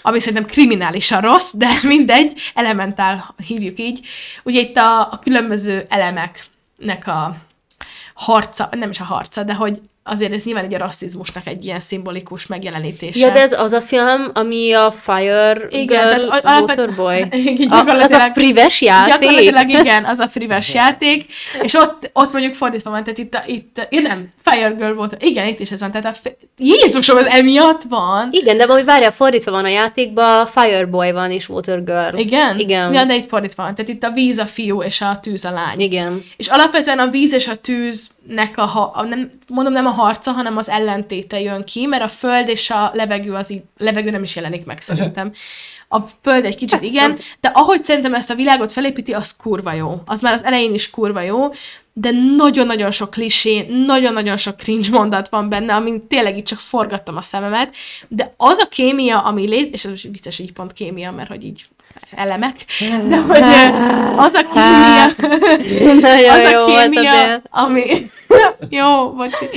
ami 0.01 0.19
szerintem 0.19 0.45
kriminálisan 0.45 1.21
rossz, 1.21 1.53
de 1.53 1.69
mindegy, 1.83 2.41
elementál 2.53 3.35
hívjuk 3.47 3.79
így. 3.79 4.07
Ugye 4.43 4.59
itt 4.59 4.77
a, 4.77 5.11
a 5.11 5.19
különböző 5.19 5.85
elemeknek 5.89 7.07
a 7.07 7.35
harca, 8.13 8.69
nem 8.71 8.89
is 8.89 8.99
a 8.99 9.03
harca, 9.03 9.43
de 9.43 9.53
hogy 9.53 9.81
azért 10.07 10.33
ez 10.33 10.43
nyilván 10.43 10.63
egy 10.63 10.73
a 10.73 10.77
rasszizmusnak 10.77 11.47
egy 11.47 11.65
ilyen 11.65 11.79
szimbolikus 11.79 12.47
megjelenítése. 12.47 13.19
Ja, 13.19 13.33
de 13.33 13.41
ez 13.41 13.59
az 13.59 13.71
a 13.71 13.81
film, 13.81 14.29
ami 14.33 14.73
a 14.73 14.95
Fire 15.01 15.57
Igen, 15.69 16.19
Girl, 16.19 16.29
tehát 16.29 16.61
Waterboy. 16.61 17.25
Igen, 17.57 17.69
A, 17.69 18.03
az 18.03 18.11
a 18.11 18.29
prives 18.33 18.81
játék. 18.81 19.19
Gyakorlatilag 19.19 19.69
igen, 19.69 20.05
az 20.05 20.19
a 20.19 20.27
frives 20.27 20.73
játék, 20.73 21.25
és 21.61 21.73
ott, 21.73 22.09
ott 22.13 22.31
mondjuk 22.31 22.53
fordítva 22.53 22.89
van, 22.89 23.03
tehát 23.03 23.17
itt, 23.19 23.37
itt 23.45 23.87
ja, 23.89 24.01
nem, 24.01 24.33
Fire 24.49 24.69
Girl 24.77 24.93
volt, 24.93 25.23
igen, 25.23 25.47
itt 25.47 25.59
is 25.59 25.71
ez 25.71 25.79
van, 25.79 25.91
tehát 25.91 26.05
a, 26.05 26.13
fi- 26.13 26.37
Jézusom, 26.57 27.17
ez 27.17 27.25
emiatt 27.25 27.81
van. 27.89 28.27
Igen, 28.31 28.57
de 28.57 28.63
ami 28.63 28.83
várjál, 28.83 29.11
fordítva 29.11 29.51
van 29.51 29.65
a 29.65 29.67
játékban, 29.67 30.45
Fireboy 30.45 31.11
van 31.11 31.31
és 31.31 31.49
Water 31.49 31.83
Girl. 31.83 32.17
Igen? 32.17 32.59
Igen. 32.59 32.93
Ja, 32.93 33.05
de 33.05 33.15
itt 33.15 33.27
fordítva 33.27 33.63
van, 33.63 33.75
tehát 33.75 33.91
itt 33.91 34.03
a 34.03 34.11
víz 34.11 34.37
a 34.37 34.45
fiú, 34.45 34.81
és 34.81 35.01
a 35.01 35.19
tűz 35.21 35.45
a 35.45 35.51
lány. 35.51 35.79
Igen. 35.79 36.23
És 36.37 36.47
alapvetően 36.47 36.99
a 36.99 37.07
víz 37.07 37.33
és 37.33 37.47
a 37.47 37.55
tűznek 37.55 38.57
a, 38.57 38.65
ha, 38.65 38.91
a 38.93 39.03
nem, 39.03 39.29
mondom 39.47 39.73
nem 39.73 39.85
a 39.85 39.89
harca, 39.89 40.31
hanem 40.31 40.57
az 40.57 40.69
ellentéte 40.69 41.39
jön 41.39 41.63
ki, 41.63 41.85
mert 41.85 42.03
a 42.03 42.07
föld 42.07 42.47
és 42.47 42.69
a 42.69 42.91
levegő 42.93 43.33
az 43.33 43.51
így, 43.51 43.61
levegő 43.77 44.09
nem 44.09 44.23
is 44.23 44.35
jelenik 44.35 44.65
meg 44.65 44.81
szerintem. 44.81 45.31
A 45.87 45.99
föld 46.21 46.45
egy 46.45 46.55
kicsit 46.55 46.81
igen, 46.81 47.17
de 47.41 47.51
ahogy 47.53 47.83
szerintem 47.83 48.13
ezt 48.13 48.29
a 48.29 48.35
világot 48.35 48.71
felépíti, 48.71 49.13
az 49.13 49.35
kurva 49.43 49.73
jó. 49.73 50.01
Az 50.05 50.21
már 50.21 50.33
az 50.33 50.43
elején 50.43 50.73
is 50.73 50.89
kurva 50.89 51.21
jó, 51.21 51.49
de 51.93 52.11
nagyon-nagyon 52.37 52.91
sok 52.91 53.09
klisé, 53.09 53.65
nagyon-nagyon 53.85 54.37
sok 54.37 54.55
cringe 54.55 54.89
mondat 54.91 55.29
van 55.29 55.49
benne, 55.49 55.75
amin 55.75 56.07
tényleg 56.07 56.37
így 56.37 56.43
csak 56.43 56.59
forgattam 56.59 57.17
a 57.17 57.21
szememet, 57.21 57.75
de 58.07 58.33
az 58.37 58.57
a 58.57 58.67
kémia, 58.67 59.19
ami 59.19 59.47
lét, 59.47 59.73
és 59.73 59.83
ez 59.83 59.89
most 59.89 60.03
vicces, 60.03 60.39
így 60.39 60.53
pont 60.53 60.73
kémia, 60.73 61.11
mert 61.11 61.29
hogy 61.29 61.43
így 61.43 61.65
elemek, 62.11 62.65
de 63.09 63.17
hogy 63.17 63.41
az 64.15 64.33
a 64.33 64.45
kémia, 64.53 65.03
az 66.33 66.53
a 66.53 66.65
kémia, 66.65 67.41
ami... 67.49 68.09
jó, 68.69 69.11
bocsi. 69.13 69.49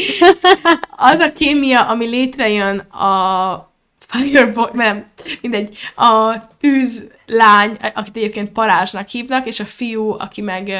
Az 0.90 1.18
a 1.18 1.32
kémia, 1.32 1.80
ami 1.80 2.06
létrejön 2.06 2.78
a 2.78 3.67
Fireboy, 4.08 4.70
nem, 4.72 5.04
mindegy, 5.40 5.76
a 5.96 6.40
tűzlány, 6.58 7.76
akit 7.94 8.16
egyébként 8.16 8.52
parázsnak 8.52 9.08
hívnak, 9.08 9.46
és 9.46 9.60
a 9.60 9.64
fiú, 9.64 10.10
aki 10.10 10.40
meg 10.40 10.72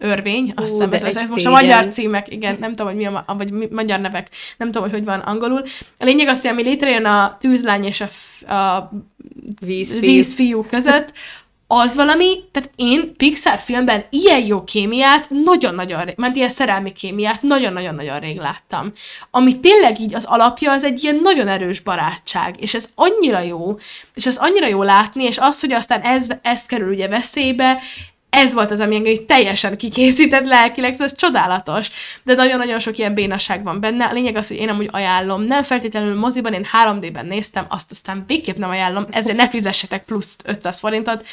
örvény, 0.00 0.52
azt 0.56 0.70
hiszem, 0.70 0.92
ez, 0.92 1.02
ez, 1.02 1.28
most 1.28 1.46
a 1.46 1.50
magyar 1.50 1.88
címek, 1.88 2.32
igen, 2.32 2.56
nem 2.60 2.70
tudom, 2.70 2.86
hogy 2.86 2.96
mi 2.96 3.04
a, 3.04 3.24
vagy 3.26 3.50
mi, 3.50 3.68
magyar 3.70 4.00
nevek, 4.00 4.28
nem 4.56 4.68
tudom, 4.68 4.82
hogy 4.82 4.92
hogy 4.92 5.04
van 5.04 5.20
angolul. 5.20 5.62
A 5.98 6.04
lényeg 6.04 6.28
az, 6.28 6.40
hogy 6.40 6.50
ami 6.50 6.62
létrejön 6.62 7.04
a 7.04 7.36
tűzlány 7.40 7.84
és 7.84 8.00
a, 8.00 8.06
f- 8.06 8.48
a 8.50 8.90
Víz, 9.60 9.90
víz. 9.90 10.00
vízfiú 10.00 10.62
között, 10.62 11.12
az 11.72 11.94
valami, 11.94 12.44
tehát 12.52 12.70
én 12.76 13.16
Pixar 13.16 13.58
filmben 13.58 14.04
ilyen 14.10 14.46
jó 14.46 14.64
kémiát 14.64 15.28
nagyon-nagyon 15.44 16.08
mert 16.16 16.36
ilyen 16.36 16.48
szerelmi 16.48 16.92
kémiát 16.92 17.42
nagyon-nagyon-nagyon 17.42 18.18
rég 18.18 18.36
láttam. 18.36 18.92
Ami 19.30 19.60
tényleg 19.60 20.00
így 20.00 20.14
az 20.14 20.24
alapja, 20.24 20.72
az 20.72 20.84
egy 20.84 21.02
ilyen 21.02 21.20
nagyon 21.22 21.48
erős 21.48 21.80
barátság, 21.80 22.54
és 22.62 22.74
ez 22.74 22.88
annyira 22.94 23.40
jó, 23.40 23.78
és 24.14 24.26
ez 24.26 24.36
annyira 24.36 24.66
jó 24.66 24.82
látni, 24.82 25.24
és 25.24 25.38
az, 25.38 25.60
hogy 25.60 25.72
aztán 25.72 26.00
ez, 26.00 26.26
ez 26.42 26.66
kerül 26.66 26.92
ugye 26.92 27.08
veszélybe, 27.08 27.80
ez 28.30 28.52
volt 28.52 28.70
az, 28.70 28.80
ami 28.80 28.94
engem 28.94 29.26
teljesen 29.26 29.76
kikészített 29.76 30.46
lelkileg, 30.46 30.92
szóval 30.92 31.06
ez 31.06 31.16
csodálatos. 31.16 31.90
De 32.22 32.34
nagyon-nagyon 32.34 32.78
sok 32.78 32.98
ilyen 32.98 33.14
bénaság 33.14 33.62
van 33.62 33.80
benne. 33.80 34.04
A 34.04 34.12
lényeg 34.12 34.36
az, 34.36 34.48
hogy 34.48 34.56
én 34.56 34.68
amúgy 34.68 34.88
ajánlom. 34.92 35.42
Nem 35.42 35.62
feltétlenül 35.62 36.18
moziban, 36.18 36.52
én 36.52 36.66
3D-ben 36.84 37.26
néztem, 37.26 37.66
azt 37.68 37.90
aztán 37.90 38.24
végképp 38.26 38.56
nem 38.56 38.70
ajánlom, 38.70 39.06
ezért 39.10 39.36
ne 39.36 39.48
fizessetek 39.48 40.04
plusz 40.04 40.36
500 40.44 40.78
forintot. 40.78 41.26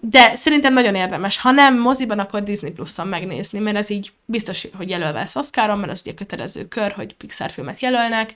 De 0.00 0.36
szerintem 0.36 0.72
nagyon 0.72 0.94
érdemes. 0.94 1.38
Ha 1.38 1.50
nem 1.50 1.78
moziban, 1.78 2.18
akkor 2.18 2.42
Disney 2.42 2.70
Plus-on 2.70 3.06
megnézni, 3.06 3.58
mert 3.58 3.76
ez 3.76 3.90
így 3.90 4.12
biztos, 4.24 4.66
hogy 4.76 4.90
jelölve 4.90 5.18
lesz 5.18 5.36
Oscaron, 5.36 5.78
mert 5.78 5.92
az 5.92 6.00
ugye 6.04 6.14
kötelező 6.14 6.68
kör, 6.68 6.92
hogy 6.92 7.14
Pixar 7.14 7.50
filmet 7.50 7.80
jelölnek, 7.80 8.34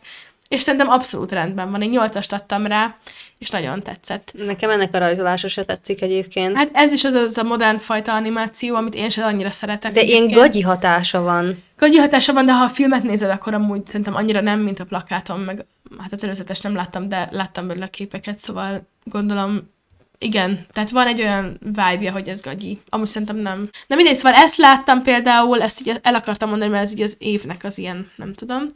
és 0.55 0.62
szerintem 0.62 0.88
abszolút 0.88 1.33
rendben 1.33 1.71
van. 1.71 1.83
Én 1.83 2.01
8-ast 2.01 2.33
adtam 2.33 2.67
rá, 2.67 2.95
és 3.38 3.51
nagyon 3.51 3.83
tetszett. 3.83 4.33
Nekem 4.47 4.71
ennek 4.71 4.95
a 4.95 4.99
rajzolása 4.99 5.49
se 5.49 5.64
tetszik 5.64 6.03
egyébként. 6.03 6.57
Hát 6.57 6.71
ez 6.73 6.93
is 6.93 7.05
az, 7.05 7.14
az 7.14 7.38
a 7.38 7.43
modern 7.43 7.79
fajta 7.79 8.14
animáció, 8.14 8.75
amit 8.75 8.95
én 8.95 9.11
sem 9.11 9.25
annyira 9.25 9.51
szeretek. 9.51 9.93
de 9.93 10.03
ilyen 10.03 10.23
egyébként. 10.23 10.40
gagyi 10.40 10.61
hatása 10.61 11.21
van. 11.21 11.62
Gagyi 11.77 11.97
hatása 11.97 12.33
van, 12.33 12.47
de 12.47 12.53
ha 12.53 12.64
a 12.64 12.69
filmet 12.69 13.03
nézed, 13.03 13.31
akkor 13.31 13.55
amúgy 13.55 13.87
szerintem 13.87 14.14
annyira 14.14 14.40
nem, 14.40 14.61
mint 14.61 14.81
a 14.81 14.85
plakáton, 14.85 15.40
meg 15.40 15.67
hát 15.99 16.12
az 16.12 16.25
előzetes 16.25 16.61
nem 16.61 16.75
láttam, 16.75 17.09
de 17.09 17.29
láttam 17.31 17.67
belőle 17.67 17.88
képeket, 17.88 18.38
szóval 18.38 18.88
gondolom, 19.05 19.73
igen, 20.19 20.67
tehát 20.73 20.90
van 20.90 21.07
egy 21.07 21.21
olyan 21.21 21.59
vibe 21.61 22.11
hogy 22.11 22.29
ez 22.29 22.40
gagyi. 22.40 22.81
Amúgy 22.88 23.09
szerintem 23.09 23.37
nem. 23.37 23.69
Na 23.87 23.97
mindegy, 23.97 24.17
szóval 24.17 24.33
ezt 24.33 24.57
láttam 24.57 25.03
például, 25.03 25.62
ezt 25.62 25.81
így 25.81 25.99
el 26.03 26.14
akartam 26.14 26.49
mondani, 26.49 26.71
mert 26.71 26.85
ez 26.85 26.93
így 26.93 27.01
az 27.01 27.17
évnek 27.19 27.64
az 27.64 27.79
ilyen, 27.79 28.11
nem 28.17 28.33
tudom, 28.33 28.67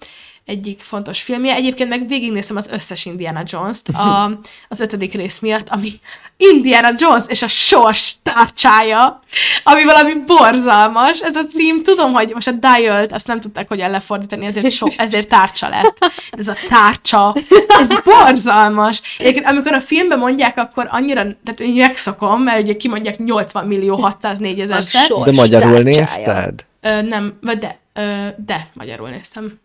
egyik 0.49 0.81
fontos 0.83 1.23
filmje. 1.23 1.55
Egyébként 1.55 1.89
meg 1.89 2.09
végignéztem 2.09 2.57
az 2.57 2.69
összes 2.73 3.05
Indiana 3.05 3.43
Jones-t 3.45 3.89
a, 3.89 4.31
az 4.69 4.81
ötödik 4.81 5.13
rész 5.13 5.39
miatt, 5.39 5.69
ami 5.69 5.93
Indiana 6.37 6.93
Jones 6.97 7.25
és 7.27 7.43
a 7.43 7.49
sors 7.49 8.17
tárcsája, 8.23 9.21
ami 9.63 9.85
valami 9.85 10.13
borzalmas. 10.27 11.21
Ez 11.21 11.37
a 11.37 11.45
cím, 11.45 11.83
tudom, 11.83 12.13
hogy 12.13 12.31
most 12.35 12.49
a 12.49 12.53
Dial-t 12.53 13.13
azt 13.13 13.27
nem 13.27 13.41
tudták 13.41 13.69
hogyan 13.69 13.91
lefordítani, 13.91 14.47
ezért, 14.47 14.71
so, 14.71 14.87
ezért 14.97 15.29
tárcsa 15.29 15.69
lett. 15.69 15.99
De 16.31 16.39
ez 16.39 16.49
a 16.49 16.57
tárcsa, 16.69 17.37
ez 17.81 17.89
borzalmas. 18.05 19.03
Egyébként 19.19 19.47
amikor 19.47 19.73
a 19.73 19.81
filmben 19.81 20.19
mondják, 20.19 20.57
akkor 20.59 20.89
annyira, 20.91 21.23
tehát 21.23 21.61
én 21.61 21.75
megszokom, 21.75 22.43
mert 22.43 22.63
ugye 22.63 22.77
kimondják 22.77 23.19
80 23.19 23.67
millió 23.67 23.97
604 23.97 24.61
ezer. 24.61 24.85
De 25.25 25.33
magyarul 25.33 25.83
tárcsája. 25.83 25.83
nézted? 25.83 26.65
Ö, 26.81 27.03
nem, 27.03 27.39
de, 27.41 27.79
ö, 27.93 28.27
de, 28.47 28.71
magyarul 28.75 29.09
néztem. 29.09 29.59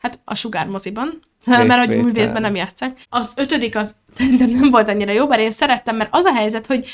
Hát 0.00 0.18
a 0.24 0.34
Sugár 0.34 0.66
moziban, 0.66 1.20
mert 1.44 1.68
hogy 1.68 1.78
Részvétel. 1.78 2.04
művészben 2.04 2.42
nem 2.42 2.54
játszák. 2.54 2.98
Az 3.08 3.32
ötödik 3.36 3.76
az 3.76 3.94
szerintem 4.16 4.50
nem 4.50 4.70
volt 4.70 4.88
annyira 4.88 5.12
jó, 5.12 5.26
bár 5.26 5.40
én 5.40 5.50
szerettem, 5.50 5.96
mert 5.96 6.14
az 6.14 6.24
a 6.24 6.34
helyzet, 6.34 6.66
hogy 6.66 6.86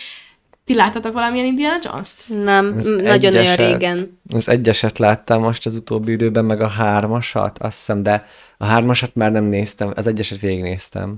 ti 0.65 0.75
láttatok 0.75 1.13
valamilyen 1.13 1.47
Indiana 1.47 1.79
Jones-t? 1.83 2.25
Nem, 2.29 2.67
nagyon-nagyon 2.75 3.35
egyeset. 3.35 3.57
régen. 3.57 4.19
Az 4.33 4.49
egyeset 4.49 4.99
láttam 4.99 5.43
most 5.43 5.67
az 5.67 5.77
utóbbi 5.77 6.13
időben, 6.13 6.45
meg 6.45 6.61
a 6.61 6.69
hármasat, 6.69 7.59
azt 7.59 7.77
hiszem, 7.77 8.03
de 8.03 8.27
a 8.57 8.65
hármasat 8.65 9.15
már 9.15 9.33
nem 9.33 9.45
néztem, 9.45 9.93
az 9.95 10.07
egyeset 10.07 10.41
végignéztem. 10.41 11.17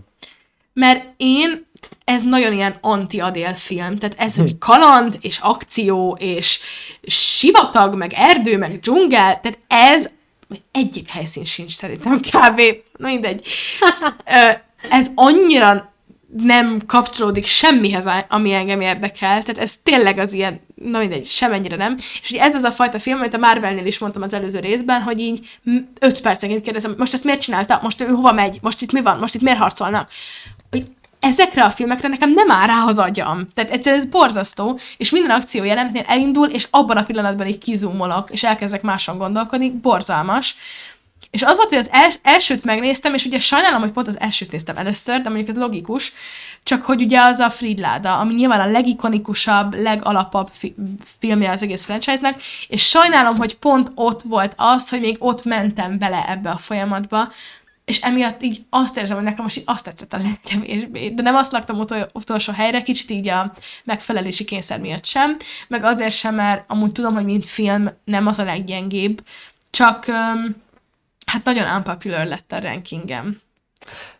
Mert 0.72 1.04
én, 1.16 1.66
ez 2.04 2.22
nagyon 2.22 2.52
ilyen 2.52 2.74
anti-adél 2.80 3.54
film, 3.54 3.96
tehát 3.96 4.14
ez, 4.18 4.36
hogy 4.36 4.58
kaland, 4.58 5.18
és 5.20 5.38
akció, 5.42 6.16
és 6.20 6.60
sivatag, 7.02 7.94
meg 7.94 8.12
erdő, 8.14 8.58
meg 8.58 8.80
dzsungel, 8.80 9.40
tehát 9.40 9.58
ez 9.66 10.10
egyik 10.72 11.08
helyszín 11.08 11.44
sincs 11.44 11.72
szerintem 11.72 12.20
kb. 12.20 12.60
Mindegy. 12.98 13.46
Ez 14.90 15.10
annyira 15.14 15.92
nem 16.36 16.80
kapcsolódik 16.86 17.46
semmihez, 17.46 18.08
ami 18.28 18.52
engem 18.52 18.80
érdekel. 18.80 19.42
Tehát 19.42 19.58
ez 19.58 19.76
tényleg 19.82 20.18
az 20.18 20.32
ilyen, 20.32 20.60
na 20.74 20.98
mindegy, 20.98 21.24
semennyire 21.26 21.76
nem. 21.76 21.96
És 22.22 22.30
ugye 22.30 22.40
ez 22.40 22.54
az 22.54 22.62
a 22.62 22.70
fajta 22.70 22.98
film, 22.98 23.18
amit 23.18 23.34
a 23.34 23.38
Marvelnél 23.38 23.86
is 23.86 23.98
mondtam 23.98 24.22
az 24.22 24.32
előző 24.32 24.58
részben, 24.58 25.02
hogy 25.02 25.20
így 25.20 25.58
öt 25.98 26.20
percenként 26.20 26.62
kérdezem, 26.62 26.94
most 26.98 27.14
ezt 27.14 27.24
miért 27.24 27.40
csinálta? 27.40 27.78
Most 27.82 28.00
ő 28.00 28.06
hova 28.06 28.32
megy? 28.32 28.58
Most 28.62 28.82
itt 28.82 28.92
mi 28.92 29.02
van? 29.02 29.18
Most 29.18 29.34
itt 29.34 29.42
miért 29.42 29.58
harcolnak? 29.58 30.10
Ezekre 31.20 31.64
a 31.64 31.70
filmekre 31.70 32.08
nekem 32.08 32.32
nem 32.32 32.50
áll 32.50 32.66
rá 32.66 32.84
az 32.86 32.98
agyam. 32.98 33.46
Tehát 33.54 33.70
egyszerűen 33.70 34.00
ez 34.00 34.08
borzasztó, 34.08 34.78
és 34.96 35.10
minden 35.10 35.30
akció 35.30 35.64
jelenetnél 35.64 36.04
elindul, 36.06 36.46
és 36.48 36.66
abban 36.70 36.96
a 36.96 37.04
pillanatban 37.04 37.46
így 37.46 37.58
kizúmolok, 37.58 38.30
és 38.30 38.44
elkezdek 38.44 38.82
máson 38.82 39.18
gondolkodni, 39.18 39.70
borzalmas. 39.70 40.56
És 41.30 41.42
az 41.42 41.56
volt, 41.56 41.68
hogy 41.68 41.78
az 41.78 41.88
els- 41.92 42.20
elsőt 42.22 42.64
megnéztem, 42.64 43.14
és 43.14 43.24
ugye 43.24 43.38
sajnálom, 43.38 43.80
hogy 43.80 43.90
pont 43.90 44.08
az 44.08 44.20
elsőt 44.20 44.52
néztem 44.52 44.76
először, 44.76 45.20
de 45.20 45.28
mondjuk 45.28 45.48
ez 45.48 45.56
logikus, 45.56 46.12
csak 46.62 46.82
hogy 46.82 47.02
ugye 47.02 47.20
az 47.20 47.38
a 47.38 47.50
Fridláda, 47.50 48.18
ami 48.18 48.34
nyilván 48.34 48.60
a 48.60 48.70
legikonikusabb, 48.70 49.80
legalapabb 49.80 50.48
fi- 50.52 50.74
filmje 51.18 51.50
az 51.50 51.62
egész 51.62 51.84
franchise-nek, 51.84 52.42
és 52.68 52.88
sajnálom, 52.88 53.36
hogy 53.36 53.56
pont 53.56 53.92
ott 53.94 54.22
volt 54.22 54.52
az, 54.56 54.88
hogy 54.88 55.00
még 55.00 55.16
ott 55.18 55.44
mentem 55.44 55.98
bele 55.98 56.24
ebbe 56.28 56.50
a 56.50 56.58
folyamatba, 56.58 57.32
és 57.88 58.00
emiatt 58.00 58.42
így 58.42 58.62
azt 58.70 58.96
érzem, 58.96 59.16
hogy 59.16 59.24
nekem 59.24 59.44
most 59.44 59.56
így 59.56 59.62
azt 59.66 59.84
tetszett 59.84 60.12
a 60.12 60.18
legkevésbé. 60.22 61.08
De 61.08 61.22
nem 61.22 61.34
azt 61.34 61.52
laktam 61.52 61.78
utol- 61.78 62.10
utolsó 62.14 62.52
helyre, 62.52 62.82
kicsit 62.82 63.10
így 63.10 63.28
a 63.28 63.52
megfelelési 63.84 64.44
kényszer 64.44 64.80
miatt 64.80 65.04
sem, 65.04 65.36
meg 65.68 65.84
azért 65.84 66.14
sem, 66.14 66.34
mert 66.34 66.64
amúgy 66.70 66.92
tudom, 66.92 67.14
hogy 67.14 67.24
mint 67.24 67.46
film 67.46 67.90
nem 68.04 68.26
az 68.26 68.38
a 68.38 68.44
leggyengébb, 68.44 69.22
csak 69.70 70.04
hát 71.26 71.44
nagyon 71.44 71.74
unpopular 71.74 72.26
lett 72.26 72.52
a 72.52 72.60
rankingem. 72.60 73.40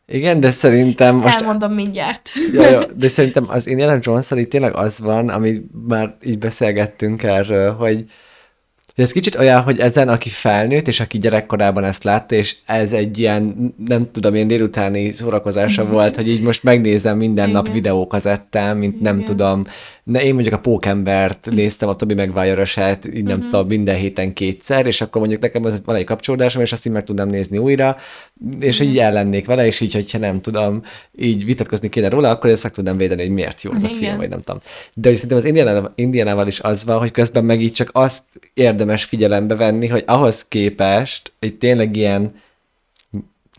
Igen, 0.07 0.41
de 0.41 0.53
szerintem 0.53 1.17
most... 1.17 1.37
Elmondom 1.37 1.73
mindjárt. 1.73 2.31
Ja, 2.53 2.71
jó, 2.71 2.81
de 2.95 3.09
szerintem 3.09 3.45
az 3.49 3.67
Indiana 3.67 3.99
jones 4.01 4.27
tényleg 4.49 4.75
az 4.75 4.99
van, 4.99 5.29
ami 5.29 5.61
már 5.89 6.17
így 6.25 6.39
beszélgettünk 6.39 7.23
erről, 7.23 7.75
hogy, 7.75 8.05
hogy 8.99 9.07
ez 9.07 9.13
kicsit 9.13 9.35
olyan, 9.35 9.63
hogy 9.63 9.79
ezen, 9.79 10.09
aki 10.09 10.29
felnőtt, 10.29 10.89
és 10.89 11.01
aki 11.01 11.19
gyerekkorában 11.19 11.85
ezt 11.85 12.05
látta, 12.05 12.35
és 12.35 12.57
ez 12.67 12.93
egy 12.93 13.19
ilyen, 13.19 13.75
nem 13.87 14.11
tudom, 14.13 14.35
ilyen 14.35 14.47
délutáni 14.47 15.13
szórakozása 15.13 15.83
mm-hmm. 15.83 15.93
volt, 15.93 16.17
hogy 16.17 16.29
így 16.29 16.43
most 16.43 16.63
megnézem 16.63 17.17
minden 17.17 17.51
nap 17.51 17.63
Igen. 17.63 17.75
videókazettán, 17.75 18.77
mint 18.77 19.01
nem 19.01 19.15
Igen. 19.15 19.29
tudom, 19.29 19.67
ne, 20.09 20.23
én 20.23 20.35
mondjuk 20.35 20.55
a 20.55 20.59
Pókembert 20.59 21.49
néztem, 21.51 21.89
a 21.89 21.97
Tobi 21.97 22.15
Maguire-eset, 22.15 23.15
így 23.15 23.25
nem 23.25 23.41
tudom, 23.41 23.67
minden 23.67 23.97
héten 23.97 24.33
kétszer, 24.33 24.87
és 24.87 25.01
akkor 25.01 25.21
mondjuk 25.21 25.43
nekem 25.43 25.65
az 25.65 25.81
van 25.85 25.97
egy 25.97 26.05
kapcsolódásom, 26.05 26.63
és 26.63 26.73
azt 26.73 26.87
így 26.87 26.93
meg 26.93 27.05
tudnám 27.05 27.29
nézni 27.29 27.59
újra, 27.59 27.97
és 28.61 28.81
így 28.81 28.99
ellennék 28.99 29.47
vele, 29.47 29.67
és 29.67 29.81
így, 29.81 29.95
hogyha 29.95 30.19
nem 30.19 30.41
tudom, 30.41 30.83
így 31.19 31.45
vitatkozni 31.45 31.89
kéne 31.89 32.09
róla, 32.09 32.31
akkor 32.31 32.51
ezt 32.51 32.63
meg 32.63 32.73
tudnám 32.73 32.97
védeni, 32.97 33.23
hogy 33.23 33.31
miért 33.31 33.63
jó 33.63 33.73
ez 33.75 33.83
a 33.83 33.87
Igen. 33.87 33.99
film, 33.99 34.17
vagy 34.17 34.29
nem 34.29 34.41
tudom. 34.41 34.61
De 34.95 35.15
szerintem 35.15 35.39
az 35.39 35.45
Indiana, 35.45 35.93
Indianával 35.95 36.47
is 36.47 36.61
az 36.61 36.85
van, 36.85 36.99
hogy 36.99 37.11
közben 37.11 37.45
meg 37.45 37.63
így 37.63 37.73
csak 37.73 37.91
azt 37.93 38.25
érdemes 38.89 39.05
figyelembe 39.05 39.55
venni, 39.55 39.87
hogy 39.87 40.05
ahhoz 40.07 40.45
képest 40.49 41.33
egy 41.39 41.55
tényleg 41.55 41.97
ilyen 41.97 42.35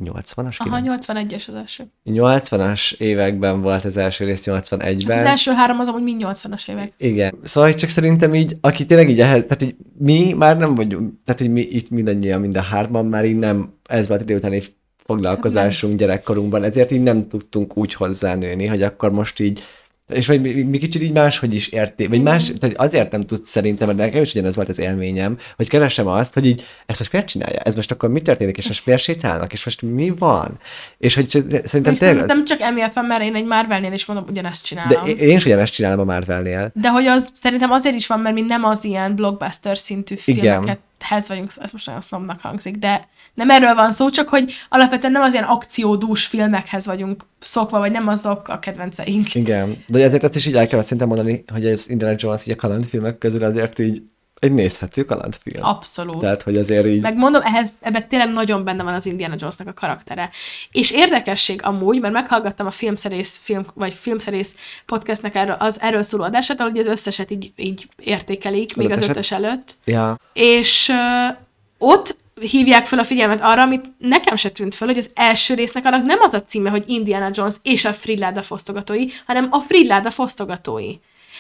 80-as, 0.04 0.58
Aha, 0.58 0.82
90? 0.82 1.28
81-es 1.28 1.48
az 1.48 1.56
első. 1.56 1.84
80-as 2.06 2.98
években 2.98 3.62
volt 3.62 3.86
az 3.86 3.98
első 3.98 4.26
rész, 4.26 4.42
81-ben. 4.46 5.20
Az 5.20 5.26
első 5.26 5.52
három 5.52 5.80
az 5.80 5.88
amúgy 5.88 6.04
mind 6.04 6.22
80-as 6.26 6.70
évek. 6.70 6.92
Igen. 6.98 7.36
Szóval 7.44 7.74
csak 7.74 7.90
szerintem 7.90 8.34
így, 8.34 8.58
aki 8.62 8.86
tényleg 8.86 9.10
így 9.10 9.22
ehhez, 9.22 9.42
tehát 9.42 9.62
így 9.62 9.76
mi 9.98 10.34
már 10.34 10.58
nem 10.58 10.76
vagyunk, 10.76 11.14
tehát 11.26 11.42
hogy 11.42 11.52
mi 11.52 11.62
itt 11.62 11.90
mindannyian, 11.90 12.40
mind 12.40 12.58
a 12.58 12.62
hárman 12.62 13.06
már 13.06 13.26
így 13.26 13.38
nem, 13.38 13.74
ez 13.86 14.08
volt 14.08 14.22
időtáni 14.22 14.62
foglalkozásunk 15.06 15.98
gyerekkorunkban, 15.98 16.64
ezért 16.64 16.92
így 16.92 17.04
nem 17.04 17.28
tudtunk 17.28 17.78
úgy 17.78 17.94
hozzánőni, 17.94 18.66
hogy 18.66 18.82
akkor 18.82 19.12
most 19.12 19.40
így 19.40 19.64
és 20.10 20.28
vagy 20.28 20.42
mi, 20.42 20.52
mi 20.52 20.78
kicsit 20.78 21.02
így 21.02 21.12
máshogy 21.12 21.54
is 21.54 21.68
érté, 21.68 22.08
vagy 22.08 22.22
más, 22.22 22.52
tehát 22.60 22.78
azért 22.78 23.12
nem 23.12 23.22
tudsz 23.22 23.50
szerintem, 23.50 23.88
mert 23.88 24.00
nekem 24.00 24.22
is 24.22 24.32
ugyanez 24.32 24.56
volt 24.56 24.70
az 24.70 24.80
élményem, 24.80 25.38
hogy 25.56 25.70
keresem 25.70 26.08
azt, 26.08 26.34
hogy 26.34 26.46
így, 26.46 26.66
ezt 26.86 27.00
most 27.00 27.12
miért 27.12 27.28
csinálja, 27.28 27.60
ez 27.60 27.76
most 27.76 27.92
akkor 27.92 28.10
mi 28.10 28.22
történik, 28.22 28.58
és 28.58 28.68
most 28.68 28.86
miért 28.86 29.02
sétálnak, 29.02 29.54
és 29.54 29.66
most 29.66 29.82
mi 29.82 30.10
van? 30.10 30.60
És 30.98 31.16
hogy 31.16 31.30
szerintem 31.30 31.94
És 31.94 32.00
tényleg, 32.00 32.26
nem 32.26 32.46
csak 32.46 32.62
emiatt 32.62 32.94
van, 32.94 33.06
mert 33.06 33.22
én 33.22 33.36
egy 33.36 33.46
Marvelnél 33.46 33.94
is 33.94 34.06
mondom, 34.06 34.26
ugyanezt 34.30 34.62
de 34.62 34.68
csinálom. 34.68 35.08
én, 35.08 35.18
én 35.18 35.36
is 35.36 35.46
ugyanezt 35.46 35.74
csinálom 35.74 36.00
a 36.00 36.04
Marvelnél. 36.04 36.72
De 36.74 36.90
hogy 36.90 37.06
az 37.06 37.32
szerintem 37.36 37.72
azért 37.72 37.96
is 37.96 38.08
van, 38.08 38.20
mert 38.20 38.36
mi 38.36 38.42
nem 38.42 38.64
az 38.64 38.84
ilyen 38.84 39.16
blockbuster 39.16 39.78
szintű 39.78 40.16
Igen. 40.26 40.80
Hez 41.04 41.28
vagyunk, 41.28 41.52
ez 41.62 41.72
most 41.72 41.86
nagyon 41.86 42.02
sznobnak 42.02 42.42
hangzik, 42.42 42.76
de 42.76 43.08
nem 43.34 43.50
erről 43.50 43.74
van 43.76 43.92
szó, 43.92 44.10
csak 44.10 44.30
hogy 44.30 44.54
alapvetően 44.70 45.12
nem 45.12 45.22
az 45.22 45.34
ilyen 45.34 45.46
akciódús 45.46 46.26
filmekhez 46.26 46.86
vagyunk 46.86 47.26
szokva, 47.40 47.80
vagy 47.80 47.92
nem 47.92 48.08
azok 48.08 48.48
a 48.48 48.60
kedvenceink. 48.60 49.36
Igen, 49.36 49.78
de 49.88 50.04
ezért 50.04 50.24
azt 50.24 50.36
is 50.36 50.46
így 50.46 50.56
el 50.56 50.68
kell 50.68 50.82
szerintem 50.82 51.08
mondani, 51.08 51.44
hogy 51.54 51.66
ez 51.66 51.86
Indiana 51.88 52.16
Jones 52.18 52.48
így 52.48 52.54
a 52.54 52.56
kalandfilmek 52.56 53.18
közül 53.18 53.44
azért 53.44 53.80
így 53.80 54.02
egy 54.40 54.54
nézhető 54.54 55.04
kalandfilm. 55.04 55.64
Abszolút. 55.64 56.20
Tehát, 56.20 56.42
hogy 56.42 56.58
azért 56.58 56.86
így... 56.86 57.02
Meg 57.02 57.18
mondom, 57.18 57.42
ehhez, 57.42 57.74
ebben 57.82 58.08
tényleg 58.08 58.32
nagyon 58.32 58.64
benne 58.64 58.84
van 58.84 58.94
az 58.94 59.06
Indiana 59.06 59.36
Jonesnak 59.38 59.68
a 59.68 59.74
karaktere. 59.74 60.30
És 60.72 60.92
érdekesség 60.92 61.64
amúgy, 61.64 62.00
mert 62.00 62.14
meghallgattam 62.14 62.68
a 62.68 62.72
filmszerész, 62.72 63.40
film, 63.44 63.66
vagy 63.74 63.94
filmszerész 63.94 64.56
podcastnek 64.86 65.36
erről, 65.36 65.56
az 65.60 65.82
erről 65.82 66.04
szóló 66.04 66.24
adását, 66.24 66.60
ahol 66.60 66.80
az 66.80 66.86
összeset 66.86 67.32
így, 67.32 67.52
így 67.56 67.88
értékelik, 67.98 68.76
még 68.76 68.92
az 68.92 69.02
ötöset? 69.02 69.16
ötös 69.16 69.32
előtt. 69.32 69.76
Ja, 69.86 70.20
És 70.34 70.90
uh, 70.90 71.38
ott 71.78 72.16
hívják 72.42 72.86
fel 72.86 73.00
a 73.00 73.04
figyelmet 73.04 73.42
arra, 73.42 73.62
amit 73.62 73.86
nekem 73.98 74.36
se 74.36 74.50
tűnt 74.50 74.76
fel, 74.76 74.88
hogy 74.88 74.98
az 74.98 75.12
első 75.14 75.54
résznek 75.54 75.86
annak 75.86 76.06
nem 76.06 76.20
az 76.22 76.34
a 76.34 76.44
címe, 76.44 76.70
hogy 76.70 76.84
Indiana 76.88 77.30
Jones 77.34 77.56
és 77.64 77.86
a 77.86 77.94
Frilláda 77.94 78.42
fosztogatói, 78.42 79.06
hanem 79.26 79.48
a 79.52 79.60
Frilláda 79.60 80.12
fosztogatói. 80.12 80.94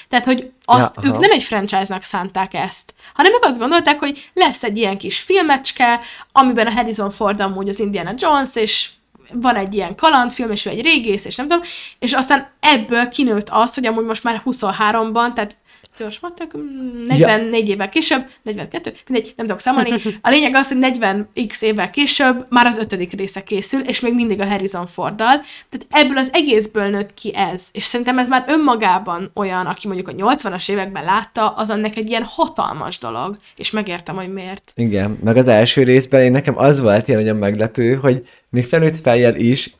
Tehát, 0.07 0.25
hogy 0.25 0.51
azt, 0.65 0.95
Ja, 0.95 1.09
ők 1.09 1.19
nem 1.19 1.31
egy 1.31 1.43
franchise-nak 1.43 2.03
szánták 2.03 2.53
ezt, 2.53 2.93
hanem 3.13 3.33
ők 3.33 3.45
azt 3.45 3.59
gondolták, 3.59 3.99
hogy 3.99 4.31
lesz 4.33 4.63
egy 4.63 4.77
ilyen 4.77 4.97
kis 4.97 5.19
filmecske, 5.19 5.99
amiben 6.31 6.67
a 6.67 6.71
Harrison 6.71 7.11
Ford 7.11 7.39
amúgy 7.39 7.69
az 7.69 7.79
Indiana 7.79 8.13
Jones, 8.17 8.55
és 8.55 8.89
van 9.33 9.55
egy 9.55 9.73
ilyen 9.73 9.95
kalandfilm, 9.95 10.51
és 10.51 10.65
ő 10.65 10.69
egy 10.69 10.81
régész, 10.81 11.25
és 11.25 11.35
nem 11.35 11.47
tudom, 11.47 11.63
és 11.99 12.13
aztán 12.13 12.49
ebből 12.59 13.07
kinőtt 13.07 13.49
az, 13.49 13.73
hogy 13.73 13.85
amúgy 13.85 14.05
most 14.05 14.23
már 14.23 14.41
23-ban, 14.45 15.33
tehát 15.33 15.57
gyors 15.99 16.19
matek, 16.19 16.57
mm, 16.57 17.05
44 17.07 17.69
évvel 17.69 17.89
később, 17.89 18.25
42, 18.41 18.93
mindegy, 19.07 19.33
nem 19.35 19.45
tudok 19.45 19.61
számolni. 19.61 19.89
A 20.21 20.29
lényeg 20.29 20.55
az, 20.55 20.67
hogy 20.67 20.77
40x 20.81 21.61
évvel 21.61 21.89
később 21.89 22.45
már 22.49 22.65
az 22.65 22.77
ötödik 22.77 23.11
része 23.11 23.43
készül, 23.43 23.81
és 23.81 23.99
még 23.99 24.13
mindig 24.13 24.39
a 24.39 24.45
Harrison 24.45 24.87
Forddal. 24.87 25.41
Tehát 25.69 25.87
ebből 25.89 26.17
az 26.17 26.29
egészből 26.33 26.89
nőtt 26.89 27.13
ki 27.13 27.35
ez. 27.35 27.67
És 27.71 27.83
szerintem 27.83 28.17
ez 28.17 28.27
már 28.27 28.45
önmagában 28.47 29.31
olyan, 29.35 29.65
aki 29.65 29.87
mondjuk 29.87 30.07
a 30.07 30.11
80-as 30.11 30.69
években 30.69 31.03
látta, 31.03 31.49
az 31.49 31.69
annak 31.69 31.95
egy 31.95 32.09
ilyen 32.09 32.23
hatalmas 32.23 32.97
dolog, 32.97 33.37
és 33.55 33.71
megértem, 33.71 34.15
hogy 34.15 34.33
miért. 34.33 34.71
igen. 34.75 35.19
Meg 35.23 35.37
az 35.37 35.47
első 35.47 35.83
részben 35.83 36.21
én 36.21 36.31
nekem 36.31 36.57
az 36.57 36.79
volt 36.79 37.07
ilyen 37.07 37.19
nagyon 37.19 37.35
meglepő, 37.37 37.93
hogy 37.93 38.27
még 38.49 38.65
felnőtt 38.65 39.01
fejjel 39.01 39.35
is 39.35 39.77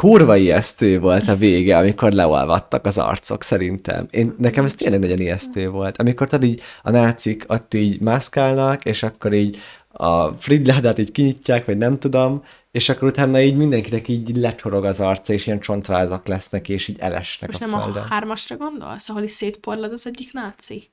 kurva 0.00 0.36
ijesztő 0.36 1.00
volt 1.00 1.28
a 1.28 1.36
vége, 1.36 1.76
amikor 1.76 2.12
leolvadtak 2.12 2.86
az 2.86 2.98
arcok 2.98 3.42
szerintem. 3.42 4.06
Én, 4.10 4.34
nekem 4.38 4.64
ez 4.64 4.74
tényleg 4.74 5.00
nagyon 5.00 5.20
ijesztő 5.20 5.68
volt. 5.70 5.96
Amikor 5.96 6.28
tudod 6.28 6.48
így 6.48 6.62
a 6.82 6.90
nácik 6.90 7.44
ott 7.46 7.74
így 7.74 8.00
mászkálnak, 8.00 8.84
és 8.84 9.02
akkor 9.02 9.32
így 9.32 9.58
a 9.88 10.26
Fridládát 10.28 10.98
így 10.98 11.12
kinyitják, 11.12 11.64
vagy 11.64 11.76
nem 11.76 11.98
tudom, 11.98 12.42
és 12.70 12.88
akkor 12.88 13.08
utána 13.08 13.40
így 13.40 13.56
mindenkinek 13.56 14.08
így 14.08 14.36
lecsorog 14.36 14.84
az 14.84 15.00
arca, 15.00 15.32
és 15.32 15.46
ilyen 15.46 15.60
csontvázak 15.60 16.26
lesznek, 16.26 16.68
és 16.68 16.88
így 16.88 16.98
elesnek 16.98 17.50
Most 17.50 17.62
a 17.62 17.66
nem 17.66 17.80
földön. 17.80 18.02
a 18.02 18.06
hármasra 18.06 18.56
gondolsz, 18.56 19.08
ahol 19.08 19.22
is 19.22 19.32
szétporlad 19.32 19.92
az 19.92 20.06
egyik 20.06 20.32
náci? 20.32 20.90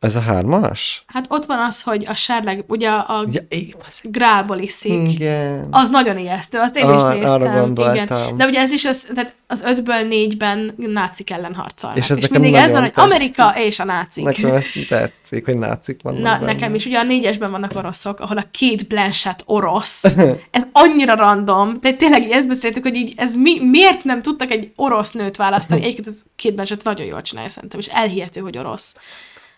Ez 0.00 0.16
a 0.16 0.20
hármas? 0.20 1.04
Hát 1.06 1.24
ott 1.28 1.44
van 1.46 1.58
az, 1.58 1.82
hogy 1.82 2.04
a 2.08 2.14
serleg, 2.14 2.64
ugye 2.68 2.90
a 2.90 3.24
Ja, 3.30 3.40
ég, 3.48 3.76
basz- 3.78 4.00
grálból 4.04 4.58
iszik. 4.58 5.10
igen. 5.12 5.66
Az 5.70 5.90
nagyon 5.90 6.18
ijesztő, 6.18 6.58
azt 6.58 6.76
én 6.76 6.88
is 6.88 7.02
Ah, 7.02 7.12
néztem. 7.12 7.30
arra 7.42 7.60
gondoltam. 7.60 7.94
Igen. 8.18 8.36
De 8.36 8.46
ugye 8.46 8.60
ez 8.60 8.72
is 8.72 8.84
az, 8.84 9.06
tehát 9.14 9.34
az 9.46 9.62
ötből 9.62 10.02
négyben 10.08 10.74
nácik 10.76 11.30
ellen 11.30 11.54
harcolnak. 11.54 11.98
És 11.98 12.10
ez 12.10 12.16
és 12.16 12.28
mindig 12.28 12.54
ez 12.54 12.72
van, 12.72 12.80
hogy 12.80 12.92
Amerika 12.94 13.54
és 13.56 13.78
a 13.78 13.84
nácik. 13.84 14.24
Nekem 14.24 14.54
ezt 14.54 14.68
tetszik, 14.88 15.44
hogy 15.44 15.58
nácik 15.58 16.00
vannak 16.02 16.22
Na, 16.22 16.30
benne. 16.38 16.52
nekem 16.52 16.74
is. 16.74 16.86
Ugye 16.86 16.98
a 16.98 17.02
négyesben 17.02 17.50
vannak 17.50 17.72
oroszok, 17.76 18.20
ahol 18.20 18.36
a 18.36 18.44
két 18.50 18.86
Blanchett 18.88 19.42
orosz. 19.44 20.04
Ez 20.50 20.62
annyira 20.72 21.14
random. 21.14 21.80
Tehát 21.80 21.98
tényleg 21.98 22.22
így 22.22 22.30
ezt 22.30 22.48
beszéltük, 22.48 22.82
hogy 22.82 22.94
így 22.96 23.12
ez 23.16 23.34
mi, 23.36 23.60
miért 23.60 24.04
nem 24.04 24.22
tudtak 24.22 24.50
egy 24.50 24.72
orosz 24.76 25.12
nőt 25.12 25.36
választani. 25.36 25.80
Egyébként 25.82 26.06
ez 26.06 26.22
két 26.36 26.54
Blanchett 26.54 26.82
nagyon 26.82 27.06
jól 27.06 27.22
csinálja 27.22 27.50
szerintem, 27.50 27.78
és 27.80 27.86
elhihető, 27.86 28.40
hogy 28.40 28.58
orosz. 28.58 28.94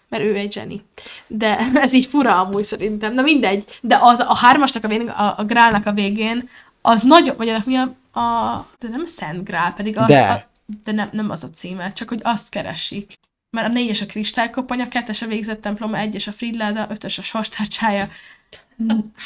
Mert 0.09 0.23
ő 0.23 0.35
egy 0.35 0.53
zseni. 0.53 0.85
De 1.27 1.59
ez 1.75 1.93
így 1.93 2.07
fura 2.07 2.41
amúgy 2.41 2.65
szerintem. 2.65 3.15
Na 3.15 3.23
mindegy. 3.23 3.65
De 3.81 3.99
az 4.01 4.21
a 4.21 4.35
hármasnak 4.37 4.85
a 4.85 4.89
végén, 4.89 5.09
a, 5.09 5.35
a 5.39 5.45
grálnak 5.45 5.87
a 5.87 5.93
végén, 5.93 6.49
az 6.83 7.03
nagyon, 7.03 7.37
vagy 7.37 7.57
mi 7.65 7.77
a, 7.77 7.83
a 8.21 8.67
de 8.79 8.89
nem 8.89 9.05
Szent 9.05 9.45
Grál, 9.45 9.73
pedig 9.73 9.99
az, 9.99 10.07
De. 10.07 10.29
A, 10.29 10.47
de 10.85 10.93
nem, 10.93 11.09
nem 11.13 11.31
az 11.31 11.45
a 11.45 11.51
címe, 11.51 11.93
csak 11.93 12.09
hogy 12.09 12.21
azt 12.23 12.49
keresik. 12.49 13.13
Mert 13.51 13.69
a 13.69 13.73
négyes 13.73 14.01
a 14.01 14.07
kristálykopony, 14.07 14.81
a 14.81 14.89
kettes 14.89 15.23
a 15.23 15.27
végzett 15.27 15.61
templom, 15.61 15.93
a 15.93 15.99
egyes 15.99 16.27
a 16.27 16.33
Fridláda, 16.33 16.87
ötös 16.91 17.19
a 17.19 17.23
sorstárcsája, 17.23 18.09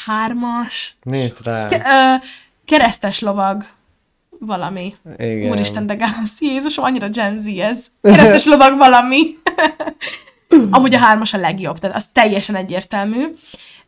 hármas, 0.07 0.97
Nézd 1.03 1.43
rá. 1.45 1.69
ke- 1.69 1.87
ö, 1.87 2.27
keresztes 2.65 3.21
lovag 3.21 3.67
valami. 4.39 4.95
Igen. 5.17 5.51
Úristen, 5.51 5.87
de 5.87 5.95
gáz. 5.95 6.37
Jézusom, 6.41 6.85
annyira 6.85 7.09
Gen 7.09 7.39
Z 7.39 7.47
ez. 7.47 7.87
Keretes 8.03 8.45
lovag 8.53 8.77
valami. 8.79 9.23
Amúgy 10.71 10.95
a 10.95 10.99
hármas 10.99 11.35
a 11.35 11.39
legjobb, 11.39 11.79
tehát 11.79 11.97
az 11.97 12.07
teljesen 12.07 12.55
egyértelmű. 12.55 13.35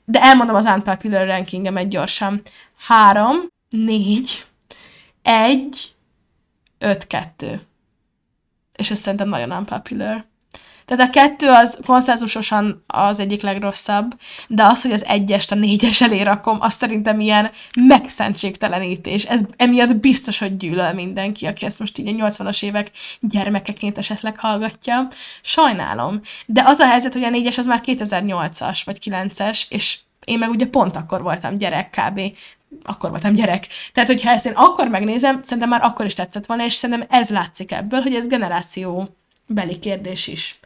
De 0.04 0.22
elmondom 0.22 0.56
az 0.56 0.66
Unpopular 0.66 1.26
rankingemet 1.26 1.88
gyorsan. 1.88 2.42
Három, 2.78 3.36
négy, 3.68 4.44
egy, 5.22 5.94
öt, 6.78 7.06
kettő. 7.06 7.60
És 8.76 8.90
ez 8.90 8.98
szerintem 8.98 9.28
nagyon 9.28 9.52
unpopular. 9.52 10.24
Tehát 10.85 11.09
a 11.09 11.11
kettő 11.11 11.49
az 11.49 11.78
konszenzusosan 11.87 12.85
az 12.87 13.18
egyik 13.18 13.43
legrosszabb, 13.43 14.20
de 14.49 14.64
az, 14.64 14.82
hogy 14.82 14.93
az 14.93 15.05
egyest 15.05 15.53
a 15.53 15.55
négyes 15.55 16.01
elé 16.01 16.22
rakom, 16.22 16.59
az 16.61 16.72
szerintem 16.74 17.20
ilyen 17.20 17.51
megszentségtelenítés. 17.76 19.24
Ez 19.24 19.41
emiatt 19.57 19.97
biztos, 19.97 20.39
hogy 20.39 20.57
gyűlöl 20.57 20.93
mindenki, 20.93 21.47
aki 21.47 21.66
ezt 21.66 21.78
most 21.78 21.99
így 21.99 22.20
a 22.20 22.28
80-as 22.28 22.62
évek 22.62 22.91
gyermekeként 23.20 23.99
esetleg 23.99 24.39
hallgatja. 24.39 25.09
Sajnálom. 25.43 26.20
De 26.47 26.62
az 26.66 26.78
a 26.78 26.87
helyzet, 26.87 27.12
hogy 27.12 27.24
a 27.24 27.30
négyes 27.30 27.59
az 27.59 27.66
már 27.66 27.80
2008-as 27.85 28.80
vagy 28.85 28.99
9-es, 29.05 29.62
és 29.68 29.99
én 30.24 30.39
meg 30.39 30.51
ugye 30.51 30.66
pont 30.66 30.97
akkor 30.97 31.22
voltam 31.22 31.59
gyerek 31.59 31.91
kb 31.91 32.20
akkor 32.82 33.11
voltam 33.11 33.35
gyerek. 33.35 33.66
Tehát, 33.93 34.09
hogyha 34.09 34.30
ezt 34.30 34.47
én 34.47 34.53
akkor 34.53 34.89
megnézem, 34.89 35.43
szerintem 35.43 35.68
már 35.68 35.82
akkor 35.82 36.07
is 36.07 36.14
tetszett 36.14 36.47
volna, 36.47 36.64
és 36.64 36.74
szerintem 36.74 37.07
ez 37.11 37.30
látszik 37.30 37.72
ebből, 37.72 38.01
hogy 38.01 38.14
ez 38.14 38.26
generáció 38.26 39.16
beli 39.47 39.78
kérdés 39.78 40.26
is. 40.26 40.59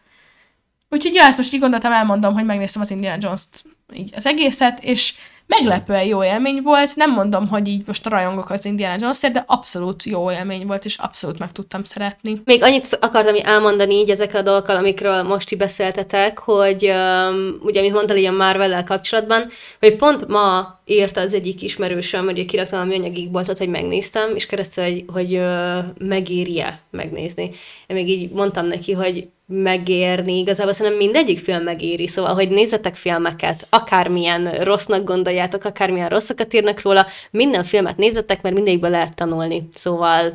Úgyhogy 0.90 1.14
ja, 1.14 1.24
ezt 1.24 1.36
most 1.36 1.52
így 1.52 1.60
gondoltam, 1.60 1.92
elmondom, 1.92 2.34
hogy 2.34 2.44
megnéztem 2.44 2.82
az 2.82 2.90
Indiana 2.90 3.18
Jones-t 3.20 3.64
így 3.94 4.10
az 4.16 4.26
egészet, 4.26 4.84
és 4.84 5.14
meglepően 5.46 6.04
jó 6.04 6.24
élmény 6.24 6.62
volt. 6.62 6.96
Nem 6.96 7.12
mondom, 7.12 7.48
hogy 7.48 7.68
így 7.68 7.86
most 7.86 8.06
rajongok 8.06 8.50
az 8.50 8.64
Indiana 8.64 8.96
jones 9.00 9.20
de 9.20 9.44
abszolút 9.46 10.02
jó 10.02 10.30
élmény 10.32 10.66
volt, 10.66 10.84
és 10.84 10.96
abszolút 10.96 11.38
meg 11.38 11.52
tudtam 11.52 11.84
szeretni. 11.84 12.40
Még 12.44 12.62
annyit 12.62 12.98
akartam 13.00 13.34
elmondani 13.42 13.94
így 13.94 14.10
ezekkel 14.10 14.40
a 14.40 14.44
dolgokkal, 14.44 14.76
amikről 14.76 15.22
most 15.22 15.52
így 15.52 15.58
beszéltetek, 15.58 16.38
hogy 16.38 16.84
um, 16.84 17.58
ugye, 17.62 17.80
amit 17.80 17.92
mondtál 17.92 18.16
így 18.16 18.24
a 18.24 18.32
marvel 18.32 18.84
kapcsolatban, 18.84 19.48
hogy 19.80 19.96
pont 19.96 20.28
ma 20.28 20.80
írta 20.84 21.20
az 21.20 21.34
egyik 21.34 21.62
ismerősöm, 21.62 22.24
hogy 22.24 22.44
kiraktam 22.44 22.80
a 22.80 22.84
műanyagig 22.84 23.30
boltot, 23.30 23.58
hogy 23.58 23.68
megnéztem, 23.68 24.34
és 24.34 24.46
keresztül, 24.46 24.84
hogy, 24.84 25.04
hogy 25.12 25.36
uh, 25.36 25.78
megéri-e 25.98 26.80
megnézni. 26.90 27.50
Én 27.86 27.96
még 27.96 28.08
így 28.08 28.30
mondtam 28.30 28.66
neki, 28.66 28.92
hogy 28.92 29.28
megérni, 29.48 30.38
igazából 30.38 30.72
szerintem 30.72 31.00
mindegyik 31.00 31.38
film 31.38 31.62
megéri, 31.62 32.08
szóval, 32.08 32.34
hogy 32.34 32.48
nézzetek 32.48 32.94
filmeket, 32.94 33.66
akármilyen 33.70 34.50
rossznak 34.50 35.04
gondoljátok, 35.04 35.64
akármilyen 35.64 36.08
rosszakat 36.08 36.54
írnak 36.54 36.82
róla, 36.82 37.06
minden 37.30 37.64
filmet 37.64 37.96
nézzetek, 37.96 38.42
mert 38.42 38.54
mindegyikből 38.54 38.90
lehet 38.90 39.14
tanulni, 39.14 39.68
szóval 39.74 40.32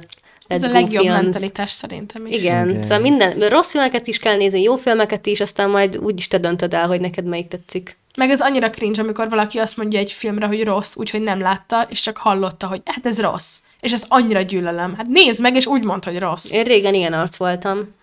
ez 0.48 0.64
a 0.64 0.72
legjobb 0.72 1.04
films. 1.04 1.22
mentalitás 1.22 1.72
szerintem 1.72 2.26
is. 2.26 2.36
Igen, 2.36 2.70
Igen, 2.70 2.82
szóval 2.82 3.00
minden, 3.00 3.50
rossz 3.50 3.72
filmeket 3.72 4.08
is 4.08 4.18
kell 4.18 4.36
nézni, 4.36 4.62
jó 4.62 4.76
filmeket 4.76 5.26
is, 5.26 5.42
aztán 5.42 5.70
majd 5.70 5.98
úgyis 5.98 6.28
te 6.28 6.38
döntöd 6.38 6.74
el, 6.74 6.88
hogy 6.88 7.02
neked 7.02 7.26
melyik 7.26 7.48
tetszik. 7.48 7.98
Meg 8.18 8.30
ez 8.30 8.42
annyira 8.42 8.70
cringe, 8.70 9.02
amikor 9.02 9.30
valaki 9.30 9.58
azt 9.58 9.78
mondja 9.78 10.00
egy 10.00 10.12
filmre, 10.12 10.46
hogy 10.46 10.64
rossz, 10.64 10.96
úgyhogy 10.96 11.22
nem 11.22 11.40
látta, 11.40 11.86
és 11.90 12.00
csak 12.00 12.18
hallotta, 12.18 12.68
hogy 12.68 12.82
hát 12.86 13.06
ez 13.06 13.22
rossz. 13.22 13.58
És 13.80 13.92
ezt 13.92 14.06
annyira 14.08 14.42
gyűlölöm. 14.42 14.96
Hát 14.96 15.08
nézd 15.08 15.42
meg, 15.42 15.56
és 15.56 15.66
úgy 15.66 15.84
mondd, 15.84 16.06
hogy 16.06 16.20
rossz. 16.20 16.52
Én 16.52 16.64
régen 16.64 16.94
ilyen 16.94 17.14
arc 17.14 17.36
voltam. 17.36 17.94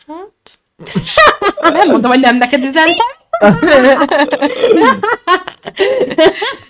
Nem 1.62 1.88
mondom, 1.88 2.10
hogy 2.10 2.20
nem 2.20 2.36
neked 2.36 2.64
üzentem. 2.64 3.06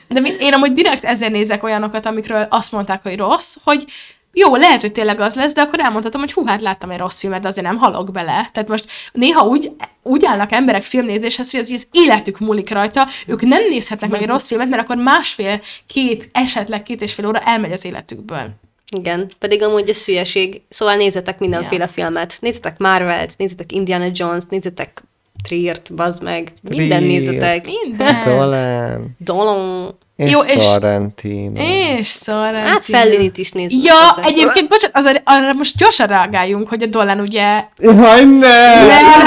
De 0.09 0.21
én 0.39 0.53
amúgy 0.53 0.73
direkt 0.73 1.05
ezért 1.05 1.33
nézek 1.33 1.63
olyanokat, 1.63 2.07
amikről 2.07 2.47
azt 2.51 2.73
mondták, 2.73 3.03
hogy 3.03 3.17
rossz, 3.17 3.57
hogy 3.65 3.85
jó, 4.33 4.57
lehet, 4.57 4.81
hogy 4.81 4.93
tényleg 4.93 5.21
az 5.21 5.35
lesz, 5.35 5.53
de 5.53 5.61
akkor 5.61 5.81
elmondhatom, 5.81 6.21
hogy 6.21 6.33
hú, 6.33 6.47
hát 6.47 6.61
láttam 6.61 6.91
egy 6.91 6.99
rossz 6.99 7.19
filmet, 7.19 7.41
de 7.41 7.49
azért 7.49 7.67
nem 7.67 7.77
halok 7.77 8.13
bele. 8.13 8.49
Tehát 8.53 8.69
most 8.69 8.87
néha 9.13 9.47
úgy, 9.47 9.71
úgy 10.03 10.25
állnak 10.25 10.53
emberek 10.53 10.83
filmnézéshez, 10.83 11.51
hogy 11.51 11.61
az, 11.61 11.71
az 11.71 11.87
életük 11.91 12.39
múlik 12.39 12.71
rajta, 12.71 13.07
ők 13.27 13.43
nem 13.43 13.63
nézhetnek 13.69 14.11
meg 14.11 14.23
egy 14.23 14.29
rossz 14.29 14.47
filmet, 14.47 14.69
mert 14.69 14.83
akkor 14.83 14.97
másfél, 14.97 15.61
két, 15.87 16.29
esetleg 16.33 16.83
két 16.83 17.03
és 17.03 17.15
fél 17.15 17.27
óra 17.27 17.39
elmegy 17.39 17.73
az 17.73 17.85
életükből. 17.85 18.51
Igen, 18.97 19.30
pedig 19.38 19.62
amúgy 19.62 19.88
a 19.88 19.95
szülyeség. 19.95 20.62
Szóval 20.68 20.97
nézzetek 20.97 21.38
mindenféle 21.38 21.84
yeah. 21.84 21.91
filmet. 21.91 22.36
Nézzetek 22.41 22.78
Marvelt, 22.78 23.34
nézzetek 23.36 23.72
Indiana 23.72 24.09
Jones, 24.12 24.45
nézzetek 24.49 25.03
Triert, 25.43 25.95
bazd 25.95 26.22
meg. 26.22 26.53
Minden 26.62 27.03
nézzetek. 27.03 27.64
Minden. 27.64 28.24
Dolan. 28.24 29.16
Dolan. 29.18 29.99
És 30.21 30.31
Jó, 30.31 30.41
és 30.41 30.64
Sorrentino. 30.64 31.61
És 31.61 32.09
Sorrentino. 32.09 32.68
Hát 32.68 32.85
Fellinit 32.85 33.39
is 33.39 33.53
nézzük. 33.53 33.85
Ja, 33.85 33.95
ezzel. 34.16 34.31
egyébként, 34.31 34.68
bocsánat, 34.68 34.97
az, 34.97 35.21
arra 35.25 35.53
most 35.53 35.77
gyorsan 35.77 36.07
reagáljunk, 36.07 36.68
hogy 36.68 36.83
a 36.83 36.87
Dolan 36.87 37.21
ugye... 37.21 37.64
Jaj, 37.79 38.25
ne! 38.25 38.73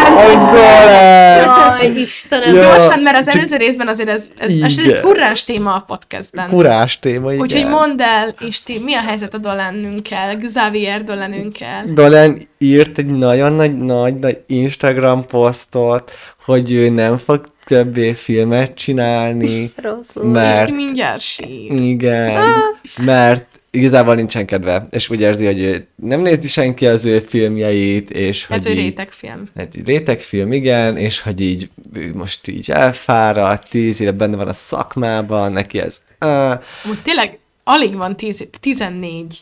A 0.05 0.51
Dolan! 0.51 1.79
Jaj, 1.79 2.01
Istenem. 2.01 2.55
Ja, 2.55 2.61
gyorsan, 2.61 2.99
mert 2.99 3.17
az 3.17 3.27
előző 3.27 3.55
részben 3.55 3.87
azért 3.87 4.09
ez, 4.09 4.29
ez, 4.37 4.51
ez 4.61 4.77
egy 4.77 4.99
kurrás 4.99 5.43
téma 5.43 5.73
a 5.73 5.83
podcastben. 5.87 6.49
Kurás 6.49 6.99
téma, 6.99 7.31
igen. 7.31 7.43
Úgyhogy 7.43 7.67
mondd 7.67 8.01
el, 8.01 8.35
Isti, 8.39 8.79
mi 8.79 8.93
a 8.93 9.01
helyzet 9.01 9.33
a 9.33 9.37
Dolanünkkel, 9.37 10.37
Xavier 10.37 11.03
Dolanünkkel? 11.03 11.83
Dolan 11.85 12.47
írt 12.57 12.97
egy 12.97 13.05
nagyon-nagy-nagy 13.05 14.37
Instagram 14.47 15.25
posztot, 15.25 16.11
hogy 16.45 16.71
ő 16.71 16.89
nem 16.89 17.17
fog 17.17 17.51
többé 17.65 18.13
filmet 18.13 18.73
csinálni. 18.75 19.71
Rosszul. 19.81 20.23
Mert... 20.23 20.69
És 20.69 20.75
mindjárt 20.75 21.19
sír. 21.19 21.71
Igen, 21.71 22.35
ah. 22.41 23.05
mert 23.05 23.45
igazából 23.71 24.15
nincsen 24.15 24.45
kedve, 24.45 24.87
és 24.91 25.09
úgy 25.09 25.21
érzi, 25.21 25.45
hogy 25.45 25.59
ő 25.59 25.87
nem 25.95 26.21
nézi 26.21 26.47
senki 26.47 26.87
az 26.87 27.05
ő 27.05 27.19
filmjeit, 27.19 28.09
és 28.09 28.47
Ez 28.49 28.63
hogy 28.63 28.71
egy 28.71 28.77
rétegfilm. 28.77 29.49
Egy 29.55 29.85
rétegfilm, 29.85 30.51
igen, 30.51 30.97
és 30.97 31.21
hogy 31.21 31.41
így 31.41 31.69
ő 31.93 32.13
most 32.15 32.47
így 32.47 32.71
elfáradt, 32.71 33.69
tíz 33.69 33.99
éve 33.99 34.11
benne 34.11 34.35
van 34.35 34.47
a 34.47 34.53
szakmában, 34.53 35.51
neki 35.51 35.79
ez... 35.79 36.01
Uh, 36.19 36.63
Úgy 36.89 37.01
tényleg 37.03 37.39
alig 37.63 37.95
van 37.95 38.15
tíz, 38.15 38.47
tizennégy. 38.59 39.37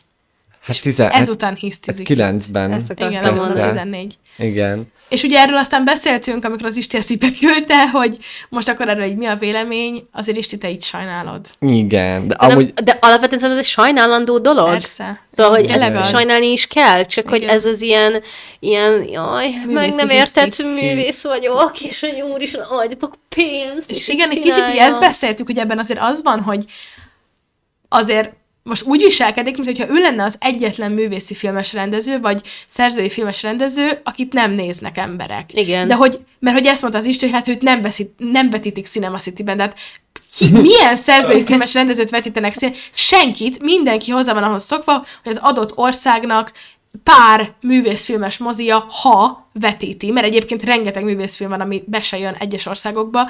Hát 0.61 0.81
tizen, 0.81 1.09
ezután 1.09 1.55
hisztizik. 1.55 2.07
Hát 2.07 2.07
kilencben. 2.07 2.71
Ezt 2.71 2.91
Igen, 2.91 3.23
ez 3.23 3.39
van 3.39 3.53
tizennégy. 3.53 4.17
Igen. 4.37 4.91
És 5.11 5.23
ugye 5.23 5.39
erről 5.39 5.57
aztán 5.57 5.85
beszéltünk, 5.85 6.45
amikor 6.45 6.65
az 6.65 6.77
Isti 6.77 6.97
eszébe 6.97 7.27
küldte, 7.39 7.89
hogy 7.89 8.17
most 8.49 8.69
akkor 8.69 8.87
erről 8.87 9.03
hogy 9.03 9.15
mi 9.15 9.25
a 9.25 9.35
vélemény, 9.35 10.07
azért 10.11 10.37
Isti, 10.37 10.57
te 10.57 10.69
így 10.69 10.83
sajnálod. 10.83 11.49
Igen, 11.59 12.27
de, 12.27 12.35
de 12.35 12.45
amúgy... 12.45 12.73
De 12.73 12.97
alapvetően 13.01 13.51
ez 13.51 13.57
egy 13.57 13.65
sajnálandó 13.65 14.39
dolog. 14.39 14.69
Persze. 14.69 15.21
Szóval, 15.35 15.55
hogy 15.55 15.65
ezt 15.69 16.09
sajnálni 16.09 16.51
is 16.51 16.67
kell, 16.67 17.05
csak 17.05 17.25
Igen. 17.25 17.39
hogy 17.39 17.49
ez 17.49 17.65
az 17.65 17.81
ilyen, 17.81 18.21
ilyen 18.59 19.05
jaj, 19.09 19.47
művészi 19.47 19.73
meg 19.73 19.93
nem 19.93 20.09
érted, 20.09 20.55
művész 20.63 21.23
vagyok, 21.23 21.81
és 21.81 21.99
hogy 21.99 22.23
úristen, 22.33 22.61
adjatok 22.61 23.15
pénzt, 23.29 23.89
és, 23.89 23.97
és 23.97 24.07
igen, 24.07 24.29
egy 24.29 24.41
kicsit 24.41 24.67
így 24.71 24.77
ezt 24.77 24.99
beszéltük, 24.99 25.45
hogy 25.45 25.57
ebben 25.57 25.79
azért 25.79 25.99
az 26.01 26.21
van, 26.23 26.39
hogy 26.39 26.65
azért 27.89 28.33
most 28.63 28.83
úgy 28.83 29.03
viselkedik, 29.03 29.57
mintha 29.57 29.89
ő 29.89 29.99
lenne 29.99 30.23
az 30.23 30.35
egyetlen 30.39 30.91
művészi 30.91 31.33
filmes 31.33 31.73
rendező, 31.73 32.19
vagy 32.19 32.41
szerzői 32.67 33.09
filmes 33.09 33.43
rendező, 33.43 34.01
akit 34.03 34.33
nem 34.33 34.51
néznek 34.51 34.97
emberek. 34.97 35.53
Igen. 35.53 35.87
De 35.87 35.95
hogy, 35.95 36.19
mert 36.39 36.57
hogy 36.57 36.65
ezt 36.65 36.81
mondta 36.81 36.99
az 36.99 37.05
Isten, 37.05 37.29
hogy 37.29 37.37
hát 37.37 37.47
őt 37.47 37.61
nem, 37.61 37.81
veszít, 37.81 38.13
nem 38.17 38.49
vetítik 38.49 38.85
Cinema 38.85 39.17
City-ben, 39.17 39.57
de 39.57 39.63
hát 39.63 39.79
ki, 40.37 40.47
milyen 40.47 40.95
szerzői 40.95 41.43
filmes 41.43 41.73
rendezőt 41.73 42.09
vetítenek 42.09 42.53
szín? 42.53 42.73
Senkit, 42.93 43.59
mindenki 43.59 44.11
hozzá 44.11 44.33
van 44.33 44.43
ahhoz 44.43 44.63
szokva, 44.63 44.93
hogy 45.23 45.31
az 45.31 45.39
adott 45.41 45.77
országnak 45.77 46.51
pár 47.03 47.53
művészfilmes 47.61 48.37
mozia, 48.37 48.85
ha 49.01 49.49
vetíti, 49.53 50.11
mert 50.11 50.25
egyébként 50.25 50.63
rengeteg 50.63 51.03
művészfilm 51.03 51.49
van, 51.49 51.61
ami 51.61 51.83
be 51.85 52.01
se 52.01 52.17
jön 52.17 52.33
egyes 52.33 52.65
országokba, 52.65 53.29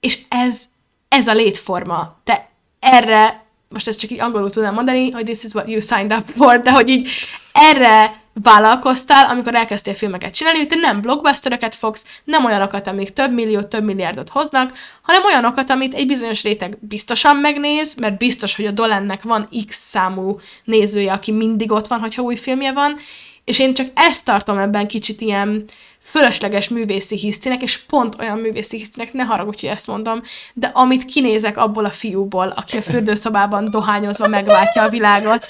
és 0.00 0.18
ez, 0.28 0.62
ez 1.08 1.26
a 1.26 1.34
létforma. 1.34 2.20
Te 2.24 2.48
erre 2.80 3.39
most 3.72 3.88
ezt 3.88 3.98
csak 3.98 4.10
így 4.10 4.20
angolul 4.20 4.50
tudnám 4.50 4.74
mondani, 4.74 5.10
hogy 5.10 5.24
this 5.24 5.42
is 5.42 5.52
what 5.52 5.68
you 5.68 5.80
signed 5.80 6.12
up 6.12 6.30
for, 6.36 6.62
de 6.62 6.72
hogy 6.72 6.88
így 6.88 7.08
erre 7.52 8.22
vállalkoztál, 8.42 9.30
amikor 9.30 9.54
elkezdtél 9.54 9.94
filmeket 9.94 10.34
csinálni, 10.34 10.58
hogy 10.58 10.68
te 10.68 10.76
nem 10.76 11.00
blockbustereket 11.00 11.74
fogsz, 11.74 12.06
nem 12.24 12.44
olyanokat, 12.44 12.86
amik 12.86 13.12
több 13.12 13.32
millió, 13.32 13.62
több 13.62 13.84
milliárdot 13.84 14.28
hoznak, 14.28 14.72
hanem 15.02 15.24
olyanokat, 15.24 15.70
amit 15.70 15.94
egy 15.94 16.06
bizonyos 16.06 16.42
réteg 16.42 16.78
biztosan 16.80 17.36
megnéz, 17.36 17.94
mert 17.94 18.18
biztos, 18.18 18.56
hogy 18.56 18.66
a 18.66 18.70
Dolannek 18.70 19.22
van 19.22 19.48
x 19.66 19.76
számú 19.76 20.40
nézője, 20.64 21.12
aki 21.12 21.32
mindig 21.32 21.72
ott 21.72 21.86
van, 21.86 22.00
hogyha 22.00 22.22
új 22.22 22.36
filmje 22.36 22.72
van, 22.72 22.96
és 23.44 23.58
én 23.58 23.74
csak 23.74 23.86
ezt 23.94 24.24
tartom 24.24 24.58
ebben 24.58 24.86
kicsit 24.86 25.20
ilyen 25.20 25.64
fölösleges 26.10 26.68
művészi 26.68 27.16
hisztinek, 27.16 27.62
és 27.62 27.78
pont 27.78 28.16
olyan 28.20 28.38
művészi 28.38 28.76
hisztinek, 28.76 29.12
ne 29.12 29.22
haragudj, 29.22 29.60
hogy 29.60 29.76
ezt 29.76 29.86
mondom, 29.86 30.22
de 30.54 30.70
amit 30.74 31.04
kinézek 31.04 31.56
abból 31.56 31.84
a 31.84 31.90
fiúból, 31.90 32.48
aki 32.48 32.76
a 32.76 32.82
fürdőszobában 32.82 33.70
dohányozva 33.70 34.28
megváltja 34.28 34.82
a 34.82 34.88
világot 34.88 35.48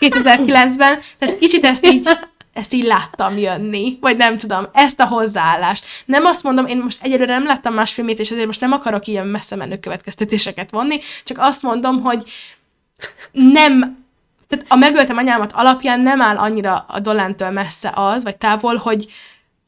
2009-ben, 0.00 1.00
tehát 1.18 1.38
kicsit 1.38 1.64
ezt 1.64 1.86
így 1.86 2.08
ezt 2.52 2.72
így 2.72 2.84
láttam 2.84 3.38
jönni, 3.38 3.98
vagy 4.00 4.16
nem 4.16 4.38
tudom, 4.38 4.68
ezt 4.72 5.00
a 5.00 5.06
hozzáállást. 5.06 5.84
Nem 6.04 6.24
azt 6.24 6.42
mondom, 6.42 6.66
én 6.66 6.76
most 6.76 7.02
egyelőre 7.02 7.32
nem 7.32 7.46
láttam 7.46 7.74
más 7.74 7.92
filmét, 7.92 8.18
és 8.18 8.30
azért 8.30 8.46
most 8.46 8.60
nem 8.60 8.72
akarok 8.72 9.06
ilyen 9.06 9.26
messze 9.26 9.56
menő 9.56 9.78
következtetéseket 9.78 10.70
vonni, 10.70 11.00
csak 11.24 11.38
azt 11.40 11.62
mondom, 11.62 12.02
hogy 12.02 12.22
nem 13.32 14.00
tehát 14.48 14.66
a 14.68 14.76
megöltem 14.76 15.16
anyámat 15.16 15.52
alapján 15.52 16.00
nem 16.00 16.20
áll 16.20 16.36
annyira 16.36 16.84
a 16.88 17.00
Dolantől 17.00 17.50
messze 17.50 17.92
az, 17.94 18.22
vagy 18.22 18.36
távol, 18.36 18.76
hogy, 18.76 19.06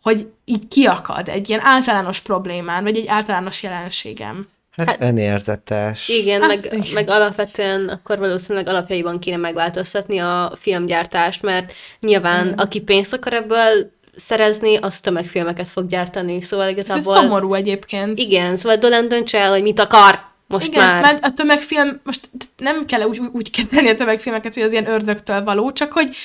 hogy 0.05 0.29
így 0.45 0.69
kiakad 0.69 1.29
egy 1.29 1.49
ilyen 1.49 1.61
általános 1.65 2.21
problémán, 2.21 2.83
vagy 2.83 2.97
egy 2.97 3.07
általános 3.07 3.63
jelenségem. 3.63 4.49
Hát 4.77 4.97
önérzetes. 5.01 6.09
Igen, 6.09 6.43
Azt 6.43 6.71
meg, 6.71 6.81
is. 6.81 6.93
meg 6.93 7.09
alapvetően 7.09 7.89
akkor 7.89 8.19
valószínűleg 8.19 8.69
alapjaiban 8.69 9.19
kéne 9.19 9.37
megváltoztatni 9.37 10.19
a 10.19 10.53
filmgyártást, 10.61 11.43
mert 11.43 11.73
nyilván 12.01 12.53
aki 12.53 12.81
pénzt 12.81 13.13
akar 13.13 13.33
ebből 13.33 13.93
szerezni, 14.17 14.77
az 14.77 15.01
tömegfilmeket 15.01 15.71
fog 15.71 15.89
gyártani, 15.89 16.41
szóval 16.41 16.67
Ez 16.67 16.73
igazából... 16.73 17.15
szomorú 17.15 17.55
egyébként. 17.55 18.19
Igen, 18.19 18.57
szóval 18.57 18.77
Dolan 18.77 19.09
döntse 19.09 19.39
el, 19.39 19.51
hogy 19.51 19.63
mit 19.63 19.81
akar 19.81 20.21
most 20.47 20.67
Igen, 20.67 20.87
már. 20.87 21.03
mert 21.03 21.25
a 21.25 21.31
tömegfilm, 21.31 22.01
most 22.05 22.31
nem 22.57 22.87
kell 22.87 23.03
úgy, 23.03 23.21
úgy 23.33 23.51
kezelni 23.51 23.89
a 23.89 23.95
tömegfilmeket, 23.95 24.55
hogy 24.55 24.63
az 24.63 24.73
ilyen 24.73 24.89
ördögtől 24.89 25.45
való, 25.45 25.73
csak 25.73 25.93
hogy 25.93 26.17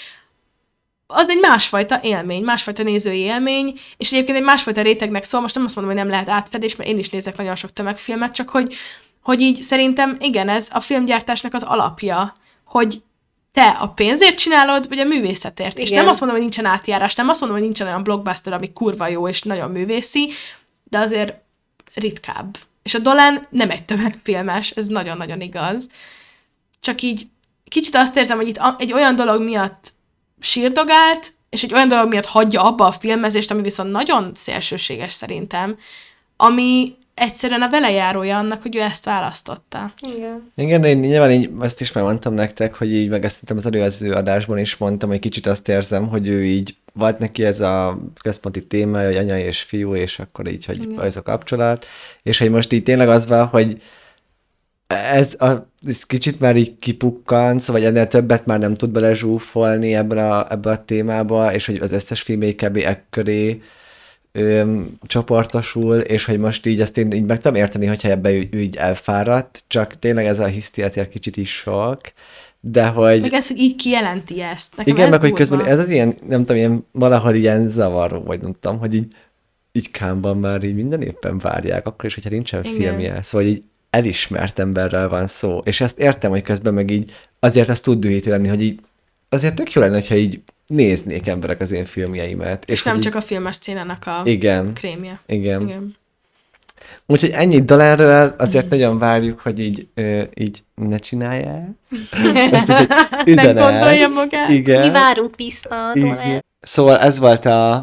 az 1.11 1.29
egy 1.29 1.39
másfajta 1.39 1.99
élmény, 2.03 2.43
másfajta 2.43 2.83
nézői 2.83 3.19
élmény, 3.19 3.79
és 3.97 4.11
egyébként 4.11 4.37
egy 4.37 4.43
másfajta 4.43 4.81
rétegnek 4.81 5.23
szól, 5.23 5.41
most 5.41 5.55
nem 5.55 5.63
azt 5.63 5.75
mondom, 5.75 5.93
hogy 5.93 6.03
nem 6.03 6.13
lehet 6.13 6.29
átfedés, 6.29 6.75
mert 6.75 6.89
én 6.89 6.97
is 6.97 7.09
nézek 7.09 7.37
nagyon 7.37 7.55
sok 7.55 7.73
tömegfilmet, 7.73 8.33
csak 8.33 8.49
hogy, 8.49 8.75
hogy 9.21 9.41
így 9.41 9.61
szerintem 9.61 10.17
igen, 10.19 10.49
ez 10.49 10.67
a 10.71 10.79
filmgyártásnak 10.79 11.53
az 11.53 11.63
alapja, 11.63 12.35
hogy 12.65 13.03
te 13.51 13.67
a 13.67 13.87
pénzért 13.87 14.37
csinálod, 14.37 14.87
vagy 14.87 14.99
a 14.99 15.03
művészetért. 15.03 15.77
És 15.77 15.89
Igen. 15.89 16.01
nem 16.01 16.11
azt 16.11 16.19
mondom, 16.19 16.37
hogy 16.37 16.47
nincsen 16.47 16.71
átjárás, 16.71 17.15
nem 17.15 17.29
azt 17.29 17.39
mondom, 17.39 17.57
hogy 17.57 17.67
nincsen 17.67 17.87
olyan 17.87 18.03
blockbuster, 18.03 18.53
ami 18.53 18.73
kurva 18.73 19.07
jó 19.07 19.27
és 19.27 19.41
nagyon 19.41 19.71
művészi, 19.71 20.31
de 20.83 20.97
azért 20.97 21.33
ritkább. 21.93 22.57
És 22.83 22.93
a 22.93 22.99
Dolan 22.99 23.47
nem 23.49 23.69
egy 23.69 23.85
tömegfilmes, 23.85 24.69
ez 24.69 24.87
nagyon-nagyon 24.87 25.41
igaz. 25.41 25.89
Csak 26.79 27.01
így 27.01 27.27
kicsit 27.67 27.95
azt 27.95 28.17
érzem, 28.17 28.37
hogy 28.37 28.47
itt 28.47 28.59
egy 28.77 28.93
olyan 28.93 29.15
dolog 29.15 29.41
miatt 29.41 29.97
sírdogált, 30.39 31.33
és 31.49 31.63
egy 31.63 31.73
olyan 31.73 31.87
dolog 31.87 32.09
miatt 32.09 32.25
hagyja 32.25 32.63
abba 32.63 32.85
a 32.85 32.91
filmezést, 32.91 33.51
ami 33.51 33.61
viszont 33.61 33.91
nagyon 33.91 34.31
szélsőséges 34.35 35.13
szerintem, 35.13 35.77
ami 36.37 36.95
egyszerűen 37.13 37.61
a 37.61 37.69
velejárója 37.69 38.37
annak, 38.37 38.61
hogy 38.61 38.75
ő 38.75 38.79
ezt 38.79 39.05
választotta. 39.05 39.91
Igen. 40.15 40.51
Igen, 40.55 40.83
én 40.83 40.97
nyilván 40.97 41.31
így 41.31 41.49
azt 41.59 41.81
is 41.81 41.91
már 41.91 42.03
mondtam 42.03 42.33
nektek, 42.33 42.75
hogy 42.75 42.93
így, 42.93 43.09
meg 43.09 43.23
ezt 43.23 43.51
az 43.51 43.65
előző 43.65 44.11
adásban 44.11 44.57
is 44.57 44.77
mondtam, 44.77 45.09
hogy 45.09 45.19
kicsit 45.19 45.47
azt 45.47 45.67
érzem, 45.67 46.07
hogy 46.07 46.27
ő 46.27 46.45
így, 46.45 46.75
volt 46.93 47.19
neki 47.19 47.43
ez 47.43 47.61
a 47.61 47.99
központi 48.21 48.67
téma, 48.67 49.05
hogy 49.05 49.15
anya 49.15 49.37
és 49.39 49.61
fiú, 49.61 49.95
és 49.95 50.19
akkor 50.19 50.47
így, 50.47 50.65
hogy 50.65 50.81
Igen. 50.81 51.03
ez 51.03 51.17
a 51.17 51.21
kapcsolat, 51.21 51.85
és 52.23 52.39
hogy 52.39 52.49
most 52.49 52.73
így 52.73 52.83
tényleg 52.83 53.09
az 53.09 53.27
van, 53.27 53.47
hogy 53.47 53.81
ez, 54.95 55.33
a, 55.37 55.69
ez 55.87 56.03
kicsit 56.03 56.39
már 56.39 56.55
így 56.55 56.75
kipukkan, 56.79 57.59
szóval 57.59 57.85
ennél 57.85 58.07
többet 58.07 58.45
már 58.45 58.59
nem 58.59 58.73
tud 58.73 58.89
bele 58.89 59.13
zsúfolni 59.13 59.95
ebben 59.95 60.17
a, 60.17 60.51
ebbe 60.51 60.69
a 60.71 60.85
témába, 60.85 61.53
és 61.53 61.65
hogy 61.65 61.75
az 61.75 61.91
összes 61.91 62.21
filmé 62.21 62.55
kb. 62.55 62.77
ekköré 62.77 63.61
öm, 64.31 64.87
csoportosul, 65.01 65.99
és 65.99 66.25
hogy 66.25 66.39
most 66.39 66.65
így 66.65 66.81
ezt 66.81 66.97
én 66.97 67.11
így 67.11 67.25
meg 67.25 67.39
tudom 67.39 67.57
érteni, 67.57 67.85
hogyha 67.85 68.09
ebbe 68.09 68.31
ő 68.31 68.47
így 68.51 68.75
elfáradt, 68.75 69.63
csak 69.67 69.99
tényleg 69.99 70.25
ez 70.25 70.39
a 70.39 70.45
hisztiát 70.45 71.09
kicsit 71.09 71.37
is 71.37 71.51
sok, 71.51 72.01
de 72.59 72.87
hogy... 72.87 73.21
Meg 73.21 73.33
ez, 73.33 73.47
hogy 73.47 73.59
így 73.59 73.75
kijelenti 73.75 74.41
ezt. 74.41 74.77
Nekem 74.77 74.93
igen, 74.93 75.05
ez 75.05 75.11
meg 75.11 75.21
hogy 75.21 75.33
közben 75.33 75.65
ez 75.65 75.79
az 75.79 75.89
ilyen, 75.89 76.15
nem 76.27 76.39
tudom, 76.39 76.57
ilyen, 76.57 76.85
valahol 76.91 77.35
ilyen 77.35 77.69
zavaró, 77.69 78.23
vagy 78.23 78.41
nem 78.41 78.55
tudom, 78.59 78.79
hogy 78.79 78.95
így, 78.95 79.13
így 79.71 79.91
Kámban 79.91 80.37
már 80.37 80.63
így 80.63 80.75
minden 80.75 81.01
éppen 81.01 81.37
várják, 81.37 81.87
akkor 81.87 82.05
is, 82.05 82.13
hogyha 82.13 82.29
nincsen 82.29 82.63
Igen. 82.63 82.75
filmje, 82.75 83.21
szóval 83.21 83.47
így 83.47 83.63
elismert 83.89 84.59
emberrel 84.59 85.09
van 85.09 85.27
szó, 85.27 85.61
és 85.63 85.81
ezt 85.81 85.99
értem, 85.99 86.31
hogy 86.31 86.41
közben 86.41 86.73
meg 86.73 86.89
így, 86.89 87.11
azért 87.39 87.69
ez 87.69 87.79
tud 87.81 87.99
dühítő 87.99 88.29
lenni, 88.31 88.47
hogy 88.47 88.61
így, 88.61 88.79
azért 89.29 89.55
tök 89.55 89.73
jó 89.73 89.81
lenne, 89.81 89.93
hogyha 89.93 90.15
így 90.15 90.41
néznék 90.67 91.27
emberek 91.27 91.61
az 91.61 91.71
én 91.71 91.85
filmjeimet. 91.85 92.63
És 92.69 92.83
nem 92.83 92.93
hogy 92.93 93.03
csak 93.03 93.15
a 93.15 93.21
filmes 93.21 93.55
szcénának 93.55 94.07
a 94.07 94.21
így, 94.25 94.33
Igen, 94.33 94.73
krémje. 94.73 95.19
igen. 95.25 95.61
Igen. 95.61 95.97
Úgyhogy 97.05 97.29
ennyit 97.29 97.65
dollárról, 97.65 98.35
azért 98.37 98.69
nagyon 98.69 98.97
várjuk, 98.99 99.39
hogy 99.39 99.59
így, 99.59 99.87
ö, 99.93 100.21
így 100.33 100.63
ne 100.75 100.97
csinálja 100.97 101.49
ezt. 101.49 102.13
Most 102.51 102.69
így 102.69 102.87
üzenet. 103.25 103.63
gondolja 103.63 104.07
magát. 104.07 104.49
Igen. 104.49 104.81
Mi 104.87 104.91
várunk 104.91 105.35
vissza. 105.35 105.91
Dolan. 105.93 106.43
Szóval 106.61 106.97
ez 106.97 107.19
volt 107.19 107.45
a, 107.45 107.73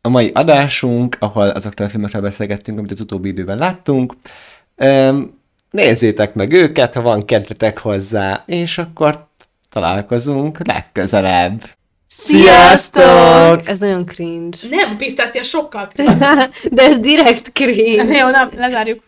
a 0.00 0.08
mai 0.08 0.30
adásunk, 0.34 1.16
ahol 1.18 1.48
azokról 1.48 1.86
a 1.86 1.90
filmekről 1.90 2.22
beszélgettünk, 2.22 2.78
amit 2.78 2.90
az 2.90 3.00
utóbbi 3.00 3.28
időben 3.28 3.58
láttunk. 3.58 4.14
Öm, 4.76 5.40
nézzétek 5.70 6.34
meg 6.34 6.52
őket, 6.52 6.94
ha 6.94 7.02
van 7.02 7.24
kedvetek 7.24 7.78
hozzá, 7.78 8.42
és 8.46 8.78
akkor 8.78 9.26
találkozunk 9.70 10.66
legközelebb. 10.66 11.62
Sziasztok! 12.06 13.68
Ez 13.68 13.78
nagyon 13.78 14.04
cringe. 14.04 14.58
Nem, 14.70 14.90
a 14.92 14.96
pisztácia 14.96 15.42
sokkal 15.42 15.88
De 16.70 16.82
ez 16.82 16.98
direkt 16.98 17.52
cringe. 17.52 18.16
Jó, 18.18 18.28
na, 18.28 18.50
lezárjuk. 18.56 19.00